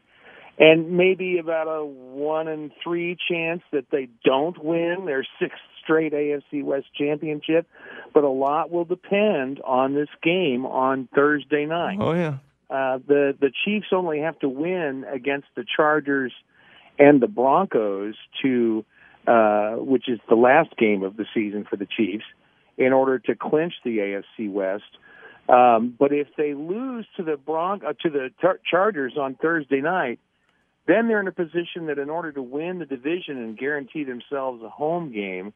and 0.58 0.92
maybe 0.92 1.38
about 1.38 1.68
a 1.68 1.84
one 1.84 2.48
in 2.48 2.72
three 2.82 3.16
chance 3.30 3.62
that 3.72 3.90
they 3.90 4.08
don't 4.24 4.62
win 4.62 5.04
their 5.06 5.24
sixth 5.40 5.60
straight 5.88 6.12
AFC 6.12 6.62
West 6.62 6.86
championship. 6.94 7.66
But 8.12 8.24
a 8.24 8.28
lot 8.28 8.70
will 8.70 8.84
depend 8.84 9.60
on 9.64 9.94
this 9.94 10.08
game 10.22 10.66
on 10.66 11.08
Thursday 11.14 11.64
night. 11.64 11.98
Oh 12.00 12.12
yeah. 12.12 12.38
Uh, 12.70 12.98
the 13.06 13.34
the 13.40 13.50
Chiefs 13.64 13.86
only 13.92 14.20
have 14.20 14.38
to 14.40 14.48
win 14.48 15.04
against 15.10 15.46
the 15.56 15.64
Chargers 15.76 16.32
and 16.98 17.20
the 17.20 17.28
Broncos 17.28 18.14
to, 18.42 18.84
uh, 19.26 19.76
which 19.76 20.08
is 20.08 20.18
the 20.28 20.34
last 20.34 20.76
game 20.76 21.02
of 21.02 21.16
the 21.16 21.24
season 21.32 21.64
for 21.68 21.76
the 21.76 21.86
Chiefs, 21.86 22.24
in 22.76 22.92
order 22.92 23.18
to 23.20 23.34
clinch 23.34 23.74
the 23.84 23.98
AFC 23.98 24.50
West. 24.50 24.98
Um, 25.48 25.94
but 25.98 26.12
if 26.12 26.28
they 26.36 26.52
lose 26.52 27.06
to 27.16 27.22
the 27.22 27.38
Bron- 27.38 27.82
uh, 27.84 27.94
to 28.02 28.10
the 28.10 28.30
tar- 28.40 28.60
Chargers 28.70 29.16
on 29.18 29.34
Thursday 29.34 29.80
night, 29.80 30.18
then 30.86 31.08
they're 31.08 31.20
in 31.20 31.28
a 31.28 31.32
position 31.32 31.86
that 31.86 31.98
in 31.98 32.10
order 32.10 32.32
to 32.32 32.42
win 32.42 32.80
the 32.80 32.86
division 32.86 33.38
and 33.38 33.56
guarantee 33.56 34.04
themselves 34.04 34.62
a 34.62 34.68
home 34.68 35.10
game, 35.12 35.54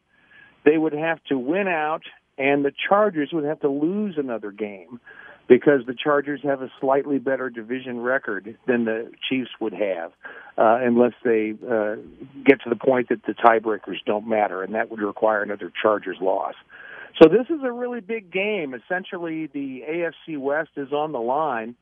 they 0.64 0.78
would 0.78 0.92
have 0.92 1.22
to 1.24 1.38
win 1.38 1.68
out, 1.68 2.02
and 2.38 2.64
the 2.64 2.72
Chargers 2.88 3.30
would 3.32 3.44
have 3.44 3.60
to 3.60 3.68
lose 3.68 4.14
another 4.16 4.50
game 4.50 5.00
because 5.48 5.84
the 5.86 5.94
Chargers 5.94 6.40
have 6.44 6.62
a 6.62 6.70
slightly 6.80 7.18
better 7.18 7.50
division 7.50 8.00
record 8.00 8.56
than 8.66 8.84
the 8.84 9.10
Chiefs 9.28 9.50
would 9.60 9.72
have, 9.72 10.12
uh, 10.56 10.78
unless 10.80 11.12
they 11.24 11.54
uh, 11.68 11.96
get 12.44 12.60
to 12.62 12.70
the 12.70 12.76
point 12.76 13.08
that 13.08 13.22
the 13.26 13.34
tiebreakers 13.34 13.98
don't 14.06 14.26
matter, 14.26 14.62
and 14.62 14.74
that 14.74 14.90
would 14.90 15.00
require 15.00 15.42
another 15.42 15.72
Chargers 15.82 16.18
loss. 16.20 16.54
So 17.20 17.28
this 17.28 17.46
is 17.50 17.62
a 17.64 17.72
really 17.72 18.00
big 18.00 18.32
game. 18.32 18.74
Essentially, 18.74 19.46
the 19.46 19.82
AFC 19.88 20.38
West 20.38 20.70
is 20.76 20.92
on 20.92 21.12
the 21.12 21.20
line. 21.20 21.74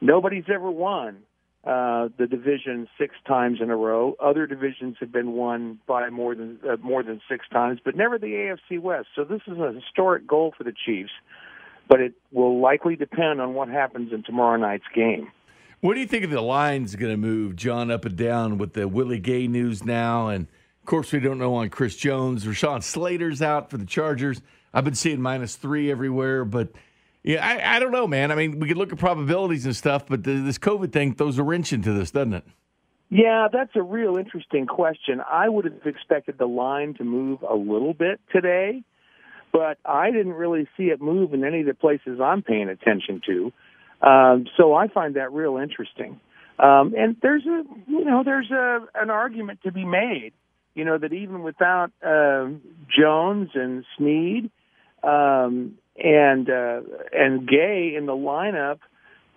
Nobody's 0.00 0.44
ever 0.52 0.70
won 0.70 1.18
uh, 1.66 2.08
the 2.18 2.26
division 2.26 2.88
six 2.98 3.14
times 3.26 3.60
in 3.60 3.70
a 3.70 3.76
row. 3.76 4.16
Other 4.20 4.46
divisions 4.46 4.96
have 5.00 5.12
been 5.12 5.32
won 5.32 5.78
by 5.86 6.10
more 6.10 6.34
than 6.34 6.58
uh, 6.68 6.76
more 6.82 7.02
than 7.02 7.20
six 7.28 7.46
times, 7.48 7.80
but 7.84 7.96
never 7.96 8.18
the 8.18 8.26
AFC 8.26 8.80
West. 8.80 9.08
So 9.16 9.24
this 9.24 9.40
is 9.46 9.58
a 9.58 9.72
historic 9.72 10.26
goal 10.26 10.52
for 10.56 10.64
the 10.64 10.74
Chiefs 10.84 11.12
but 11.88 12.00
it 12.00 12.14
will 12.32 12.60
likely 12.60 12.96
depend 12.96 13.40
on 13.40 13.54
what 13.54 13.68
happens 13.68 14.12
in 14.12 14.22
tomorrow 14.22 14.56
night's 14.56 14.84
game. 14.94 15.30
What 15.80 15.94
do 15.94 16.00
you 16.00 16.06
think 16.06 16.24
of 16.24 16.30
the 16.30 16.40
line's 16.40 16.96
going 16.96 17.12
to 17.12 17.16
move, 17.16 17.56
John, 17.56 17.90
up 17.90 18.04
and 18.04 18.16
down 18.16 18.56
with 18.56 18.72
the 18.72 18.88
Willie 18.88 19.18
Gay 19.18 19.46
news 19.46 19.84
now? 19.84 20.28
And 20.28 20.46
of 20.80 20.86
course, 20.86 21.12
we 21.12 21.20
don't 21.20 21.38
know 21.38 21.54
on 21.54 21.68
Chris 21.68 21.96
Jones. 21.96 22.44
Rashawn 22.46 22.82
Slater's 22.82 23.42
out 23.42 23.70
for 23.70 23.76
the 23.76 23.84
Chargers. 23.84 24.40
I've 24.72 24.84
been 24.84 24.94
seeing 24.94 25.20
minus 25.20 25.56
three 25.56 25.90
everywhere, 25.90 26.44
but 26.44 26.70
yeah, 27.24 27.44
I, 27.44 27.76
I 27.76 27.78
don't 27.80 27.90
know, 27.90 28.06
man. 28.06 28.30
I 28.30 28.36
mean, 28.36 28.60
we 28.60 28.68
could 28.68 28.76
look 28.76 28.92
at 28.92 28.98
probabilities 28.98 29.66
and 29.66 29.74
stuff, 29.74 30.06
but 30.06 30.22
the, 30.22 30.34
this 30.34 30.58
COVID 30.58 30.92
thing 30.92 31.14
throws 31.14 31.38
a 31.38 31.42
wrench 31.42 31.72
into 31.72 31.92
this, 31.92 32.12
doesn't 32.12 32.34
it? 32.34 32.44
Yeah, 33.10 33.48
that's 33.52 33.74
a 33.74 33.82
real 33.82 34.16
interesting 34.16 34.66
question. 34.66 35.20
I 35.20 35.48
would 35.48 35.64
have 35.64 35.86
expected 35.86 36.38
the 36.38 36.46
line 36.46 36.94
to 36.94 37.04
move 37.04 37.42
a 37.42 37.54
little 37.54 37.94
bit 37.94 38.20
today 38.32 38.84
but 39.54 39.78
I 39.84 40.10
didn't 40.10 40.32
really 40.32 40.66
see 40.76 40.86
it 40.86 41.00
move 41.00 41.32
in 41.32 41.44
any 41.44 41.60
of 41.60 41.66
the 41.66 41.74
places 41.74 42.18
I'm 42.20 42.42
paying 42.42 42.68
attention 42.68 43.22
to. 43.26 43.52
Um, 44.04 44.46
so 44.56 44.74
I 44.74 44.88
find 44.88 45.14
that 45.14 45.32
real 45.32 45.58
interesting. 45.58 46.18
Um, 46.58 46.92
and 46.98 47.16
there's 47.22 47.46
a, 47.46 47.62
you 47.86 48.04
know, 48.04 48.22
there's 48.24 48.50
a 48.50 48.80
an 48.96 49.10
argument 49.10 49.60
to 49.62 49.70
be 49.70 49.84
made, 49.84 50.32
you 50.74 50.84
know, 50.84 50.98
that 50.98 51.12
even 51.12 51.44
without 51.44 51.92
uh, 52.04 52.48
Jones 52.98 53.50
and 53.54 53.84
Sneed 53.96 54.50
um, 55.04 55.78
and 55.96 56.48
uh, 56.50 56.80
and 57.12 57.48
Gay 57.48 57.94
in 57.96 58.06
the 58.06 58.12
lineup, 58.12 58.80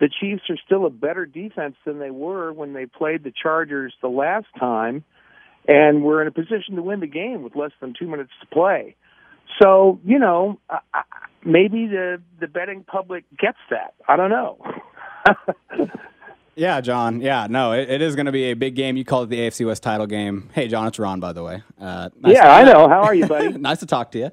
the 0.00 0.08
Chiefs 0.08 0.42
are 0.50 0.58
still 0.64 0.86
a 0.86 0.90
better 0.90 1.26
defense 1.26 1.76
than 1.84 1.98
they 1.98 2.10
were 2.10 2.52
when 2.52 2.72
they 2.72 2.86
played 2.86 3.24
the 3.24 3.32
Chargers 3.42 3.94
the 4.02 4.08
last 4.08 4.46
time, 4.58 5.04
and 5.66 6.02
we're 6.02 6.22
in 6.22 6.28
a 6.28 6.32
position 6.32 6.76
to 6.76 6.82
win 6.82 7.00
the 7.00 7.06
game 7.06 7.42
with 7.42 7.56
less 7.56 7.72
than 7.80 7.94
two 7.98 8.06
minutes 8.06 8.30
to 8.40 8.46
play. 8.46 8.96
So 9.60 10.00
you 10.04 10.18
know, 10.18 10.58
maybe 11.44 11.86
the 11.86 12.20
the 12.40 12.46
betting 12.46 12.84
public 12.84 13.24
gets 13.36 13.58
that. 13.70 13.94
I 14.06 14.16
don't 14.16 14.30
know. 14.30 14.58
yeah, 16.56 16.80
John. 16.80 17.20
Yeah, 17.20 17.46
no, 17.48 17.72
it, 17.72 17.88
it 17.88 18.02
is 18.02 18.14
going 18.14 18.26
to 18.26 18.32
be 18.32 18.50
a 18.50 18.54
big 18.54 18.74
game. 18.74 18.96
You 18.96 19.04
call 19.04 19.22
it 19.22 19.30
the 19.30 19.38
AFC 19.38 19.66
West 19.66 19.82
title 19.82 20.06
game. 20.06 20.50
Hey, 20.52 20.68
John, 20.68 20.86
it's 20.86 20.98
Ron, 20.98 21.20
by 21.20 21.32
the 21.32 21.42
way. 21.42 21.62
Uh, 21.80 22.10
nice 22.20 22.34
yeah, 22.34 22.54
I 22.54 22.64
know. 22.64 22.88
How 22.88 23.02
are 23.02 23.14
you, 23.14 23.26
buddy? 23.26 23.48
nice 23.58 23.78
to 23.80 23.86
talk 23.86 24.10
to 24.12 24.18
you. 24.18 24.30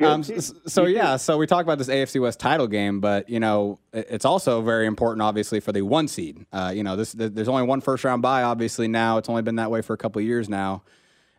Um, 0.00 0.22
so, 0.22 0.54
so, 0.66 0.84
yeah, 0.86 1.16
so 1.16 1.36
we 1.36 1.46
talk 1.46 1.62
about 1.62 1.78
this 1.78 1.88
AFC 1.88 2.20
West 2.20 2.40
title 2.40 2.66
game, 2.66 3.00
but 3.00 3.28
you 3.28 3.40
know 3.40 3.78
it's 3.92 4.24
also 4.24 4.62
very 4.62 4.86
important, 4.86 5.22
obviously, 5.22 5.60
for 5.60 5.72
the 5.72 5.82
one 5.82 6.08
seed. 6.08 6.46
Uh, 6.52 6.72
you 6.74 6.82
know, 6.82 6.96
this, 6.96 7.12
there's 7.12 7.48
only 7.48 7.64
one 7.64 7.80
first 7.80 8.04
round 8.04 8.22
bye. 8.22 8.42
Obviously, 8.42 8.88
now 8.88 9.18
it's 9.18 9.28
only 9.28 9.42
been 9.42 9.56
that 9.56 9.70
way 9.70 9.82
for 9.82 9.92
a 9.92 9.98
couple 9.98 10.22
years 10.22 10.48
now, 10.48 10.82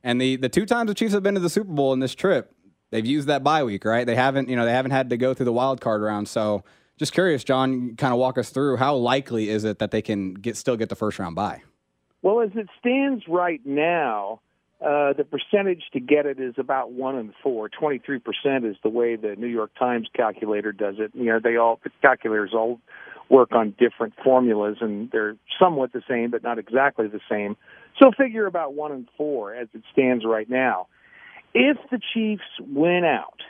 and 0.04 0.22
the 0.22 0.36
the 0.36 0.50
two 0.50 0.66
times 0.66 0.90
the 0.90 0.94
Chiefs 0.94 1.14
have 1.14 1.24
been 1.24 1.36
to 1.36 1.40
the 1.40 1.50
Super 1.50 1.72
Bowl 1.72 1.94
in 1.94 2.00
this 2.00 2.14
trip, 2.14 2.54
they've 2.92 3.06
used 3.06 3.28
that 3.28 3.44
bye 3.44 3.64
week, 3.64 3.84
right? 3.84 4.06
They 4.06 4.16
haven't, 4.16 4.50
you 4.50 4.56
know, 4.56 4.66
they 4.66 4.74
haven't 4.74 4.92
had 4.92 5.10
to 5.10 5.18
go 5.18 5.34
through 5.34 5.46
the 5.46 5.54
wild 5.54 5.82
card 5.82 6.02
round. 6.02 6.28
So 6.28 6.64
just 6.98 7.14
curious, 7.14 7.44
John, 7.44 7.96
kind 7.96 8.14
of 8.14 8.20
walk 8.20 8.38
us 8.38 8.52
through 8.52 8.78
how 8.78 8.96
likely 8.96 9.50
is 9.50 9.64
it 9.64 9.80
that 9.80 9.92
they 9.92 10.02
can 10.02 10.36
get 10.36 10.56
still 10.56 10.78
get 10.78 10.90
the 10.90 10.96
first 10.96 11.18
round 11.18 11.36
bye? 11.36 11.64
Well, 12.22 12.42
as 12.42 12.52
it 12.54 12.68
stands 12.78 13.28
right 13.28 13.62
now, 13.66 14.42
uh, 14.82 15.14
the 15.14 15.24
percentage 15.24 15.84
to 15.94 16.00
get 16.00 16.26
it 16.26 16.40
is 16.40 16.56
about 16.58 16.92
one 16.92 17.18
in 17.18 17.34
four. 17.44 17.70
Twenty-three 17.70 18.20
percent 18.20 18.66
is 18.66 18.76
the 18.84 18.90
way 18.90 19.16
the 19.16 19.36
New 19.36 19.48
York 19.48 19.72
Times 19.78 20.08
calculator 20.14 20.72
does 20.72 20.96
it. 20.98 21.12
You 21.14 21.26
know, 21.26 21.40
they 21.40 21.56
all 21.56 21.80
the 21.84 21.92
calculators 22.02 22.52
all 22.54 22.80
work 23.30 23.54
on 23.54 23.76
different 23.80 24.14
formulas, 24.24 24.78
and 24.82 25.10
they're 25.12 25.38
somewhat 25.60 25.94
the 25.94 26.02
same, 26.10 26.32
but 26.32 26.44
not 26.44 26.60
exactly 26.60 27.08
the 27.08 27.22
same. 27.30 27.56
So 28.02 28.12
figure 28.18 28.46
about 28.46 28.74
one 28.74 28.92
in 28.92 29.08
four 29.18 29.54
as 29.56 29.68
it 29.74 29.84
stands 29.94 30.26
right 30.26 30.50
now. 30.50 30.88
If 31.54 31.78
the 31.92 32.00
Chiefs 32.14 32.44
win 32.60 33.04
out, 33.06 33.42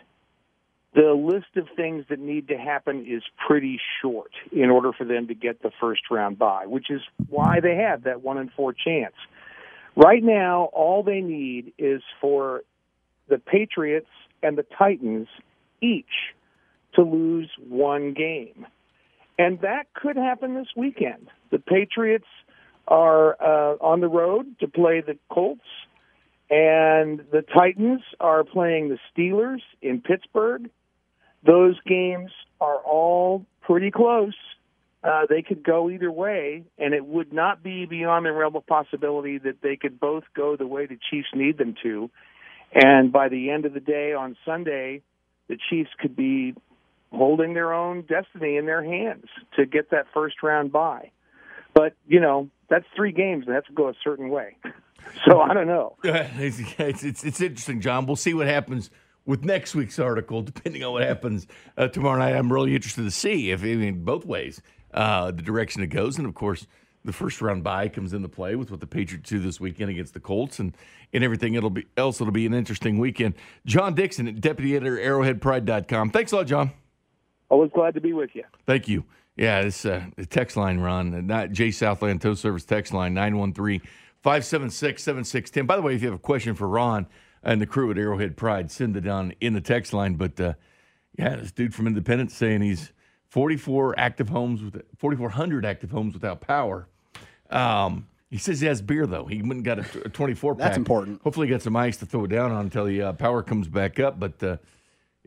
the 0.94 1.14
list 1.14 1.56
of 1.56 1.68
things 1.76 2.06
that 2.10 2.20
need 2.20 2.50
to 2.50 2.58
happen 2.58 3.06
is 3.08 3.24
pretty 3.48 3.80
short 4.02 4.32
in 4.52 4.70
order 4.70 4.92
for 4.92 5.06
them 5.06 5.28
to 5.28 5.34
get 5.34 5.62
the 5.62 5.72
first 5.80 6.02
round 6.12 6.38
bye, 6.38 6.66
which 6.66 6.92
is 6.92 7.02
why 7.30 7.60
they 7.62 7.76
have 7.76 8.04
that 8.04 8.22
one 8.22 8.38
in 8.38 8.50
four 8.50 8.74
chance. 8.74 9.16
Right 9.96 10.24
now, 10.24 10.70
all 10.74 11.04
they 11.04 11.22
need 11.22 11.74
is 11.78 12.02
for 12.20 12.64
the 13.28 13.38
Patriots 13.38 14.10
and 14.42 14.58
the 14.58 14.66
Titans 14.78 15.28
each 15.82 16.06
to 16.96 17.04
lose 17.04 17.50
one 17.68 18.14
game. 18.14 18.66
And 19.38 19.60
that 19.62 19.94
could 19.94 20.16
happen 20.18 20.56
this 20.56 20.68
weekend. 20.76 21.28
The 21.52 21.60
Patriots 21.60 22.28
are 22.88 23.36
uh, 23.42 23.78
on 23.82 24.02
the 24.02 24.08
road 24.08 24.60
to 24.60 24.68
play 24.68 25.02
the 25.02 25.18
Colts 25.30 25.62
and 26.52 27.22
the 27.32 27.44
Titans 27.54 28.02
are 28.20 28.44
playing 28.44 28.90
the 28.90 28.98
Steelers 29.10 29.62
in 29.82 30.02
Pittsburgh. 30.02 30.70
Those 31.46 31.80
games 31.88 32.30
are 32.60 32.76
all 32.76 33.46
pretty 33.62 33.90
close. 33.90 34.36
Uh, 35.04 35.26
they 35.28 35.42
could 35.42 35.64
go 35.64 35.90
either 35.90 36.12
way, 36.12 36.64
and 36.78 36.94
it 36.94 37.06
would 37.06 37.34
not 37.34 37.64
be 37.64 37.86
beyond 37.86 38.26
the 38.26 38.32
realm 38.32 38.56
of 38.56 38.66
possibility 38.68 39.40
that 39.40 39.62
they 39.64 39.76
could 39.76 40.00
both 40.00 40.24
go 40.36 40.56
the 40.56 40.68
way 40.68 40.86
the 40.86 40.98
Chiefs 41.10 41.30
need 41.34 41.58
them 41.58 41.76
to. 41.82 42.10
And 42.74 43.12
by 43.12 43.28
the 43.28 43.50
end 43.50 43.66
of 43.66 43.74
the 43.74 43.80
day 43.80 44.14
on 44.14 44.38
Sunday, 44.46 45.02
the 45.50 45.58
Chiefs 45.70 45.90
could 46.00 46.16
be 46.16 46.54
holding 47.12 47.54
their 47.54 47.74
own 47.74 48.04
destiny 48.04 48.58
in 48.58 48.66
their 48.66 48.84
hands 48.84 49.26
to 49.56 49.66
get 49.66 49.90
that 49.90 50.06
first 50.14 50.44
round 50.44 50.72
bye. 50.72 51.12
But, 51.74 51.94
you 52.08 52.20
know, 52.20 52.50
that's 52.70 52.86
three 52.96 53.12
games 53.12 53.46
that 53.48 53.54
have 53.54 53.66
to 53.66 53.74
go 53.74 53.90
a 53.90 53.94
certain 54.04 54.30
way. 54.30 54.58
So 55.26 55.42
I 55.42 55.56
don't 55.56 55.66
know. 55.66 55.98
It's, 56.04 56.60
it's, 57.04 57.24
it's, 57.24 57.42
interesting, 57.42 57.82
John. 57.82 58.06
We'll 58.06 58.16
see 58.16 58.36
what 58.36 58.46
happens 58.46 58.92
with 59.26 59.44
next 59.44 59.74
week's 59.74 59.98
article, 59.98 60.44
depending 60.44 60.84
on 60.84 60.94
what 60.94 61.04
happens 61.04 61.48
uh, 61.76 61.88
tomorrow 61.88 62.20
night. 62.20 62.36
I'm 62.36 62.54
really 62.54 62.76
interested 62.76 63.04
to 63.04 63.12
see 63.12 63.50
if, 63.50 63.64
I 63.64 63.76
mean, 63.76 64.04
both 64.04 64.26
ways, 64.26 64.62
uh, 64.94 65.32
the 65.32 65.42
direction 65.42 65.82
it 65.82 65.88
goes. 65.88 66.18
And 66.18 66.28
of 66.28 66.34
course, 66.34 66.68
the 67.04 67.14
first 67.14 67.42
round 67.42 67.64
bye 67.64 67.88
comes 67.88 68.14
into 68.14 68.30
play 68.30 68.56
with 68.56 68.72
what 68.72 68.80
the 68.80 68.88
Patriots 68.88 69.30
do 69.30 69.40
this 69.40 69.60
weekend 69.60 69.90
against 69.90 70.14
the 70.14 70.20
Colts 70.20 70.60
and, 70.60 70.76
and 71.14 71.24
everything 71.24 71.56
it'll 71.56 71.70
be 71.70 71.86
else. 71.98 72.22
It'll 72.22 72.32
be 72.32 72.46
an 72.46 72.54
interesting 72.54 73.00
weekend. 73.00 73.36
John 73.66 73.96
Dixon, 73.96 74.40
deputy 74.40 74.76
editor, 74.76 74.98
arrowheadpride.com. 74.98 76.12
Thanks 76.12 76.32
a 76.32 76.38
lot, 76.38 76.48
John. 76.48 76.72
Always 77.50 77.72
glad 77.72 77.96
to 77.96 78.02
be 78.02 78.14
with 78.14 78.30
you. 78.34 78.44
Thank 78.66 78.88
you. 78.88 79.04
Yeah, 79.36 79.64
this 79.64 79.86
uh, 79.86 80.04
the 80.18 80.26
text 80.26 80.58
line, 80.58 80.80
Ron, 80.80 81.26
not 81.26 81.52
J 81.52 81.72
Southland 81.72 82.22
Tow 82.22 82.34
Service 82.34 82.66
text 82.66 82.94
line 82.94 83.16
913- 83.16 83.82
576 84.22 85.02
7610. 85.02 85.66
By 85.66 85.76
the 85.76 85.82
way, 85.82 85.96
if 85.96 86.02
you 86.02 86.08
have 86.08 86.16
a 86.16 86.22
question 86.22 86.54
for 86.54 86.68
Ron 86.68 87.08
and 87.44 87.60
the 87.60 87.66
crew 87.66 87.90
at 87.90 87.98
Arrowhead 87.98 88.38
Pride, 88.38 88.70
send 88.72 88.96
it 88.96 89.08
on 89.08 89.34
in 89.42 89.54
the 89.54 89.62
text 89.62 89.94
line. 89.94 90.14
But 90.14 90.40
uh, 90.40 90.54
yeah, 91.18 91.36
this 91.38 91.52
dude 91.52 91.74
from 91.74 91.88
Independence 91.88 92.36
saying 92.36 92.62
he's 92.62 92.94
44 93.32 93.98
active 93.98 94.28
homes 94.28 94.62
with 94.62 94.82
4,400 94.98 95.66
active 95.66 95.90
homes 95.90 96.14
without 96.14 96.42
power. 96.42 96.88
Um, 97.50 98.08
He 98.30 98.38
says 98.38 98.60
he 98.60 98.68
has 98.68 98.82
beer 98.82 99.08
though. 99.08 99.26
He 99.26 99.42
went 99.42 99.54
and 99.54 99.64
got 99.64 99.80
a, 99.80 100.06
a 100.06 100.10
24 100.10 100.56
pack. 100.56 100.64
That's 100.64 100.78
important. 100.78 101.22
Hopefully, 101.22 101.48
he 101.48 101.52
got 101.52 101.62
some 101.62 101.76
ice 101.78 101.98
to 101.98 102.06
throw 102.06 102.26
it 102.26 102.28
down 102.28 102.52
on 102.52 102.66
until 102.66 102.86
the 102.86 103.02
uh, 103.02 103.14
power 103.14 103.42
comes 103.42 103.70
back 103.70 104.00
up. 104.02 104.20
But 104.20 104.44
uh, 104.44 104.58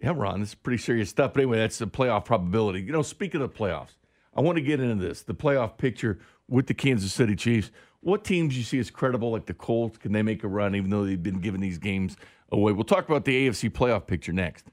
yeah, 0.02 0.12
Ron, 0.14 0.40
this 0.40 0.50
is 0.50 0.54
pretty 0.54 0.82
serious 0.82 1.08
stuff. 1.08 1.32
But 1.32 1.40
anyway, 1.42 1.58
that's 1.58 1.78
the 1.78 1.86
playoff 1.86 2.26
probability. 2.26 2.82
You 2.82 2.92
know, 2.92 3.02
speaking 3.02 3.40
of 3.40 3.52
the 3.52 3.58
playoffs, 3.58 3.96
I 4.36 4.42
want 4.42 4.56
to 4.56 4.62
get 4.62 4.80
into 4.80 5.02
this 5.02 5.22
the 5.22 5.34
playoff 5.34 5.78
picture 5.78 6.18
with 6.46 6.66
the 6.66 6.74
Kansas 6.74 7.12
City 7.12 7.34
Chiefs. 7.34 7.70
What 8.00 8.22
teams 8.22 8.54
you 8.54 8.64
see 8.64 8.78
as 8.78 8.90
credible, 8.90 9.32
like 9.32 9.46
the 9.46 9.54
Colts? 9.54 9.96
Can 9.96 10.12
they 10.12 10.22
make 10.22 10.44
a 10.44 10.48
run, 10.48 10.74
even 10.74 10.90
though 10.90 11.06
they've 11.06 11.22
been 11.22 11.40
giving 11.40 11.62
these 11.62 11.78
games 11.78 12.18
away? 12.52 12.72
We'll 12.72 12.84
talk 12.84 13.08
about 13.08 13.24
the 13.24 13.48
AFC 13.48 13.70
playoff 13.70 14.06
picture 14.06 14.32
next. 14.32 14.66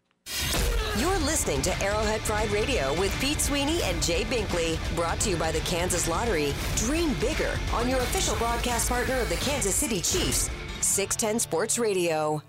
You're 0.97 1.19
listening 1.19 1.61
to 1.61 1.81
Arrowhead 1.81 2.19
Pride 2.21 2.51
Radio 2.51 2.93
with 2.99 3.17
Pete 3.21 3.39
Sweeney 3.39 3.81
and 3.83 4.03
Jay 4.03 4.25
Binkley. 4.25 4.77
Brought 4.93 5.21
to 5.21 5.29
you 5.29 5.37
by 5.37 5.49
the 5.49 5.61
Kansas 5.61 6.05
Lottery. 6.05 6.53
Dream 6.75 7.13
bigger 7.13 7.57
on 7.73 7.87
your 7.87 7.99
official 7.99 8.35
broadcast 8.35 8.89
partner 8.89 9.17
of 9.21 9.29
the 9.29 9.37
Kansas 9.37 9.73
City 9.73 10.01
Chiefs. 10.01 10.49
610 10.81 11.39
Sports 11.39 11.79
Radio. 11.79 12.43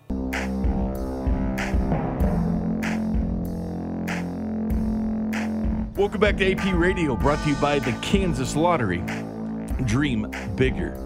Welcome 5.95 6.21
back 6.21 6.37
to 6.39 6.53
AP 6.53 6.75
Radio, 6.75 7.15
brought 7.15 7.41
to 7.45 7.51
you 7.51 7.57
by 7.57 7.79
the 7.79 7.93
Kansas 8.03 8.57
Lottery. 8.57 9.05
Dream 9.85 10.29
bigger. 10.57 10.97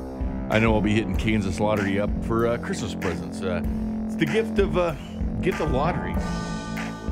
I 0.49 0.59
know 0.59 0.75
I'll 0.75 0.81
be 0.81 0.95
hitting 0.95 1.17
Kansas 1.17 1.61
Lottery 1.61 2.01
up 2.01 2.09
for 2.25 2.47
uh, 2.47 2.57
Christmas 2.57 2.95
presents. 2.95 3.43
Uh, 3.43 3.63
it's 4.07 4.17
the 4.17 4.25
gift 4.25 4.59
of 4.59 4.79
uh, 4.79 4.95
gift 5.43 5.61
of 5.61 5.71
lottery. 5.73 6.15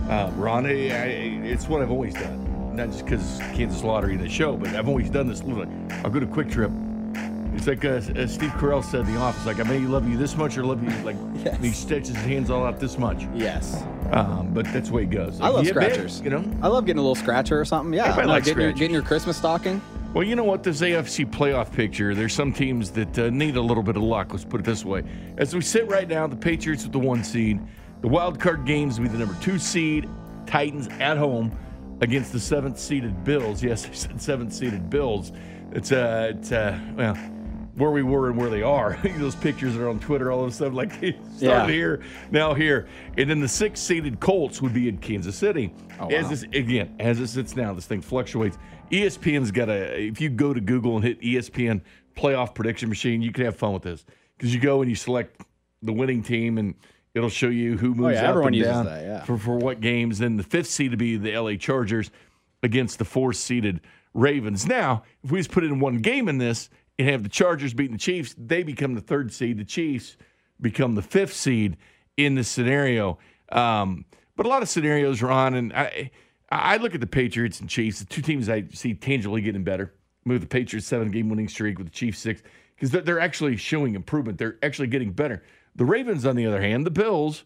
Uh, 0.08 0.30
Ron, 0.36 0.66
I, 0.66 0.70
I, 0.70 1.04
it's 1.44 1.68
what 1.68 1.82
I've 1.82 1.90
always 1.90 2.14
done. 2.14 2.76
Not 2.76 2.88
just 2.90 3.04
because 3.04 3.38
Kansas 3.54 3.82
Lottery 3.82 4.14
and 4.14 4.22
the 4.22 4.28
show, 4.28 4.56
but 4.56 4.68
I've 4.74 4.88
always 4.88 5.08
done 5.08 5.28
this. 5.28 5.42
Little, 5.42 5.66
I'll 6.04 6.10
go 6.10 6.20
to 6.20 6.26
QuikTrip. 6.26 7.54
It's 7.56 7.68
like 7.68 7.84
uh, 7.84 8.00
as 8.16 8.34
Steve 8.34 8.50
Carell 8.52 8.82
said 8.82 9.00
in 9.00 9.14
The 9.14 9.20
Office, 9.20 9.46
like 9.46 9.60
I 9.60 9.62
may 9.62 9.78
love 9.78 10.08
you 10.08 10.16
this 10.16 10.36
much 10.36 10.58
or 10.58 10.64
love 10.66 10.82
you 10.82 10.90
like 11.04 11.16
Yes. 11.44 11.60
he 11.60 11.70
stretches 11.70 12.08
his 12.16 12.24
hands 12.24 12.50
all 12.50 12.64
out 12.66 12.80
this 12.80 12.98
much. 12.98 13.26
Yes. 13.32 13.80
Um, 14.10 14.50
but 14.52 14.64
that's 14.72 14.88
the 14.88 14.94
way 14.94 15.02
it 15.04 15.10
goes. 15.10 15.40
I 15.40 15.48
love 15.48 15.64
You 15.64 15.72
get 15.72 15.80
big, 15.80 15.90
scratchers. 15.92 16.20
you 16.20 16.30
know, 16.30 16.44
I 16.62 16.66
love 16.68 16.84
getting 16.84 16.98
a 16.98 17.02
little 17.02 17.14
scratcher 17.14 17.58
or 17.58 17.64
something. 17.64 17.94
Yeah. 17.94 18.06
Everybody 18.06 18.26
No, 18.26 18.32
likes 18.32 18.46
getting, 18.46 18.62
your, 18.62 18.72
getting 18.72 18.92
your 18.92 19.02
Christmas 19.04 19.36
stocking. 19.36 19.80
Well, 20.12 20.24
you 20.24 20.34
know 20.34 20.44
what? 20.44 20.64
This 20.64 20.80
AFC 20.80 21.30
playoff 21.30 21.72
picture, 21.72 22.12
there's 22.14 22.32
some 22.34 22.52
teams 22.52 22.90
that 22.92 23.16
uh, 23.18 23.30
need 23.30 23.56
a 23.56 23.60
little 23.62 23.82
bit 23.84 23.96
of 23.96 24.02
luck. 24.02 24.32
Let's 24.32 24.44
put 24.44 24.60
it 24.60 24.64
this 24.64 24.84
way. 24.84 25.04
As 25.38 25.54
we 25.54 25.60
sit 25.60 25.88
right 25.88 26.08
now, 26.08 26.26
the 26.26 26.36
Patriots 26.36 26.82
with 26.82 26.92
the 26.92 26.98
one 27.00 27.22
seed. 27.22 27.60
The 28.04 28.10
wild 28.10 28.38
card 28.38 28.66
games 28.66 29.00
will 29.00 29.06
be 29.06 29.12
the 29.12 29.18
number 29.18 29.34
two 29.40 29.58
seed, 29.58 30.10
Titans 30.44 30.88
at 31.00 31.16
home 31.16 31.50
against 32.02 32.34
the 32.34 32.38
seventh 32.38 32.78
seeded 32.78 33.24
Bills. 33.24 33.62
Yes, 33.62 33.86
I 33.90 33.92
said 33.94 34.20
seventh 34.20 34.52
seeded 34.52 34.90
Bills. 34.90 35.32
It's, 35.72 35.90
uh, 35.90 36.32
it's 36.34 36.52
uh, 36.52 36.78
well, 36.96 37.14
where 37.76 37.92
we 37.92 38.02
were 38.02 38.28
and 38.28 38.36
where 38.36 38.50
they 38.50 38.60
are. 38.60 38.98
Those 39.16 39.34
pictures 39.34 39.74
are 39.76 39.88
on 39.88 40.00
Twitter 40.00 40.30
all 40.30 40.44
of 40.44 40.50
a 40.50 40.52
sudden, 40.52 40.74
like 40.74 40.92
started 40.92 41.16
Yeah. 41.38 41.66
here, 41.66 42.02
now 42.30 42.52
here. 42.52 42.88
And 43.16 43.30
then 43.30 43.40
the 43.40 43.48
six 43.48 43.80
seeded 43.80 44.20
Colts 44.20 44.60
would 44.60 44.74
be 44.74 44.86
in 44.86 44.98
Kansas 44.98 45.34
City. 45.34 45.72
Oh, 45.98 46.08
wow. 46.08 46.10
As 46.10 46.28
this 46.28 46.42
again, 46.42 46.94
as 47.00 47.20
it 47.20 47.28
sits 47.28 47.56
now, 47.56 47.72
this 47.72 47.86
thing 47.86 48.02
fluctuates. 48.02 48.58
ESPN's 48.90 49.50
got 49.50 49.70
a. 49.70 49.98
If 49.98 50.20
you 50.20 50.28
go 50.28 50.52
to 50.52 50.60
Google 50.60 50.96
and 50.96 51.04
hit 51.06 51.22
ESPN 51.22 51.80
playoff 52.14 52.54
prediction 52.54 52.90
machine, 52.90 53.22
you 53.22 53.32
can 53.32 53.46
have 53.46 53.56
fun 53.56 53.72
with 53.72 53.82
this 53.82 54.04
because 54.36 54.52
you 54.52 54.60
go 54.60 54.82
and 54.82 54.90
you 54.90 54.94
select 54.94 55.40
the 55.80 55.92
winning 55.94 56.22
team 56.22 56.58
and 56.58 56.74
it'll 57.14 57.28
show 57.28 57.48
you 57.48 57.76
who 57.78 57.94
moves 57.94 58.18
Oh, 58.18 58.20
yeah, 58.20 58.22
up 58.24 58.28
everyone 58.30 58.48
and 58.48 58.56
uses 58.56 58.72
down 58.72 58.86
that, 58.86 59.02
yeah. 59.04 59.24
for 59.24 59.38
for 59.38 59.56
what 59.56 59.80
games. 59.80 60.18
Then 60.18 60.36
the 60.36 60.42
fifth 60.42 60.68
seed 60.68 60.90
to 60.90 60.96
be 60.96 61.16
the 61.16 61.36
LA 61.36 61.54
Chargers 61.54 62.10
against 62.62 62.98
the 62.98 63.04
fourth 63.04 63.36
seeded 63.36 63.80
Ravens. 64.14 64.66
Now, 64.66 65.02
if 65.22 65.30
we 65.30 65.38
just 65.40 65.50
put 65.50 65.64
in 65.64 65.80
one 65.80 65.98
game 65.98 66.28
in 66.28 66.38
this 66.38 66.70
and 66.98 67.08
have 67.08 67.22
the 67.22 67.28
Chargers 67.28 67.74
beating 67.74 67.92
the 67.92 67.98
Chiefs, 67.98 68.34
they 68.38 68.62
become 68.62 68.94
the 68.94 69.00
third 69.00 69.32
seed. 69.32 69.58
The 69.58 69.64
Chiefs 69.64 70.16
become 70.60 70.94
the 70.94 71.02
fifth 71.02 71.34
seed 71.34 71.76
in 72.16 72.34
this 72.36 72.48
scenario. 72.48 73.18
Um, 73.50 74.04
but 74.36 74.46
a 74.46 74.48
lot 74.48 74.62
of 74.62 74.68
scenarios, 74.68 75.20
Ron, 75.20 75.54
and 75.54 75.72
I, 75.72 76.10
I 76.50 76.76
look 76.76 76.94
at 76.94 77.00
the 77.00 77.06
Patriots 77.06 77.60
and 77.60 77.68
Chiefs, 77.68 77.98
the 77.98 78.04
two 78.06 78.22
teams 78.22 78.48
I 78.48 78.64
see 78.72 78.94
tangibly 78.94 79.40
getting 79.40 79.64
better. 79.64 79.94
Move 80.24 80.40
the 80.40 80.46
Patriots 80.46 80.86
seven 80.86 81.10
game 81.10 81.28
winning 81.28 81.48
streak, 81.48 81.78
with 81.78 81.88
the 81.88 81.92
Chiefs 81.92 82.18
six, 82.18 82.42
because 82.76 82.90
they're, 82.92 83.02
they're 83.02 83.20
actually 83.20 83.56
showing 83.56 83.94
improvement. 83.94 84.38
They're 84.38 84.58
actually 84.62 84.88
getting 84.88 85.12
better. 85.12 85.42
The 85.76 85.84
Ravens, 85.84 86.24
on 86.24 86.36
the 86.36 86.46
other 86.46 86.60
hand, 86.60 86.86
the 86.86 86.90
Bills, 86.90 87.44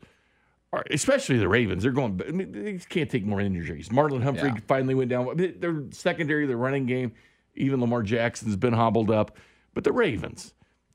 are, 0.73 0.85
especially 0.91 1.39
the 1.39 1.49
Ravens, 1.49 1.83
they're 1.83 1.93
going. 1.93 2.21
I 2.27 2.31
mean, 2.31 2.53
they 2.53 2.79
can't 2.89 3.11
take 3.11 3.25
more 3.25 3.41
injuries. 3.41 3.89
Marlon 3.89 4.23
Humphrey 4.23 4.51
Yeah. 4.51 4.61
finally 4.67 4.95
went 4.95 5.09
down. 5.11 5.29
I 5.29 5.35
mean, 5.35 5.61
their 5.61 5.85
secondary, 5.91 6.47
their 6.47 6.57
running 6.59 6.87
game, 6.87 7.13
even 7.57 7.81
Lamar 7.81 8.03
Jackson's 8.03 8.57
been 8.57 8.75
hobbled 8.75 9.11
up. 9.11 9.37
But 9.75 9.85
the 9.85 9.93
Ravens, 9.93 10.53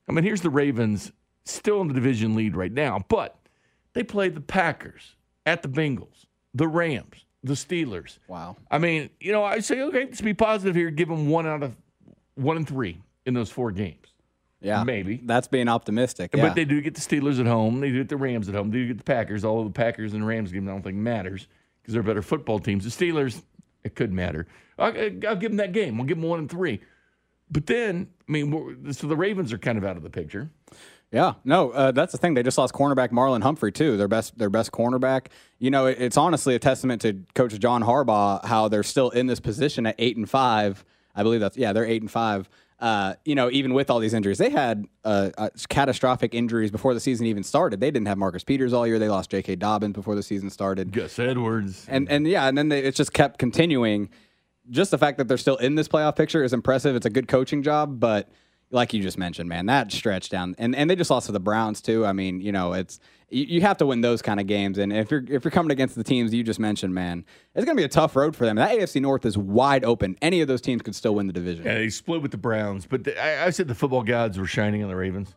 I 0.08 0.12
mean, 0.12 0.24
here's 0.24 0.42
the 0.42 0.50
Ravens 0.50 1.10
still 1.44 1.80
in 1.80 1.88
the 1.88 1.94
division 1.94 2.34
lead 2.36 2.56
right 2.56 2.72
now, 2.72 3.00
but 3.08 3.36
they 3.94 4.02
play 4.02 4.28
the 4.28 4.40
Packers 4.40 5.16
at 5.44 5.62
the 5.62 5.68
Bengals, 5.68 6.26
the 6.54 6.68
Rams, 6.68 7.24
the 7.42 7.54
Steelers. 7.54 8.18
Wow. 8.28 8.56
I 8.70 8.78
mean, 8.78 9.10
you 9.20 9.32
know, 9.32 9.42
I 9.44 9.58
say, 9.60 9.80
okay, 9.82 10.04
let's 10.04 10.20
be 10.20 10.34
positive 10.34 10.74
here. 10.76 10.90
Give 10.90 11.08
them 11.08 11.28
one 11.28 11.46
out 11.46 11.62
of 11.62 11.76
one 12.36 12.56
and 12.56 12.66
three 12.68 13.02
in 13.26 13.34
those 13.34 13.50
four 13.50 13.72
games. 13.72 14.13
Yeah. 14.64 14.82
Maybe. 14.82 15.20
That's 15.22 15.46
being 15.46 15.68
optimistic. 15.68 16.30
Yeah. 16.34 16.48
But 16.48 16.54
they 16.54 16.64
do 16.64 16.80
get 16.80 16.94
the 16.94 17.00
Steelers 17.00 17.38
at 17.38 17.46
home. 17.46 17.80
They 17.80 17.90
do 17.90 17.98
get 17.98 18.08
the 18.08 18.16
Rams 18.16 18.48
at 18.48 18.54
home. 18.54 18.70
They 18.70 18.78
do 18.78 18.88
get 18.88 18.98
the 18.98 19.04
Packers. 19.04 19.44
Although 19.44 19.64
the 19.64 19.74
Packers 19.74 20.14
and 20.14 20.26
Rams 20.26 20.50
game 20.52 20.68
I 20.68 20.72
don't 20.72 20.82
think 20.82 20.96
matters 20.96 21.46
because 21.82 21.94
they're 21.94 22.02
better 22.02 22.22
football 22.22 22.58
teams. 22.58 22.84
The 22.84 23.06
Steelers, 23.06 23.42
it 23.84 23.94
could 23.94 24.12
matter. 24.12 24.46
I'll, 24.78 24.96
I'll 25.28 25.36
give 25.36 25.50
them 25.50 25.56
that 25.56 25.72
game. 25.72 25.98
We'll 25.98 26.06
give 26.06 26.18
them 26.18 26.28
one 26.28 26.38
and 26.40 26.50
three. 26.50 26.80
But 27.50 27.66
then, 27.66 28.08
I 28.28 28.32
mean, 28.32 28.92
so 28.92 29.06
the 29.06 29.16
Ravens 29.16 29.52
are 29.52 29.58
kind 29.58 29.78
of 29.78 29.84
out 29.84 29.96
of 29.96 30.02
the 30.02 30.10
picture. 30.10 30.50
Yeah, 31.12 31.34
no, 31.44 31.70
uh, 31.70 31.92
that's 31.92 32.10
the 32.10 32.18
thing. 32.18 32.34
They 32.34 32.42
just 32.42 32.58
lost 32.58 32.74
cornerback 32.74 33.10
Marlon 33.10 33.42
Humphrey 33.42 33.70
too. 33.70 33.96
Their 33.96 34.08
best, 34.08 34.36
their 34.36 34.50
best 34.50 34.72
cornerback. 34.72 35.26
You 35.60 35.70
know, 35.70 35.86
it, 35.86 36.00
it's 36.00 36.16
honestly 36.16 36.56
a 36.56 36.58
testament 36.58 37.02
to 37.02 37.20
Coach 37.34 37.56
John 37.60 37.84
Harbaugh 37.84 38.44
how 38.44 38.66
they're 38.66 38.82
still 38.82 39.10
in 39.10 39.26
this 39.26 39.38
position 39.38 39.86
at 39.86 39.94
eight 39.98 40.16
and 40.16 40.28
five. 40.28 40.84
I 41.14 41.22
believe 41.22 41.38
that's 41.38 41.56
yeah, 41.56 41.72
they're 41.72 41.86
eight 41.86 42.02
and 42.02 42.10
five. 42.10 42.48
Uh, 42.80 43.14
you 43.24 43.34
know, 43.34 43.50
even 43.50 43.72
with 43.72 43.88
all 43.88 43.98
these 44.00 44.14
injuries, 44.14 44.38
they 44.38 44.50
had 44.50 44.84
uh, 45.04 45.30
uh, 45.38 45.48
catastrophic 45.68 46.34
injuries 46.34 46.70
before 46.70 46.92
the 46.92 47.00
season 47.00 47.26
even 47.26 47.42
started. 47.42 47.80
They 47.80 47.90
didn't 47.90 48.08
have 48.08 48.18
Marcus 48.18 48.42
Peters 48.42 48.72
all 48.72 48.86
year. 48.86 48.98
They 48.98 49.08
lost 49.08 49.30
J.K. 49.30 49.56
Dobbins 49.56 49.94
before 49.94 50.14
the 50.14 50.22
season 50.22 50.50
started. 50.50 50.92
Gus 50.92 51.18
Edwards. 51.18 51.86
And 51.88 52.10
and 52.10 52.26
yeah, 52.26 52.46
and 52.46 52.58
then 52.58 52.68
they, 52.68 52.80
it's 52.80 52.96
just 52.96 53.12
kept 53.12 53.38
continuing. 53.38 54.10
Just 54.70 54.90
the 54.90 54.98
fact 54.98 55.18
that 55.18 55.28
they're 55.28 55.38
still 55.38 55.56
in 55.56 55.76
this 55.76 55.88
playoff 55.88 56.16
picture 56.16 56.42
is 56.42 56.52
impressive. 56.52 56.96
It's 56.96 57.06
a 57.06 57.10
good 57.10 57.28
coaching 57.28 57.62
job, 57.62 58.00
but 58.00 58.28
like 58.70 58.92
you 58.92 59.02
just 59.02 59.18
mentioned, 59.18 59.48
man, 59.48 59.66
that 59.66 59.92
stretch 59.92 60.28
down, 60.28 60.54
and 60.58 60.74
and 60.74 60.90
they 60.90 60.96
just 60.96 61.10
lost 61.10 61.26
to 61.26 61.32
the 61.32 61.40
Browns 61.40 61.80
too. 61.80 62.04
I 62.04 62.12
mean, 62.12 62.40
you 62.40 62.50
know, 62.50 62.72
it's 62.72 62.98
you, 63.34 63.44
you 63.56 63.60
have 63.62 63.76
to 63.78 63.86
win 63.86 64.00
those 64.00 64.22
kind 64.22 64.40
of 64.40 64.46
games, 64.46 64.78
and 64.78 64.92
if 64.92 65.10
you're 65.10 65.24
if 65.28 65.44
you're 65.44 65.50
coming 65.50 65.70
against 65.72 65.94
the 65.94 66.04
teams 66.04 66.32
you 66.32 66.42
just 66.42 66.60
mentioned, 66.60 66.94
man, 66.94 67.24
it's 67.54 67.64
gonna 67.64 67.76
be 67.76 67.84
a 67.84 67.88
tough 67.88 68.14
road 68.16 68.34
for 68.36 68.44
them. 68.46 68.56
That 68.56 68.78
AFC 68.78 69.00
North 69.02 69.24
is 69.26 69.36
wide 69.36 69.84
open. 69.84 70.16
Any 70.22 70.40
of 70.40 70.48
those 70.48 70.60
teams 70.60 70.82
could 70.82 70.94
still 70.94 71.14
win 71.14 71.26
the 71.26 71.32
division. 71.32 71.64
Yeah, 71.64 71.74
they 71.74 71.90
split 71.90 72.22
with 72.22 72.30
the 72.30 72.36
Browns. 72.38 72.86
But 72.86 73.04
the, 73.04 73.22
I, 73.22 73.46
I 73.46 73.50
said 73.50 73.68
the 73.68 73.74
football 73.74 74.02
gods 74.02 74.38
were 74.38 74.46
shining 74.46 74.82
on 74.82 74.88
the 74.88 74.96
Ravens, 74.96 75.34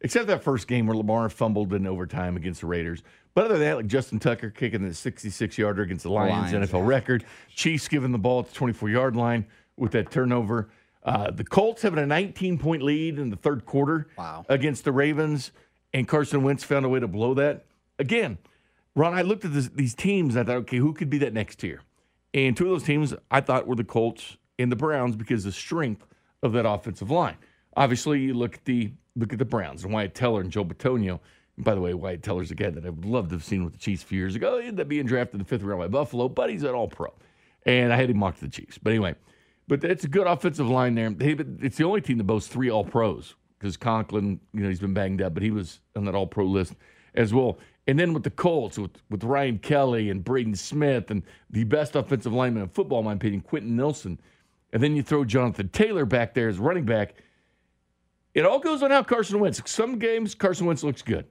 except 0.00 0.26
that 0.28 0.42
first 0.42 0.66
game 0.68 0.86
where 0.86 0.96
Lamar 0.96 1.28
fumbled 1.28 1.72
in 1.72 1.86
overtime 1.86 2.36
against 2.36 2.60
the 2.62 2.66
Raiders. 2.66 3.02
But 3.34 3.44
other 3.46 3.54
than 3.58 3.64
that, 3.68 3.76
like 3.76 3.86
Justin 3.86 4.18
Tucker 4.18 4.50
kicking 4.50 4.86
the 4.88 4.94
66 4.94 5.58
yarder 5.58 5.82
against 5.82 6.04
the 6.04 6.10
Lions, 6.10 6.52
Lions, 6.52 6.70
NFL 6.70 6.86
record. 6.86 7.24
Chiefs 7.54 7.86
giving 7.86 8.12
the 8.12 8.18
ball 8.18 8.40
at 8.40 8.48
the 8.48 8.54
24 8.54 8.88
yard 8.88 9.14
line 9.14 9.46
with 9.76 9.92
that 9.92 10.10
turnover. 10.10 10.70
Uh, 11.04 11.30
the 11.30 11.44
Colts 11.44 11.82
having 11.82 11.98
a 12.00 12.06
19 12.06 12.58
point 12.58 12.82
lead 12.82 13.18
in 13.18 13.30
the 13.30 13.36
third 13.36 13.64
quarter 13.66 14.08
Wow. 14.18 14.44
against 14.48 14.84
the 14.84 14.90
Ravens, 14.90 15.52
and 15.96 16.06
Carson 16.06 16.42
Wentz 16.42 16.62
found 16.62 16.84
a 16.84 16.90
way 16.90 17.00
to 17.00 17.08
blow 17.08 17.32
that. 17.32 17.64
Again, 17.98 18.36
Ron, 18.94 19.14
I 19.14 19.22
looked 19.22 19.46
at 19.46 19.54
this, 19.54 19.68
these 19.68 19.94
teams 19.94 20.36
I 20.36 20.44
thought, 20.44 20.56
okay, 20.56 20.76
who 20.76 20.92
could 20.92 21.08
be 21.08 21.16
that 21.18 21.32
next 21.32 21.56
tier? 21.56 21.80
And 22.34 22.54
two 22.54 22.66
of 22.66 22.72
those 22.72 22.82
teams 22.82 23.14
I 23.30 23.40
thought 23.40 23.66
were 23.66 23.76
the 23.76 23.82
Colts 23.82 24.36
and 24.58 24.70
the 24.70 24.76
Browns 24.76 25.16
because 25.16 25.44
the 25.44 25.52
strength 25.52 26.06
of 26.42 26.52
that 26.52 26.68
offensive 26.68 27.10
line. 27.10 27.36
Obviously, 27.78 28.20
you 28.20 28.34
look 28.34 28.56
at 28.56 28.64
the 28.66 28.92
look 29.16 29.32
at 29.32 29.38
the 29.38 29.46
Browns 29.46 29.84
and 29.84 29.92
Wyatt 29.92 30.14
Teller 30.14 30.42
and 30.42 30.50
Joe 30.50 30.66
Bitonio. 30.66 31.18
And 31.56 31.64
by 31.64 31.74
the 31.74 31.80
way, 31.80 31.94
Wyatt 31.94 32.22
Teller's 32.22 32.50
a 32.50 32.54
guy 32.54 32.68
that 32.68 32.84
I 32.84 32.90
would 32.90 33.06
love 33.06 33.28
to 33.28 33.36
have 33.36 33.44
seen 33.44 33.64
with 33.64 33.72
the 33.72 33.78
Chiefs 33.78 34.02
a 34.02 34.06
few 34.06 34.18
years 34.18 34.36
ago. 34.36 34.60
He 34.60 34.68
ended 34.68 34.82
up 34.82 34.88
being 34.88 35.06
drafted 35.06 35.36
in 35.36 35.38
the 35.38 35.44
fifth 35.46 35.62
round 35.62 35.80
by 35.80 35.88
Buffalo, 35.88 36.28
but 36.28 36.50
he's 36.50 36.62
an 36.62 36.74
all 36.74 36.88
pro. 36.88 37.14
And 37.64 37.90
I 37.90 37.96
had 37.96 38.10
him 38.10 38.18
mocked 38.18 38.40
to 38.40 38.44
the 38.44 38.50
Chiefs. 38.50 38.76
But 38.76 38.90
anyway, 38.90 39.14
but 39.66 39.82
it's 39.82 40.04
a 40.04 40.08
good 40.08 40.26
offensive 40.26 40.68
line 40.68 40.94
there. 40.94 41.14
It's 41.18 41.78
the 41.78 41.84
only 41.84 42.02
team 42.02 42.18
that 42.18 42.24
boasts 42.24 42.52
three 42.52 42.68
all 42.68 42.84
pros 42.84 43.34
because 43.58 43.76
Conklin, 43.76 44.40
you 44.52 44.60
know, 44.60 44.68
he's 44.68 44.80
been 44.80 44.94
banged 44.94 45.22
up, 45.22 45.34
but 45.34 45.42
he 45.42 45.50
was 45.50 45.80
on 45.94 46.04
that 46.04 46.14
all 46.14 46.26
pro 46.26 46.44
list 46.44 46.74
as 47.14 47.32
well. 47.32 47.58
And 47.86 47.98
then 47.98 48.12
with 48.12 48.24
the 48.24 48.30
Colts, 48.30 48.78
with, 48.78 48.90
with 49.10 49.22
Ryan 49.22 49.58
Kelly 49.58 50.10
and 50.10 50.24
Braden 50.24 50.56
Smith 50.56 51.10
and 51.10 51.22
the 51.50 51.64
best 51.64 51.94
offensive 51.94 52.32
lineman 52.32 52.64
in 52.64 52.68
football, 52.68 52.98
in 53.00 53.04
my 53.04 53.12
opinion, 53.12 53.40
Quenton 53.42 53.76
Nelson. 53.76 54.20
And 54.72 54.82
then 54.82 54.96
you 54.96 55.02
throw 55.02 55.24
Jonathan 55.24 55.68
Taylor 55.68 56.04
back 56.04 56.34
there 56.34 56.48
as 56.48 56.58
running 56.58 56.84
back. 56.84 57.14
It 58.34 58.44
all 58.44 58.58
goes 58.58 58.82
on 58.82 58.90
how 58.90 59.02
Carson 59.02 59.40
Wentz. 59.40 59.62
Some 59.70 59.98
games 59.98 60.34
Carson 60.34 60.66
Wentz 60.66 60.82
looks 60.82 61.00
good. 61.00 61.26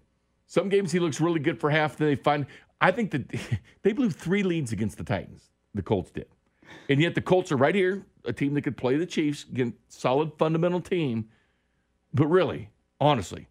Some 0.48 0.70
games 0.70 0.92
he 0.92 1.00
looks 1.00 1.20
really 1.20 1.40
good 1.40 1.60
for 1.60 1.70
half. 1.70 1.98
Then 1.98 2.08
they 2.08 2.16
find. 2.16 2.46
I 2.82 2.92
think 2.92 3.12
that 3.12 3.32
they 3.84 3.94
blew 3.94 4.10
three 4.10 4.44
leads 4.44 4.72
against 4.72 4.98
the 4.98 5.04
Titans. 5.04 5.52
The 5.74 5.82
Colts 5.82 6.10
did, 6.10 6.28
and 6.90 7.02
yet 7.02 7.16
the 7.16 7.22
Colts 7.22 7.52
are 7.52 7.58
right 7.58 7.76
here, 7.76 8.06
a 8.24 8.34
team 8.34 8.54
that 8.54 8.62
could 8.62 8.78
play 8.78 8.96
the 8.96 9.06
Chiefs, 9.06 9.46
again, 9.52 9.74
solid 9.90 10.32
fundamental 10.38 10.80
team. 10.80 11.30
But 12.16 12.28
really, 12.28 12.70
honestly, 13.00 13.48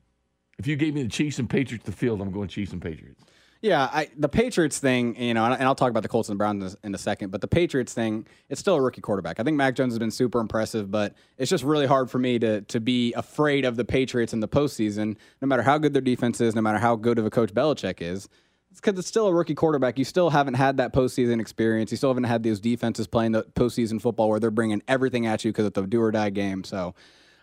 if 0.58 0.66
you 0.66 0.74
gave 0.74 0.94
me 0.94 1.02
the 1.02 1.08
Chiefs 1.08 1.38
and 1.38 1.48
Patriots 1.48 1.84
the 1.84 1.92
field, 1.92 2.20
I'm 2.22 2.32
going 2.32 2.48
Chiefs 2.48 2.72
and 2.72 2.80
Patriots. 2.80 3.22
Yeah, 3.60 3.88
I, 3.92 4.08
the 4.16 4.28
Patriots 4.28 4.78
thing, 4.78 5.20
you 5.20 5.32
know, 5.32 5.44
and, 5.44 5.62
I'll 5.62 5.74
talk 5.74 5.88
about 5.88 6.02
the 6.02 6.08
Colts 6.08 6.28
and 6.28 6.36
the 6.36 6.38
Browns 6.38 6.76
in 6.82 6.94
a 6.94 6.98
second, 6.98 7.30
but 7.30 7.40
the 7.40 7.48
Patriots 7.48 7.94
thing, 7.94 8.26
it's 8.50 8.60
still 8.60 8.74
a 8.74 8.80
rookie 8.80 9.00
quarterback. 9.00 9.40
I 9.40 9.42
think 9.42 9.56
Mac 9.56 9.74
Jones 9.74 9.94
has 9.94 9.98
been 9.98 10.10
super 10.10 10.38
impressive, 10.38 10.90
but 10.90 11.14
it's 11.38 11.50
just 11.50 11.64
really 11.64 11.86
hard 11.86 12.10
for 12.10 12.18
me 12.18 12.38
to 12.40 12.60
to 12.62 12.80
be 12.80 13.14
afraid 13.14 13.64
of 13.64 13.76
the 13.76 13.84
Patriots 13.84 14.34
in 14.34 14.40
the 14.40 14.48
postseason, 14.48 15.16
no 15.40 15.48
matter 15.48 15.62
how 15.62 15.78
good 15.78 15.94
their 15.94 16.02
defense 16.02 16.42
is, 16.42 16.54
no 16.54 16.60
matter 16.60 16.78
how 16.78 16.94
good 16.94 17.18
of 17.18 17.24
a 17.24 17.30
coach 17.30 17.54
Belichick 17.54 18.02
is. 18.02 18.28
It's 18.70 18.80
because 18.80 18.98
it's 18.98 19.08
still 19.08 19.28
a 19.28 19.32
rookie 19.32 19.54
quarterback. 19.54 19.98
You 19.98 20.04
still 20.04 20.28
haven't 20.30 20.54
had 20.54 20.76
that 20.78 20.92
postseason 20.92 21.40
experience. 21.40 21.90
You 21.90 21.96
still 21.96 22.10
haven't 22.10 22.24
had 22.24 22.42
those 22.42 22.60
defenses 22.60 23.06
playing 23.06 23.32
the 23.32 23.44
postseason 23.44 24.00
football 24.00 24.28
where 24.28 24.40
they're 24.40 24.50
bringing 24.50 24.82
everything 24.88 25.26
at 25.26 25.44
you 25.44 25.52
because 25.52 25.66
it's 25.66 25.78
a 25.78 25.86
do 25.86 26.02
or 26.02 26.10
die 26.10 26.30
game. 26.30 26.64
So 26.64 26.94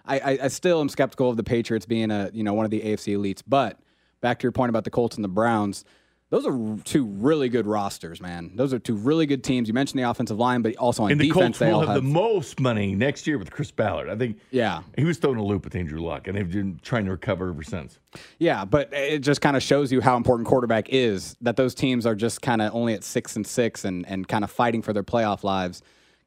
I, 0.06 0.20
I, 0.20 0.40
I 0.44 0.48
still 0.48 0.82
am 0.82 0.90
skeptical 0.90 1.30
of 1.30 1.38
the 1.38 1.44
Patriots 1.44 1.86
being 1.86 2.12
a 2.12 2.30
you 2.34 2.44
know 2.44 2.54
one 2.54 2.66
of 2.66 2.72
the 2.72 2.82
AFC 2.82 3.16
elites. 3.16 3.42
But 3.46 3.80
back 4.22 4.40
to 4.40 4.44
your 4.44 4.52
point 4.52 4.70
about 4.70 4.84
the 4.84 4.92
Colts 4.92 5.16
and 5.16 5.24
the 5.24 5.30
Browns 5.30 5.86
those 6.32 6.46
are 6.46 6.78
two 6.86 7.06
really 7.06 7.50
good 7.50 7.68
rosters, 7.68 8.22
man. 8.22 8.54
Those 8.56 8.74
are 8.74 8.80
two 8.80 8.96
really 8.96 9.26
good 9.26 9.44
teams. 9.44 9.68
You 9.68 9.74
mentioned 9.74 10.00
the 10.00 10.10
offensive 10.10 10.40
line, 10.40 10.62
but 10.62 10.78
also 10.78 11.04
on 11.04 11.12
and 11.12 11.20
the 11.20 11.28
defense, 11.28 11.58
Colts 11.58 11.72
will 11.72 11.80
have, 11.82 11.90
have, 11.90 11.96
the 12.04 12.10
most 12.10 12.58
money 12.62 12.96
next 12.96 13.28
year 13.28 13.38
with 13.38 13.52
Chris 13.52 13.70
Ballard. 13.70 14.10
I 14.10 14.16
think. 14.16 14.40
Yeah, 14.50 14.84
he 14.98 15.04
was 15.04 15.18
throwing 15.18 15.38
a 15.38 15.44
loop 15.44 15.66
with 15.66 15.76
Andrew 15.76 16.00
Luck, 16.00 16.30
and 16.30 16.38
they've 16.38 16.50
been 16.50 16.80
trying 16.82 17.04
to 17.04 17.12
recover 17.12 17.50
ever 17.50 17.64
since. 17.64 18.00
Yeah, 18.40 18.64
but 18.64 18.94
it 18.94 19.20
just 19.20 19.42
kind 19.42 19.58
of 19.58 19.62
shows 19.62 19.92
you 19.92 20.00
how 20.00 20.16
important 20.16 20.48
quarterback 20.48 20.88
is. 20.88 21.36
That 21.42 21.58
those 21.58 21.76
teams 21.76 22.06
are 22.06 22.16
just 22.16 22.42
kind 22.42 22.62
of 22.62 22.74
only 22.74 22.94
at 22.94 23.04
six 23.04 23.36
and 23.36 23.46
six, 23.46 23.84
and 23.84 24.08
and 24.08 24.26
kind 24.26 24.46
of 24.46 24.52
fighting 24.52 24.82
for 24.82 24.94
their 24.94 25.04
playoff 25.04 25.44
lives. 25.44 25.82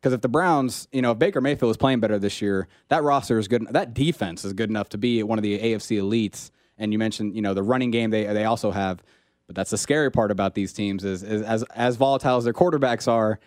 Because 0.04 0.12
if 0.12 0.20
the 0.20 0.28
Browns, 0.28 0.86
you 0.92 1.00
know, 1.00 1.12
if 1.12 1.18
Baker 1.18 1.40
Mayfield 1.40 1.70
is 1.70 1.78
playing 1.78 2.00
better 2.00 2.18
this 2.18 2.42
year, 2.42 2.68
that 2.88 3.02
roster 3.02 3.38
is 3.38 3.48
good. 3.48 3.66
That 3.70 3.94
defense 3.94 4.44
is 4.44 4.52
good 4.52 4.68
enough 4.68 4.90
to 4.90 4.98
be 4.98 5.22
one 5.22 5.38
of 5.38 5.42
the 5.42 5.58
AFC 5.58 5.98
elites. 5.98 6.50
And 6.76 6.92
you 6.92 6.98
mentioned, 6.98 7.34
you 7.34 7.40
know, 7.40 7.54
the 7.54 7.62
running 7.62 7.90
game 7.90 8.10
they 8.10 8.24
they 8.24 8.44
also 8.44 8.70
have 8.70 9.02
but 9.46 9.56
that's 9.56 9.70
the 9.70 9.78
scary 9.78 10.10
part 10.10 10.30
about 10.30 10.54
these 10.54 10.74
teams 10.74 11.04
is, 11.04 11.22
is 11.22 11.40
as 11.40 11.62
as 11.74 11.96
volatile 11.96 12.36
as 12.36 12.44
their 12.44 12.52
quarterbacks 12.52 13.08
are. 13.08 13.40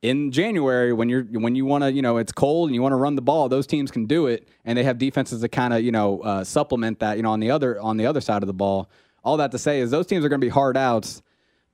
In 0.00 0.30
January, 0.30 0.92
when 0.92 1.08
you're 1.08 1.24
when 1.24 1.56
you 1.56 1.64
want 1.64 1.82
to, 1.82 1.90
you 1.90 2.02
know, 2.02 2.18
it's 2.18 2.30
cold 2.30 2.68
and 2.68 2.74
you 2.76 2.82
want 2.82 2.92
to 2.92 2.96
run 2.96 3.16
the 3.16 3.22
ball, 3.22 3.48
those 3.48 3.66
teams 3.66 3.90
can 3.90 4.06
do 4.06 4.28
it, 4.28 4.46
and 4.64 4.78
they 4.78 4.84
have 4.84 4.98
defenses 4.98 5.40
to 5.40 5.48
kind 5.48 5.74
of, 5.74 5.82
you 5.82 5.90
know, 5.90 6.20
uh, 6.20 6.44
supplement 6.44 7.00
that. 7.00 7.16
You 7.16 7.24
know, 7.24 7.32
on 7.32 7.40
the 7.40 7.50
other 7.50 7.80
on 7.80 7.96
the 7.96 8.06
other 8.06 8.20
side 8.20 8.44
of 8.44 8.46
the 8.46 8.54
ball. 8.54 8.88
All 9.24 9.38
that 9.38 9.50
to 9.50 9.58
say 9.58 9.80
is 9.80 9.90
those 9.90 10.06
teams 10.06 10.24
are 10.24 10.28
going 10.28 10.40
to 10.40 10.44
be 10.44 10.50
hard 10.50 10.76
outs. 10.76 11.22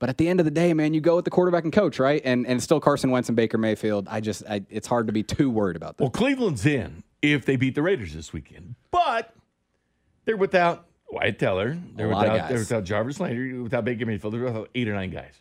But 0.02 0.08
at 0.08 0.18
the 0.18 0.28
end 0.28 0.40
of 0.40 0.44
the 0.44 0.50
day, 0.50 0.74
man, 0.74 0.94
you 0.94 1.00
go 1.00 1.14
with 1.14 1.24
the 1.24 1.30
quarterback 1.30 1.62
and 1.62 1.72
coach, 1.72 2.00
right? 2.00 2.20
And 2.24 2.44
and 2.44 2.60
still 2.60 2.80
Carson 2.80 3.12
Wentz 3.12 3.28
and 3.28 3.36
Baker 3.36 3.56
Mayfield. 3.56 4.08
I 4.10 4.20
just, 4.20 4.42
I, 4.50 4.64
it's 4.68 4.88
hard 4.88 5.06
to 5.06 5.12
be 5.12 5.22
too 5.22 5.48
worried 5.48 5.76
about 5.76 5.96
that. 5.96 6.02
Well, 6.02 6.10
Cleveland's 6.10 6.66
in 6.66 7.04
if 7.22 7.44
they 7.44 7.54
beat 7.54 7.76
the 7.76 7.82
Raiders 7.82 8.12
this 8.12 8.32
weekend, 8.32 8.74
but 8.90 9.32
they're 10.24 10.36
without 10.36 10.86
Wyatt 11.08 11.38
Teller. 11.38 11.78
They're 11.94 12.08
without, 12.08 12.48
they're 12.48 12.58
without 12.58 12.82
Jarvis 12.82 13.20
Landry, 13.20 13.56
without 13.62 13.84
Baker 13.84 14.04
Mayfield. 14.04 14.34
They're 14.34 14.42
without 14.42 14.70
eight 14.74 14.88
or 14.88 14.94
nine 14.94 15.10
guys. 15.10 15.40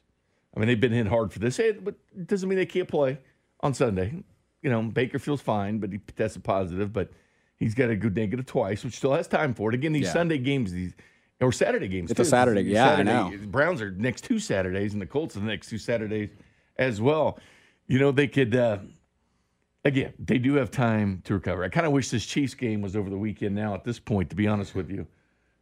I 0.56 0.60
mean, 0.60 0.68
they've 0.68 0.80
been 0.80 0.92
hit 0.92 1.08
hard 1.08 1.34
for 1.34 1.40
this, 1.40 1.60
eh, 1.60 1.72
but 1.82 1.96
it 2.16 2.28
doesn't 2.28 2.48
mean 2.48 2.60
they 2.60 2.68
can't 2.68 2.88
play 2.88 3.18
on 3.62 3.74
Sunday. 3.74 4.14
You 4.62 4.70
know, 4.70 4.84
Baker 4.84 5.18
feels 5.18 5.42
fine, 5.42 5.80
but 5.80 5.92
he 5.92 5.98
tested 5.98 6.44
positive, 6.44 6.94
but 6.94 7.10
he's 7.58 7.74
got 7.74 7.90
a 7.90 7.96
good 7.96 8.16
negative 8.16 8.46
twice, 8.46 8.84
which 8.84 8.94
still 8.94 9.14
has 9.14 9.28
time 9.28 9.56
for 9.56 9.70
it. 9.70 9.74
Again, 9.74 9.92
these 9.92 10.04
yeah. 10.04 10.14
Sunday 10.14 10.38
games, 10.38 10.72
these 10.72 10.94
or 11.42 11.52
Saturday 11.52 11.88
games. 11.88 12.12
It's 12.12 12.18
too. 12.18 12.24
a 12.24 12.26
Saturday, 12.26 12.62
yeah, 12.62 12.90
Saturday. 12.90 13.12
I 13.12 13.30
know. 13.30 13.38
Browns 13.48 13.82
are 13.82 13.92
next 13.92 14.24
two 14.24 14.40
Saturdays, 14.40 14.94
and 14.94 15.02
the 15.02 15.06
Colts 15.06 15.36
are 15.36 15.40
the 15.40 15.48
next 15.48 15.70
two 15.70 15.78
Saturdays 15.78 16.30
as 16.78 17.02
well. 17.02 17.40
You 17.88 18.00
know, 18.00 18.12
they 18.12 18.28
could. 18.28 18.56
Uh, 18.56 18.80
again, 19.84 20.14
they 20.20 20.38
do 20.38 20.56
have 20.56 20.72
time 20.72 21.22
to 21.26 21.34
recover. 21.34 21.64
I 21.64 21.70
kind 21.70 21.86
of 21.86 21.92
wish 21.92 22.10
this 22.10 22.26
Chiefs 22.26 22.54
game 22.54 22.82
was 22.82 22.96
over 22.96 23.10
the 23.10 23.18
weekend. 23.18 23.56
Now, 23.56 23.74
at 23.74 23.84
this 23.84 24.00
point, 24.00 24.30
to 24.30 24.36
be 24.36 24.48
honest 24.48 24.76
with 24.76 24.90
you 24.90 25.08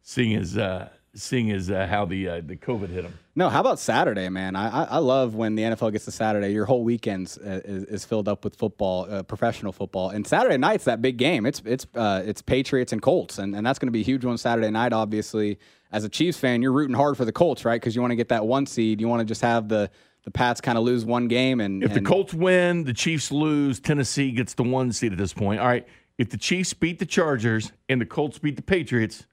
seeing 0.02 0.36
as 0.36 0.56
uh, 0.56 0.88
seeing 1.14 1.50
as 1.50 1.70
uh, 1.70 1.86
how 1.86 2.04
the 2.04 2.28
uh, 2.28 2.40
the 2.44 2.56
COVID 2.56 2.88
hit 2.88 3.02
them. 3.02 3.18
No, 3.34 3.48
how 3.48 3.60
about 3.60 3.78
Saturday, 3.78 4.28
man? 4.28 4.54
I, 4.54 4.84
I 4.84 4.98
love 4.98 5.34
when 5.34 5.54
the 5.54 5.62
NFL 5.62 5.92
gets 5.92 6.04
to 6.04 6.10
Saturday. 6.10 6.52
Your 6.52 6.66
whole 6.66 6.84
weekend 6.84 7.36
uh, 7.44 7.60
is, 7.64 7.84
is 7.84 8.04
filled 8.04 8.28
up 8.28 8.44
with 8.44 8.56
football, 8.56 9.06
uh, 9.10 9.22
professional 9.22 9.72
football, 9.72 10.10
and 10.10 10.26
Saturday 10.26 10.56
night's 10.56 10.84
that 10.84 11.00
big 11.02 11.16
game. 11.16 11.46
It's 11.46 11.62
it's 11.64 11.86
uh, 11.94 12.22
it's 12.24 12.42
Patriots 12.42 12.92
and 12.92 13.02
Colts, 13.02 13.38
and, 13.38 13.54
and 13.54 13.66
that's 13.66 13.78
going 13.78 13.88
to 13.88 13.92
be 13.92 14.00
a 14.00 14.04
huge 14.04 14.24
one 14.24 14.38
Saturday 14.38 14.70
night. 14.70 14.92
Obviously, 14.92 15.58
as 15.92 16.04
a 16.04 16.08
Chiefs 16.08 16.38
fan, 16.38 16.62
you're 16.62 16.72
rooting 16.72 16.96
hard 16.96 17.16
for 17.16 17.24
the 17.24 17.32
Colts, 17.32 17.64
right? 17.64 17.80
Because 17.80 17.94
you 17.94 18.00
want 18.00 18.12
to 18.12 18.16
get 18.16 18.28
that 18.28 18.46
one 18.46 18.66
seed. 18.66 19.00
You 19.00 19.08
want 19.08 19.20
to 19.20 19.26
just 19.26 19.42
have 19.42 19.68
the 19.68 19.90
the 20.24 20.30
Pats 20.30 20.60
kind 20.60 20.76
of 20.76 20.84
lose 20.84 21.04
one 21.04 21.28
game, 21.28 21.60
and 21.60 21.82
if 21.82 21.96
and, 21.96 22.04
the 22.04 22.08
Colts 22.08 22.34
win, 22.34 22.84
the 22.84 22.92
Chiefs 22.92 23.32
lose, 23.32 23.80
Tennessee 23.80 24.32
gets 24.32 24.54
the 24.54 24.64
one 24.64 24.92
seed 24.92 25.12
at 25.12 25.18
this 25.18 25.32
point. 25.32 25.60
All 25.60 25.66
right, 25.66 25.86
if 26.18 26.28
the 26.28 26.36
Chiefs 26.36 26.74
beat 26.74 26.98
the 26.98 27.06
Chargers 27.06 27.72
and 27.88 28.00
the 28.00 28.06
Colts 28.06 28.38
beat 28.38 28.56
the 28.56 28.62
Patriots 28.62 29.26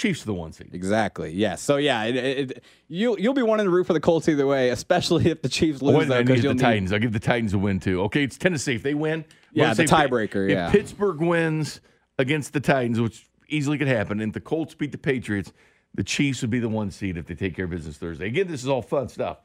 Chiefs 0.00 0.22
are 0.22 0.26
the 0.26 0.34
one 0.34 0.50
seed. 0.54 0.70
Exactly. 0.72 1.30
Yeah. 1.30 1.56
So 1.56 1.76
yeah, 1.76 2.04
it, 2.04 2.16
it, 2.16 2.64
you 2.88 3.18
you'll 3.18 3.34
be 3.34 3.42
wanting 3.42 3.66
to 3.66 3.70
root 3.70 3.86
for 3.86 3.92
the 3.92 4.00
Colts 4.00 4.30
either 4.30 4.46
way, 4.46 4.70
especially 4.70 5.26
if 5.30 5.42
the 5.42 5.48
Chiefs 5.50 5.82
lose. 5.82 6.08
though, 6.08 6.16
I 6.16 6.22
need 6.22 6.40
the 6.40 6.54
Titans. 6.54 6.90
I'll 6.90 6.98
give 6.98 7.12
the 7.12 7.20
Titans 7.20 7.52
a 7.52 7.58
win 7.58 7.80
too. 7.80 8.00
Okay, 8.04 8.24
it's 8.24 8.38
Tennessee. 8.38 8.74
If 8.74 8.82
they 8.82 8.94
win, 8.94 9.26
yeah, 9.52 9.74
the 9.74 9.84
tiebreaker. 9.84 10.46
If, 10.46 10.52
yeah. 10.52 10.66
If 10.68 10.72
Pittsburgh 10.72 11.20
wins 11.20 11.82
against 12.18 12.54
the 12.54 12.60
Titans, 12.60 12.98
which 12.98 13.28
easily 13.50 13.76
could 13.76 13.88
happen, 13.88 14.22
and 14.22 14.30
if 14.30 14.34
the 14.34 14.40
Colts 14.40 14.74
beat 14.74 14.90
the 14.90 14.98
Patriots, 14.98 15.52
the 15.94 16.02
Chiefs 16.02 16.40
would 16.40 16.50
be 16.50 16.60
the 16.60 16.68
one 16.70 16.90
seed 16.90 17.18
if 17.18 17.26
they 17.26 17.34
take 17.34 17.54
care 17.54 17.66
of 17.66 17.70
business 17.70 17.98
Thursday. 17.98 18.28
Again, 18.28 18.46
this 18.46 18.62
is 18.62 18.68
all 18.68 18.80
fun 18.80 19.08
stuff. 19.08 19.36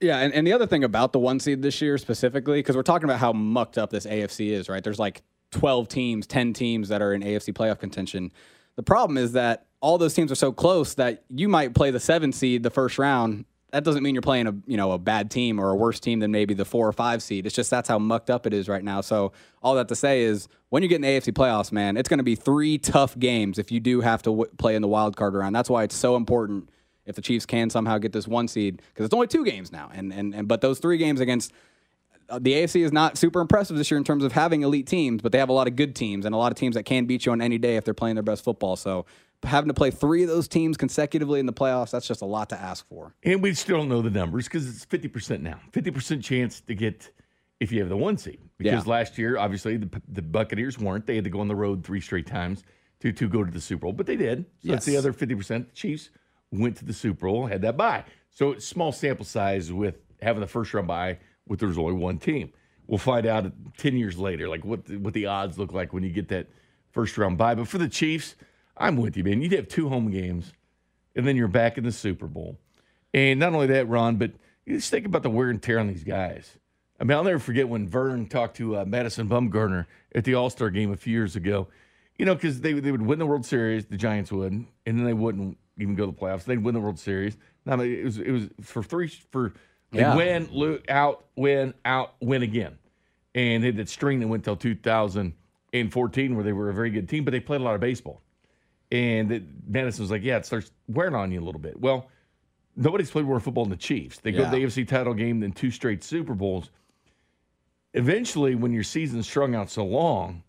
Yeah, 0.00 0.18
and, 0.18 0.32
and 0.32 0.46
the 0.46 0.52
other 0.52 0.68
thing 0.68 0.84
about 0.84 1.12
the 1.12 1.18
one 1.18 1.40
seed 1.40 1.62
this 1.62 1.82
year 1.82 1.98
specifically, 1.98 2.60
because 2.60 2.76
we're 2.76 2.82
talking 2.82 3.06
about 3.06 3.18
how 3.18 3.32
mucked 3.32 3.76
up 3.76 3.90
this 3.90 4.06
AFC 4.06 4.50
is, 4.50 4.68
right? 4.68 4.84
There's 4.84 5.00
like 5.00 5.22
12 5.50 5.88
teams, 5.88 6.26
10 6.28 6.52
teams 6.52 6.90
that 6.90 7.02
are 7.02 7.12
in 7.12 7.22
AFC 7.22 7.52
playoff 7.54 7.80
contention. 7.80 8.30
The 8.76 8.84
problem 8.84 9.16
is 9.16 9.32
that 9.32 9.65
all 9.80 9.98
those 9.98 10.14
teams 10.14 10.32
are 10.32 10.36
so 10.36 10.52
close 10.52 10.94
that 10.94 11.24
you 11.28 11.48
might 11.48 11.74
play 11.74 11.90
the 11.90 12.00
seven 12.00 12.32
seed 12.32 12.62
the 12.62 12.70
first 12.70 12.98
round. 12.98 13.44
That 13.72 13.84
doesn't 13.84 14.02
mean 14.02 14.14
you're 14.14 14.22
playing 14.22 14.46
a 14.46 14.54
you 14.66 14.76
know 14.76 14.92
a 14.92 14.98
bad 14.98 15.30
team 15.30 15.58
or 15.58 15.70
a 15.70 15.76
worse 15.76 16.00
team 16.00 16.20
than 16.20 16.30
maybe 16.30 16.54
the 16.54 16.64
four 16.64 16.88
or 16.88 16.92
five 16.92 17.22
seed. 17.22 17.46
It's 17.46 17.54
just 17.54 17.70
that's 17.70 17.88
how 17.88 17.98
mucked 17.98 18.30
up 18.30 18.46
it 18.46 18.54
is 18.54 18.68
right 18.68 18.82
now. 18.82 19.00
So 19.00 19.32
all 19.62 19.74
that 19.74 19.88
to 19.88 19.96
say 19.96 20.22
is 20.22 20.48
when 20.70 20.82
you 20.82 20.88
get 20.88 20.96
in 20.96 21.02
the 21.02 21.08
AFC 21.08 21.32
playoffs, 21.32 21.72
man, 21.72 21.96
it's 21.96 22.08
going 22.08 22.18
to 22.18 22.24
be 22.24 22.36
three 22.36 22.78
tough 22.78 23.18
games 23.18 23.58
if 23.58 23.70
you 23.70 23.80
do 23.80 24.00
have 24.00 24.22
to 24.22 24.30
w- 24.30 24.50
play 24.56 24.76
in 24.76 24.82
the 24.82 24.88
wild 24.88 25.16
card 25.16 25.34
round. 25.34 25.54
That's 25.54 25.68
why 25.68 25.82
it's 25.82 25.96
so 25.96 26.16
important 26.16 26.70
if 27.04 27.16
the 27.16 27.22
Chiefs 27.22 27.46
can 27.46 27.70
somehow 27.70 27.98
get 27.98 28.12
this 28.12 28.26
one 28.26 28.48
seed 28.48 28.82
because 28.92 29.04
it's 29.04 29.14
only 29.14 29.26
two 29.26 29.44
games 29.44 29.72
now, 29.72 29.90
and 29.92 30.12
and 30.12 30.34
and 30.34 30.48
but 30.48 30.60
those 30.60 30.78
three 30.78 30.96
games 30.96 31.20
against 31.20 31.52
uh, 32.28 32.38
the 32.40 32.52
AFC 32.52 32.82
is 32.82 32.92
not 32.92 33.16
super 33.16 33.40
impressive 33.40 33.76
this 33.76 33.90
year 33.90 33.98
in 33.98 34.04
terms 34.04 34.24
of 34.24 34.32
having 34.32 34.62
elite 34.62 34.86
teams, 34.86 35.22
but 35.22 35.32
they 35.32 35.38
have 35.38 35.48
a 35.48 35.52
lot 35.52 35.68
of 35.68 35.76
good 35.76 35.94
teams 35.94 36.24
and 36.24 36.34
a 36.34 36.38
lot 36.38 36.50
of 36.50 36.58
teams 36.58 36.74
that 36.74 36.82
can 36.84 37.06
beat 37.06 37.26
you 37.26 37.32
on 37.32 37.40
any 37.40 37.58
day 37.58 37.76
if 37.76 37.84
they're 37.84 37.94
playing 37.94 38.16
their 38.16 38.22
best 38.22 38.42
football. 38.42 38.76
So 38.76 39.06
having 39.44 39.68
to 39.68 39.74
play 39.74 39.90
three 39.90 40.22
of 40.22 40.28
those 40.28 40.48
teams 40.48 40.76
consecutively 40.76 41.40
in 41.40 41.46
the 41.46 41.52
playoffs, 41.52 41.90
that's 41.90 42.06
just 42.06 42.22
a 42.22 42.26
lot 42.26 42.48
to 42.50 42.60
ask 42.60 42.86
for. 42.88 43.14
And 43.22 43.42
we 43.42 43.54
still 43.54 43.78
don't 43.78 43.88
know 43.88 44.02
the 44.02 44.10
numbers 44.10 44.44
because 44.46 44.68
it's 44.68 44.84
50% 44.86 45.40
now. 45.40 45.60
50% 45.72 46.22
chance 46.22 46.60
to 46.62 46.74
get 46.74 47.10
if 47.60 47.72
you 47.72 47.80
have 47.80 47.88
the 47.88 47.96
one 47.96 48.18
seed. 48.18 48.40
Because 48.58 48.86
yeah. 48.86 48.90
last 48.90 49.18
year, 49.18 49.38
obviously, 49.38 49.76
the, 49.76 50.02
the 50.08 50.22
Buccaneers 50.22 50.78
weren't. 50.78 51.06
They 51.06 51.14
had 51.14 51.24
to 51.24 51.30
go 51.30 51.40
on 51.40 51.48
the 51.48 51.54
road 51.54 51.84
three 51.84 52.00
straight 52.00 52.26
times 52.26 52.64
to, 53.00 53.12
to 53.12 53.28
go 53.28 53.44
to 53.44 53.50
the 53.50 53.60
Super 53.60 53.82
Bowl, 53.82 53.92
but 53.92 54.06
they 54.06 54.16
did. 54.16 54.44
So 54.44 54.46
yes. 54.62 54.72
that's 54.72 54.86
the 54.86 54.96
other 54.96 55.12
50%. 55.12 55.48
The 55.48 55.74
Chiefs 55.74 56.10
went 56.50 56.76
to 56.78 56.84
the 56.84 56.92
Super 56.92 57.26
Bowl, 57.26 57.46
had 57.46 57.62
that 57.62 57.76
bye. 57.76 58.04
So 58.30 58.52
it's 58.52 58.66
small 58.66 58.92
sample 58.92 59.24
size 59.24 59.72
with 59.72 59.96
having 60.20 60.40
the 60.40 60.46
first 60.46 60.72
round 60.72 60.88
bye 60.88 61.18
with 61.46 61.60
there's 61.60 61.78
only 61.78 61.94
one 61.94 62.18
team. 62.18 62.52
We'll 62.86 62.98
find 62.98 63.26
out 63.26 63.50
10 63.78 63.96
years 63.96 64.18
later, 64.18 64.48
like 64.48 64.64
what 64.64 64.84
the, 64.86 64.96
what 64.96 65.14
the 65.14 65.26
odds 65.26 65.58
look 65.58 65.72
like 65.72 65.92
when 65.92 66.02
you 66.02 66.10
get 66.10 66.28
that 66.28 66.48
first 66.90 67.18
round 67.18 67.36
bye. 67.36 67.54
But 67.54 67.68
for 67.68 67.78
the 67.78 67.88
Chiefs, 67.88 68.36
I'm 68.76 68.96
with 68.96 69.16
you, 69.16 69.24
man. 69.24 69.40
You'd 69.42 69.52
have 69.52 69.68
two 69.68 69.88
home 69.88 70.10
games, 70.10 70.52
and 71.14 71.26
then 71.26 71.36
you're 71.36 71.48
back 71.48 71.78
in 71.78 71.84
the 71.84 71.92
Super 71.92 72.26
Bowl. 72.26 72.58
And 73.14 73.40
not 73.40 73.54
only 73.54 73.66
that, 73.68 73.88
Ron, 73.88 74.16
but 74.16 74.32
you 74.64 74.76
just 74.76 74.90
think 74.90 75.06
about 75.06 75.22
the 75.22 75.30
wear 75.30 75.48
and 75.48 75.62
tear 75.62 75.78
on 75.78 75.88
these 75.88 76.04
guys. 76.04 76.58
I 77.00 77.04
mean, 77.04 77.16
I'll 77.16 77.24
never 77.24 77.38
forget 77.38 77.68
when 77.68 77.88
Vern 77.88 78.26
talked 78.26 78.56
to 78.58 78.78
uh, 78.78 78.84
Madison 78.84 79.28
Bumgarner 79.28 79.86
at 80.14 80.24
the 80.24 80.34
All 80.34 80.50
Star 80.50 80.70
game 80.70 80.92
a 80.92 80.96
few 80.96 81.12
years 81.12 81.36
ago. 81.36 81.68
You 82.18 82.24
know, 82.24 82.34
because 82.34 82.62
they, 82.62 82.72
they 82.72 82.90
would 82.90 83.02
win 83.02 83.18
the 83.18 83.26
World 83.26 83.44
Series, 83.44 83.84
the 83.86 83.98
Giants 83.98 84.32
would, 84.32 84.52
and 84.52 84.66
then 84.86 85.04
they 85.04 85.12
wouldn't 85.12 85.58
even 85.78 85.94
go 85.94 86.06
to 86.06 86.12
the 86.12 86.18
playoffs. 86.18 86.44
They'd 86.44 86.62
win 86.62 86.74
the 86.74 86.80
World 86.80 86.98
Series. 86.98 87.36
I 87.66 87.76
mean, 87.76 87.92
it 87.92 88.04
was 88.04 88.18
it 88.18 88.30
was 88.30 88.48
for 88.62 88.82
three 88.82 89.08
for 89.08 89.52
they 89.92 90.00
yeah. 90.00 90.16
win, 90.16 90.48
lose, 90.50 90.80
out, 90.88 91.26
win, 91.36 91.74
out, 91.84 92.14
win 92.20 92.42
again, 92.42 92.78
and 93.34 93.62
they 93.62 93.68
had 93.68 93.76
that 93.76 93.88
string 93.88 94.20
that 94.20 94.28
went 94.28 94.44
till 94.44 94.56
2014 94.56 96.34
where 96.34 96.44
they 96.44 96.52
were 96.52 96.70
a 96.70 96.74
very 96.74 96.90
good 96.90 97.08
team, 97.08 97.24
but 97.24 97.32
they 97.32 97.40
played 97.40 97.60
a 97.60 97.64
lot 97.64 97.74
of 97.74 97.80
baseball. 97.80 98.22
And 98.92 99.32
it, 99.32 99.42
Madison 99.66 100.02
was 100.02 100.10
like, 100.10 100.22
yeah, 100.22 100.36
it 100.36 100.46
starts 100.46 100.70
wearing 100.88 101.14
on 101.14 101.32
you 101.32 101.40
a 101.40 101.44
little 101.44 101.60
bit. 101.60 101.80
Well, 101.80 102.08
nobody's 102.76 103.10
played 103.10 103.24
more 103.24 103.40
football 103.40 103.64
than 103.64 103.70
the 103.70 103.76
Chiefs. 103.76 104.20
They 104.20 104.30
yeah. 104.30 104.38
go 104.38 104.44
to 104.44 104.50
the 104.50 104.64
AFC 104.64 104.86
title 104.86 105.14
game 105.14 105.42
in 105.42 105.52
two 105.52 105.70
straight 105.70 106.04
Super 106.04 106.34
Bowls. 106.34 106.70
Eventually, 107.94 108.54
when 108.54 108.72
your 108.72 108.82
season's 108.82 109.26
strung 109.26 109.54
out 109.54 109.70
so 109.70 109.84
long, 109.84 110.42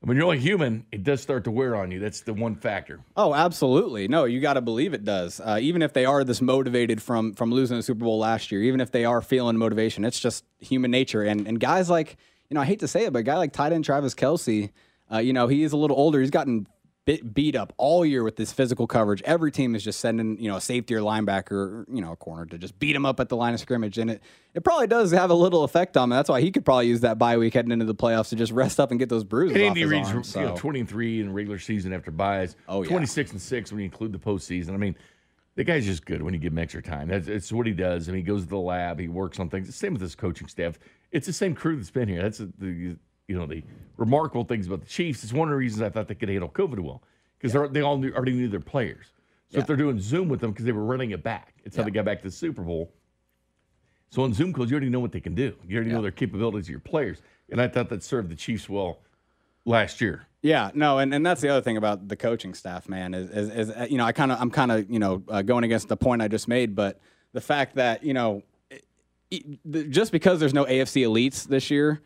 when 0.00 0.16
you're 0.16 0.24
only 0.24 0.38
human, 0.38 0.86
it 0.90 1.04
does 1.04 1.20
start 1.20 1.44
to 1.44 1.50
wear 1.50 1.76
on 1.76 1.90
you. 1.90 2.00
That's 2.00 2.22
the 2.22 2.32
one 2.32 2.56
factor. 2.56 3.00
Oh, 3.16 3.34
absolutely. 3.34 4.08
No, 4.08 4.24
you 4.24 4.40
got 4.40 4.54
to 4.54 4.60
believe 4.60 4.94
it 4.94 5.04
does. 5.04 5.40
Uh, 5.40 5.58
even 5.60 5.82
if 5.82 5.92
they 5.92 6.04
are 6.04 6.24
this 6.24 6.40
motivated 6.40 7.02
from 7.02 7.34
from 7.34 7.52
losing 7.52 7.76
the 7.76 7.82
Super 7.82 8.04
Bowl 8.04 8.18
last 8.18 8.50
year, 8.50 8.62
even 8.62 8.80
if 8.80 8.90
they 8.90 9.04
are 9.04 9.20
feeling 9.20 9.56
motivation, 9.56 10.04
it's 10.04 10.18
just 10.18 10.44
human 10.58 10.90
nature. 10.90 11.22
And 11.22 11.46
and 11.46 11.60
guys 11.60 11.90
like 11.90 12.16
you 12.48 12.54
know, 12.54 12.62
I 12.62 12.64
hate 12.64 12.80
to 12.80 12.88
say 12.88 13.04
it, 13.04 13.12
but 13.12 13.20
a 13.20 13.22
guy 13.22 13.36
like 13.36 13.52
tight 13.52 13.72
end 13.72 13.84
Travis 13.84 14.14
Kelce, 14.14 14.70
uh, 15.12 15.18
you 15.18 15.32
know, 15.32 15.46
he 15.46 15.62
is 15.62 15.72
a 15.72 15.76
little 15.76 15.96
older. 15.96 16.20
He's 16.20 16.30
gotten 16.30 16.66
beat 17.04 17.56
up 17.56 17.72
all 17.76 18.04
year 18.04 18.22
with 18.22 18.36
this 18.36 18.52
physical 18.52 18.86
coverage. 18.86 19.22
Every 19.22 19.50
team 19.50 19.74
is 19.74 19.82
just 19.82 20.00
sending, 20.00 20.38
you 20.38 20.48
know, 20.48 20.56
a 20.56 20.60
safety 20.60 20.94
or 20.94 21.00
linebacker, 21.00 21.84
you 21.92 22.00
know, 22.00 22.12
a 22.12 22.16
corner 22.16 22.46
to 22.46 22.58
just 22.58 22.78
beat 22.78 22.92
them 22.92 23.06
up 23.06 23.20
at 23.20 23.28
the 23.28 23.36
line 23.36 23.54
of 23.54 23.60
scrimmage. 23.60 23.98
And 23.98 24.10
it, 24.10 24.22
it 24.54 24.64
probably 24.64 24.86
does 24.86 25.10
have 25.10 25.30
a 25.30 25.34
little 25.34 25.64
effect 25.64 25.96
on 25.96 26.04
him. 26.04 26.10
That's 26.10 26.28
why 26.28 26.40
he 26.40 26.50
could 26.50 26.64
probably 26.64 26.88
use 26.88 27.00
that 27.00 27.18
bye 27.18 27.36
week 27.38 27.54
heading 27.54 27.72
into 27.72 27.84
the 27.86 27.94
playoffs 27.94 28.28
to 28.30 28.36
just 28.36 28.52
rest 28.52 28.78
up 28.78 28.90
and 28.90 29.00
get 29.00 29.08
those 29.08 29.24
bruises 29.24 29.56
and 29.56 29.64
off 29.64 29.68
Andy 29.68 29.84
Reid's 29.84 30.10
arm, 30.10 30.24
so. 30.24 30.40
you 30.40 30.46
know, 30.46 30.56
23 30.56 31.20
in 31.20 31.32
regular 31.32 31.58
season 31.58 31.92
after 31.92 32.10
byes. 32.10 32.54
Oh, 32.68 32.82
yeah. 32.82 32.90
26 32.90 33.32
and 33.32 33.40
6 33.40 33.72
when 33.72 33.80
you 33.80 33.84
include 33.86 34.12
the 34.12 34.18
postseason. 34.18 34.74
I 34.74 34.76
mean, 34.76 34.94
the 35.56 35.64
guy's 35.64 35.86
just 35.86 36.04
good 36.04 36.22
when 36.22 36.34
you 36.34 36.40
give 36.40 36.52
him 36.52 36.58
extra 36.58 36.82
time. 36.82 37.08
That's 37.08 37.28
it's 37.28 37.52
what 37.52 37.66
he 37.66 37.72
does. 37.72 38.08
I 38.08 38.12
mean, 38.12 38.20
he 38.20 38.26
goes 38.26 38.44
to 38.44 38.48
the 38.48 38.58
lab, 38.58 39.00
he 39.00 39.08
works 39.08 39.40
on 39.40 39.48
things. 39.48 39.66
The 39.66 39.72
same 39.72 39.94
with 39.94 40.02
his 40.02 40.14
coaching 40.14 40.48
staff. 40.48 40.78
It's 41.10 41.26
the 41.26 41.32
same 41.32 41.54
crew 41.54 41.76
that's 41.76 41.90
been 41.90 42.08
here. 42.08 42.22
That's 42.22 42.38
the 42.38 42.96
you 43.30 43.38
know 43.38 43.46
the 43.46 43.62
remarkable 43.96 44.44
things 44.44 44.66
about 44.66 44.80
the 44.80 44.88
Chiefs. 44.88 45.22
It's 45.22 45.32
one 45.32 45.48
of 45.48 45.52
the 45.52 45.56
reasons 45.56 45.82
I 45.82 45.88
thought 45.88 46.08
they 46.08 46.16
could 46.16 46.28
handle 46.28 46.48
COVID 46.48 46.80
well 46.80 47.02
because 47.38 47.54
yeah. 47.54 47.68
they 47.70 47.80
all 47.80 47.96
knew, 47.96 48.12
already 48.12 48.32
knew 48.32 48.48
their 48.48 48.58
players. 48.58 49.06
So 49.48 49.56
yeah. 49.56 49.60
if 49.60 49.66
they're 49.68 49.76
doing 49.76 50.00
Zoom 50.00 50.28
with 50.28 50.40
them 50.40 50.50
because 50.50 50.64
they 50.64 50.72
were 50.72 50.84
running 50.84 51.12
it 51.12 51.22
back, 51.22 51.54
it's 51.64 51.76
how 51.76 51.84
they 51.84 51.90
got 51.90 52.04
back 52.04 52.18
to 52.18 52.24
the 52.24 52.32
Super 52.32 52.62
Bowl. 52.62 52.92
So 54.10 54.22
on 54.22 54.34
Zoom 54.34 54.52
calls, 54.52 54.70
you 54.70 54.74
already 54.74 54.90
know 54.90 54.98
what 54.98 55.12
they 55.12 55.20
can 55.20 55.36
do. 55.36 55.54
You 55.66 55.76
already 55.76 55.92
know 55.92 56.02
their 56.02 56.10
capabilities 56.10 56.66
of 56.66 56.70
your 56.70 56.80
players, 56.80 57.18
and 57.50 57.60
I 57.60 57.68
thought 57.68 57.88
that 57.90 58.02
served 58.02 58.30
the 58.30 58.34
Chiefs 58.34 58.68
well 58.68 58.98
last 59.64 60.00
year. 60.00 60.26
Yeah, 60.42 60.70
no, 60.74 60.98
and, 60.98 61.14
and 61.14 61.24
that's 61.24 61.40
the 61.40 61.48
other 61.48 61.60
thing 61.60 61.76
about 61.76 62.08
the 62.08 62.16
coaching 62.16 62.54
staff, 62.54 62.88
man. 62.88 63.14
Is, 63.14 63.30
is, 63.30 63.68
is 63.70 63.90
you 63.90 63.98
know 63.98 64.04
I 64.04 64.10
kind 64.10 64.32
of 64.32 64.40
I'm 64.40 64.50
kind 64.50 64.72
of 64.72 64.90
you 64.90 64.98
know 64.98 65.22
uh, 65.28 65.42
going 65.42 65.62
against 65.62 65.86
the 65.86 65.96
point 65.96 66.22
I 66.22 66.28
just 66.28 66.48
made, 66.48 66.74
but 66.74 66.98
the 67.32 67.40
fact 67.40 67.76
that 67.76 68.02
you 68.02 68.14
know 68.14 68.42
it, 68.70 68.84
it, 69.30 69.90
just 69.90 70.10
because 70.10 70.40
there's 70.40 70.54
no 70.54 70.64
AFC 70.64 71.04
elites 71.06 71.46
this 71.46 71.70
year 71.70 72.00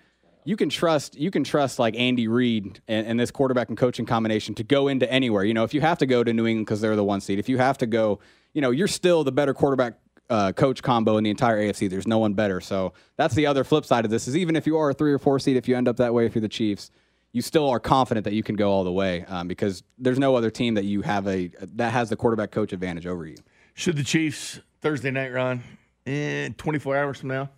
you 0.44 0.56
can 0.56 0.68
trust 0.68 1.16
you 1.16 1.30
can 1.30 1.42
trust 1.42 1.78
like 1.78 1.96
Andy 1.96 2.28
Reid 2.28 2.80
and, 2.86 3.06
and, 3.06 3.18
this 3.18 3.30
quarterback 3.30 3.68
and 3.68 3.78
coaching 3.78 4.06
combination 4.06 4.54
to 4.56 4.64
go 4.64 4.88
into 4.88 5.10
anywhere. 5.10 5.44
You 5.44 5.54
know, 5.54 5.64
if 5.64 5.74
you 5.74 5.80
have 5.80 5.98
to 5.98 6.06
go 6.06 6.22
to 6.22 6.32
New 6.32 6.46
England 6.46 6.66
because 6.66 6.80
they're 6.80 6.96
the 6.96 7.04
one 7.04 7.20
seed, 7.20 7.38
if 7.38 7.48
you 7.48 7.58
have 7.58 7.78
to 7.78 7.86
go, 7.86 8.20
you 8.52 8.60
know, 8.60 8.70
you're 8.70 8.88
still 8.88 9.24
the 9.24 9.32
better 9.32 9.54
quarterback 9.54 9.94
uh, 10.30 10.52
coach 10.52 10.82
combo 10.82 11.16
in 11.16 11.24
the 11.24 11.30
entire 11.30 11.58
AFC. 11.58 11.88
There's 11.88 12.06
no 12.06 12.18
one 12.18 12.34
better. 12.34 12.60
So 12.60 12.92
that's 13.16 13.34
the 13.34 13.46
other 13.46 13.64
flip 13.64 13.84
side 13.84 14.04
of 14.04 14.10
this 14.10 14.28
is 14.28 14.36
even 14.36 14.56
if 14.56 14.66
you 14.66 14.76
are 14.76 14.90
a 14.90 14.94
three 14.94 15.12
or 15.12 15.18
four 15.18 15.38
seed, 15.38 15.56
if 15.56 15.68
you 15.68 15.76
end 15.76 15.88
up 15.88 15.96
that 15.96 16.14
way, 16.14 16.26
if 16.26 16.34
you're 16.34 16.42
the 16.42 16.48
Chiefs, 16.48 16.90
you 17.32 17.42
still 17.42 17.68
are 17.68 17.80
confident 17.80 18.24
that 18.24 18.32
you 18.32 18.42
can 18.42 18.54
go 18.54 18.70
all 18.70 18.84
the 18.84 18.92
way 18.92 19.24
um, 19.26 19.48
because 19.48 19.82
there's 19.98 20.18
no 20.18 20.36
other 20.36 20.50
team 20.50 20.74
that 20.74 20.84
you 20.84 21.02
have 21.02 21.26
a 21.26 21.50
that 21.74 21.92
has 21.92 22.08
the 22.08 22.16
quarterback 22.16 22.52
coach 22.52 22.72
advantage 22.72 23.06
over 23.06 23.26
you. 23.26 23.36
Should 23.74 23.96
the 23.96 24.04
Chiefs 24.04 24.60
Thursday 24.80 25.10
night 25.10 25.32
run 25.32 25.62
in 26.06 26.54
24 26.54 26.96
hours 26.96 27.20
from 27.20 27.30
now 27.30 27.50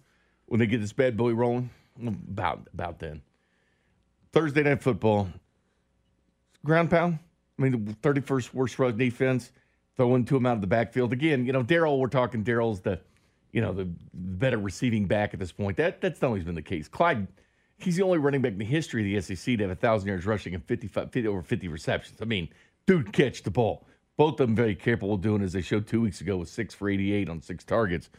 when 0.46 0.60
they 0.60 0.66
get 0.66 0.80
this 0.80 0.94
bad 0.94 1.16
boy 1.16 1.32
rolling? 1.32 1.70
About 2.04 2.68
about 2.72 2.98
then. 2.98 3.22
Thursday 4.32 4.62
night 4.62 4.82
football. 4.82 5.28
Ground 6.64 6.90
pound. 6.90 7.18
I 7.58 7.62
mean, 7.62 7.84
the 7.86 7.94
31st 7.94 8.52
worst 8.52 8.78
rush 8.78 8.94
defense. 8.94 9.52
Throwing 9.96 10.26
to 10.26 10.36
him 10.36 10.44
out 10.44 10.56
of 10.56 10.60
the 10.60 10.66
backfield 10.66 11.14
again. 11.14 11.46
You 11.46 11.52
know, 11.54 11.62
Darrel, 11.62 11.98
We're 11.98 12.08
talking 12.08 12.42
Darrel's 12.42 12.82
the, 12.82 13.00
you 13.52 13.62
know, 13.62 13.72
the 13.72 13.88
better 14.12 14.58
receiving 14.58 15.06
back 15.06 15.32
at 15.32 15.40
this 15.40 15.52
point. 15.52 15.78
That 15.78 16.02
that's 16.02 16.22
always 16.22 16.44
been 16.44 16.54
the 16.54 16.60
case. 16.60 16.86
Clyde, 16.86 17.26
he's 17.78 17.96
the 17.96 18.02
only 18.02 18.18
running 18.18 18.42
back 18.42 18.52
in 18.52 18.58
the 18.58 18.66
history 18.66 19.14
of 19.14 19.24
the 19.24 19.36
SEC 19.36 19.56
to 19.56 19.68
have 19.68 19.78
thousand 19.78 20.08
yards 20.08 20.26
rushing 20.26 20.54
and 20.54 20.62
55, 20.64 21.10
50, 21.10 21.26
over 21.26 21.42
50 21.42 21.68
receptions. 21.68 22.20
I 22.20 22.26
mean, 22.26 22.48
dude, 22.86 23.10
catch 23.14 23.42
the 23.42 23.50
ball. 23.50 23.86
Both 24.18 24.40
of 24.40 24.48
them 24.48 24.56
very 24.56 24.74
capable 24.74 25.14
of 25.14 25.22
doing 25.22 25.42
as 25.42 25.54
they 25.54 25.62
showed 25.62 25.86
two 25.86 26.02
weeks 26.02 26.20
ago 26.20 26.36
with 26.36 26.50
six 26.50 26.74
for 26.74 26.90
88 26.90 27.30
on 27.30 27.40
six 27.40 27.64
targets. 27.64 28.10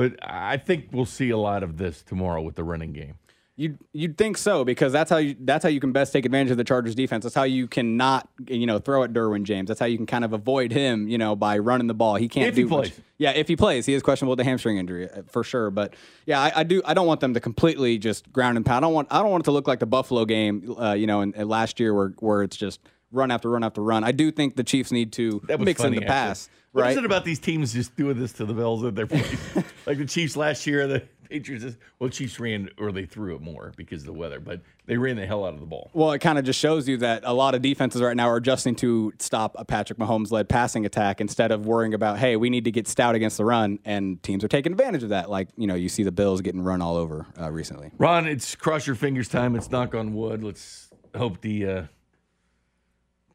But 0.00 0.18
I 0.22 0.56
think 0.56 0.88
we'll 0.92 1.04
see 1.04 1.28
a 1.28 1.36
lot 1.36 1.62
of 1.62 1.76
this 1.76 2.02
tomorrow 2.02 2.40
with 2.40 2.54
the 2.54 2.64
running 2.64 2.94
game. 2.94 3.16
You'd 3.56 3.78
you'd 3.92 4.16
think 4.16 4.38
so 4.38 4.64
because 4.64 4.94
that's 4.94 5.10
how 5.10 5.18
you 5.18 5.36
that's 5.40 5.62
how 5.62 5.68
you 5.68 5.78
can 5.78 5.92
best 5.92 6.14
take 6.14 6.24
advantage 6.24 6.50
of 6.50 6.56
the 6.56 6.64
Chargers 6.64 6.94
defense. 6.94 7.24
That's 7.24 7.34
how 7.34 7.42
you 7.42 7.68
can 7.68 7.98
not 7.98 8.26
you 8.48 8.64
know 8.64 8.78
throw 8.78 9.02
at 9.02 9.12
Derwin 9.12 9.42
James. 9.42 9.68
That's 9.68 9.78
how 9.78 9.84
you 9.84 9.98
can 9.98 10.06
kind 10.06 10.24
of 10.24 10.32
avoid 10.32 10.72
him 10.72 11.06
you 11.06 11.18
know 11.18 11.36
by 11.36 11.58
running 11.58 11.86
the 11.86 11.92
ball. 11.92 12.14
He 12.14 12.28
can't 12.28 12.48
if 12.48 12.54
do 12.54 12.62
he 12.62 12.68
plays. 12.68 12.88
Much. 12.88 13.04
Yeah, 13.18 13.32
if 13.32 13.48
he 13.48 13.56
plays, 13.56 13.84
he 13.84 13.92
is 13.92 14.02
questionable 14.02 14.30
with 14.30 14.38
the 14.38 14.44
hamstring 14.44 14.78
injury 14.78 15.10
uh, 15.10 15.20
for 15.28 15.44
sure. 15.44 15.70
But 15.70 15.92
yeah, 16.24 16.40
I, 16.40 16.60
I, 16.60 16.62
do. 16.62 16.80
I 16.86 16.94
don't 16.94 17.06
want 17.06 17.20
them 17.20 17.34
to 17.34 17.40
completely 17.40 17.98
just 17.98 18.32
ground 18.32 18.56
and 18.56 18.64
pound. 18.64 18.82
I 18.82 18.88
don't 18.88 18.94
want 18.94 19.08
I 19.10 19.20
don't 19.20 19.30
want 19.30 19.42
it 19.42 19.44
to 19.44 19.52
look 19.52 19.68
like 19.68 19.80
the 19.80 19.86
Buffalo 19.86 20.24
game, 20.24 20.74
uh, 20.78 20.94
you 20.94 21.06
know, 21.06 21.20
in, 21.20 21.34
in 21.34 21.46
last 21.46 21.78
year 21.78 21.92
where 21.92 22.14
where 22.20 22.42
it's 22.42 22.56
just 22.56 22.80
run 23.12 23.30
after 23.30 23.50
run 23.50 23.64
after 23.64 23.82
run. 23.82 24.04
I 24.04 24.12
do 24.12 24.30
think 24.30 24.56
the 24.56 24.64
Chiefs 24.64 24.92
need 24.92 25.12
to 25.14 25.42
mix 25.58 25.82
in 25.82 25.94
the 25.94 26.02
pass. 26.02 26.48
What 26.72 26.82
right? 26.82 26.90
is 26.92 26.98
it 26.98 27.04
about 27.04 27.24
these 27.24 27.40
teams 27.40 27.72
just 27.72 27.96
doing 27.96 28.18
this 28.18 28.32
to 28.34 28.44
the 28.44 28.54
Bills 28.54 28.84
at 28.84 28.94
their 28.94 29.06
place? 29.06 29.56
like 29.86 29.98
the 29.98 30.06
Chiefs 30.06 30.36
last 30.36 30.68
year, 30.68 30.86
the 30.86 31.02
Patriots. 31.28 31.64
Just, 31.64 31.78
well, 31.98 32.10
Chiefs 32.10 32.38
ran 32.38 32.70
or 32.78 32.92
they 32.92 33.06
threw 33.06 33.34
it 33.34 33.40
more 33.40 33.72
because 33.76 34.02
of 34.02 34.06
the 34.06 34.12
weather, 34.12 34.38
but 34.38 34.60
they 34.86 34.96
ran 34.96 35.16
the 35.16 35.26
hell 35.26 35.44
out 35.44 35.54
of 35.54 35.58
the 35.58 35.66
ball. 35.66 35.90
Well, 35.94 36.12
it 36.12 36.20
kind 36.20 36.38
of 36.38 36.44
just 36.44 36.60
shows 36.60 36.88
you 36.88 36.98
that 36.98 37.22
a 37.24 37.32
lot 37.32 37.56
of 37.56 37.62
defenses 37.62 38.02
right 38.02 38.16
now 38.16 38.28
are 38.28 38.36
adjusting 38.36 38.76
to 38.76 39.12
stop 39.18 39.56
a 39.58 39.64
Patrick 39.64 39.98
Mahomes 39.98 40.30
led 40.30 40.48
passing 40.48 40.86
attack 40.86 41.20
instead 41.20 41.50
of 41.50 41.66
worrying 41.66 41.92
about, 41.92 42.18
hey, 42.18 42.36
we 42.36 42.50
need 42.50 42.64
to 42.64 42.70
get 42.70 42.86
stout 42.86 43.16
against 43.16 43.36
the 43.36 43.44
run, 43.44 43.80
and 43.84 44.22
teams 44.22 44.44
are 44.44 44.48
taking 44.48 44.70
advantage 44.70 45.02
of 45.02 45.08
that. 45.08 45.28
Like 45.28 45.48
you 45.56 45.66
know, 45.66 45.74
you 45.74 45.88
see 45.88 46.04
the 46.04 46.12
Bills 46.12 46.40
getting 46.40 46.62
run 46.62 46.80
all 46.82 46.96
over 46.96 47.26
uh, 47.40 47.50
recently. 47.50 47.90
Ron, 47.98 48.28
it's 48.28 48.54
cross 48.54 48.86
your 48.86 48.96
fingers 48.96 49.28
time. 49.28 49.56
It's 49.56 49.70
knock 49.70 49.94
on 49.94 50.14
wood. 50.14 50.44
Let's 50.44 50.90
hope 51.16 51.40
the. 51.40 51.66
Uh, 51.66 51.82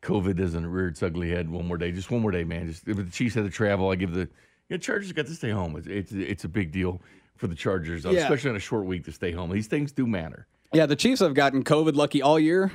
COVID 0.05 0.37
doesn't 0.37 0.65
rear 0.67 0.87
its 0.87 1.01
ugly 1.01 1.31
head 1.31 1.49
one 1.49 1.67
more 1.67 1.77
day. 1.77 1.91
Just 1.91 2.11
one 2.11 2.21
more 2.21 2.31
day, 2.31 2.43
man. 2.43 2.67
Just 2.67 2.87
if 2.87 2.95
the 2.95 3.05
Chiefs 3.05 3.35
had 3.35 3.43
to 3.43 3.49
travel, 3.49 3.89
I 3.89 3.95
give 3.95 4.13
the 4.13 4.29
you 4.69 4.71
know, 4.71 4.77
Chargers 4.77 5.11
got 5.11 5.25
to 5.25 5.33
stay 5.33 5.49
home. 5.49 5.75
It's, 5.75 5.87
it's 5.87 6.11
it's 6.11 6.43
a 6.43 6.49
big 6.49 6.71
deal 6.71 7.01
for 7.35 7.47
the 7.47 7.55
Chargers, 7.55 8.05
yeah. 8.05 8.11
especially 8.11 8.51
on 8.51 8.55
a 8.55 8.59
short 8.59 8.85
week 8.85 9.03
to 9.05 9.11
stay 9.11 9.31
home. 9.31 9.49
These 9.51 9.67
things 9.67 9.91
do 9.91 10.05
matter. 10.05 10.47
Yeah, 10.73 10.85
the 10.85 10.95
Chiefs 10.95 11.21
have 11.21 11.33
gotten 11.33 11.63
COVID 11.63 11.95
lucky 11.95 12.21
all 12.21 12.39
year. 12.39 12.71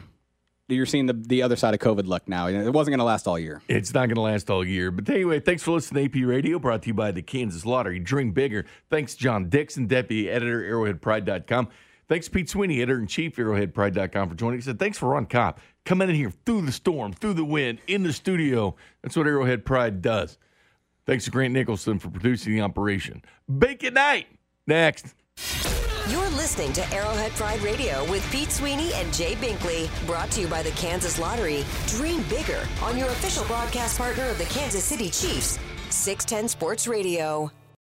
You're 0.68 0.86
seeing 0.86 1.06
the, 1.06 1.14
the 1.14 1.42
other 1.42 1.56
side 1.56 1.74
of 1.74 1.80
COVID 1.80 2.06
luck 2.06 2.28
now. 2.28 2.46
It 2.46 2.70
wasn't 2.70 2.92
going 2.92 2.98
to 3.00 3.04
last 3.04 3.26
all 3.26 3.38
year. 3.38 3.60
It's 3.68 3.92
not 3.92 4.06
going 4.06 4.14
to 4.14 4.20
last 4.20 4.50
all 4.50 4.64
year. 4.64 4.92
But 4.92 5.08
anyway, 5.08 5.40
thanks 5.40 5.64
for 5.64 5.72
listening 5.72 6.08
to 6.08 6.20
AP 6.20 6.28
Radio, 6.28 6.60
brought 6.60 6.82
to 6.82 6.88
you 6.88 6.94
by 6.94 7.10
the 7.10 7.22
Kansas 7.22 7.66
Lottery. 7.66 7.98
Dream 7.98 8.30
bigger. 8.30 8.66
Thanks, 8.88 9.16
John 9.16 9.48
Dixon, 9.48 9.86
Deputy 9.88 10.30
Editor, 10.30 10.62
ArrowheadPride.com. 10.62 11.68
Thanks, 12.10 12.28
Pete 12.28 12.50
Sweeney, 12.50 12.82
editor 12.82 12.98
in 12.98 13.06
chief, 13.06 13.36
ArrowheadPride.com, 13.36 14.30
for 14.30 14.34
joining 14.34 14.58
us. 14.58 14.66
And 14.66 14.80
thanks 14.80 14.98
for 14.98 15.10
Ron 15.10 15.26
Kopp 15.26 15.60
coming 15.84 16.08
in 16.08 16.16
here 16.16 16.32
through 16.44 16.62
the 16.62 16.72
storm, 16.72 17.12
through 17.12 17.34
the 17.34 17.44
wind, 17.44 17.78
in 17.86 18.02
the 18.02 18.12
studio. 18.12 18.74
That's 19.00 19.16
what 19.16 19.28
Arrowhead 19.28 19.64
Pride 19.64 20.02
does. 20.02 20.36
Thanks 21.06 21.26
to 21.26 21.30
Grant 21.30 21.54
Nicholson 21.54 22.00
for 22.00 22.10
producing 22.10 22.52
the 22.56 22.62
operation. 22.62 23.22
Bacon 23.58 23.94
Night, 23.94 24.26
next. 24.66 25.14
You're 26.08 26.28
listening 26.30 26.72
to 26.72 26.92
Arrowhead 26.92 27.30
Pride 27.32 27.62
Radio 27.62 28.04
with 28.10 28.28
Pete 28.32 28.50
Sweeney 28.50 28.92
and 28.94 29.14
Jay 29.14 29.36
Binkley, 29.36 29.88
brought 30.04 30.32
to 30.32 30.40
you 30.40 30.48
by 30.48 30.64
the 30.64 30.72
Kansas 30.72 31.16
Lottery. 31.16 31.64
Dream 31.86 32.24
bigger 32.28 32.66
on 32.82 32.98
your 32.98 33.06
official 33.06 33.44
broadcast 33.44 33.98
partner 33.98 34.26
of 34.26 34.38
the 34.38 34.46
Kansas 34.46 34.82
City 34.82 35.10
Chiefs, 35.10 35.60
610 35.90 36.48
Sports 36.48 36.88
Radio. 36.88 37.52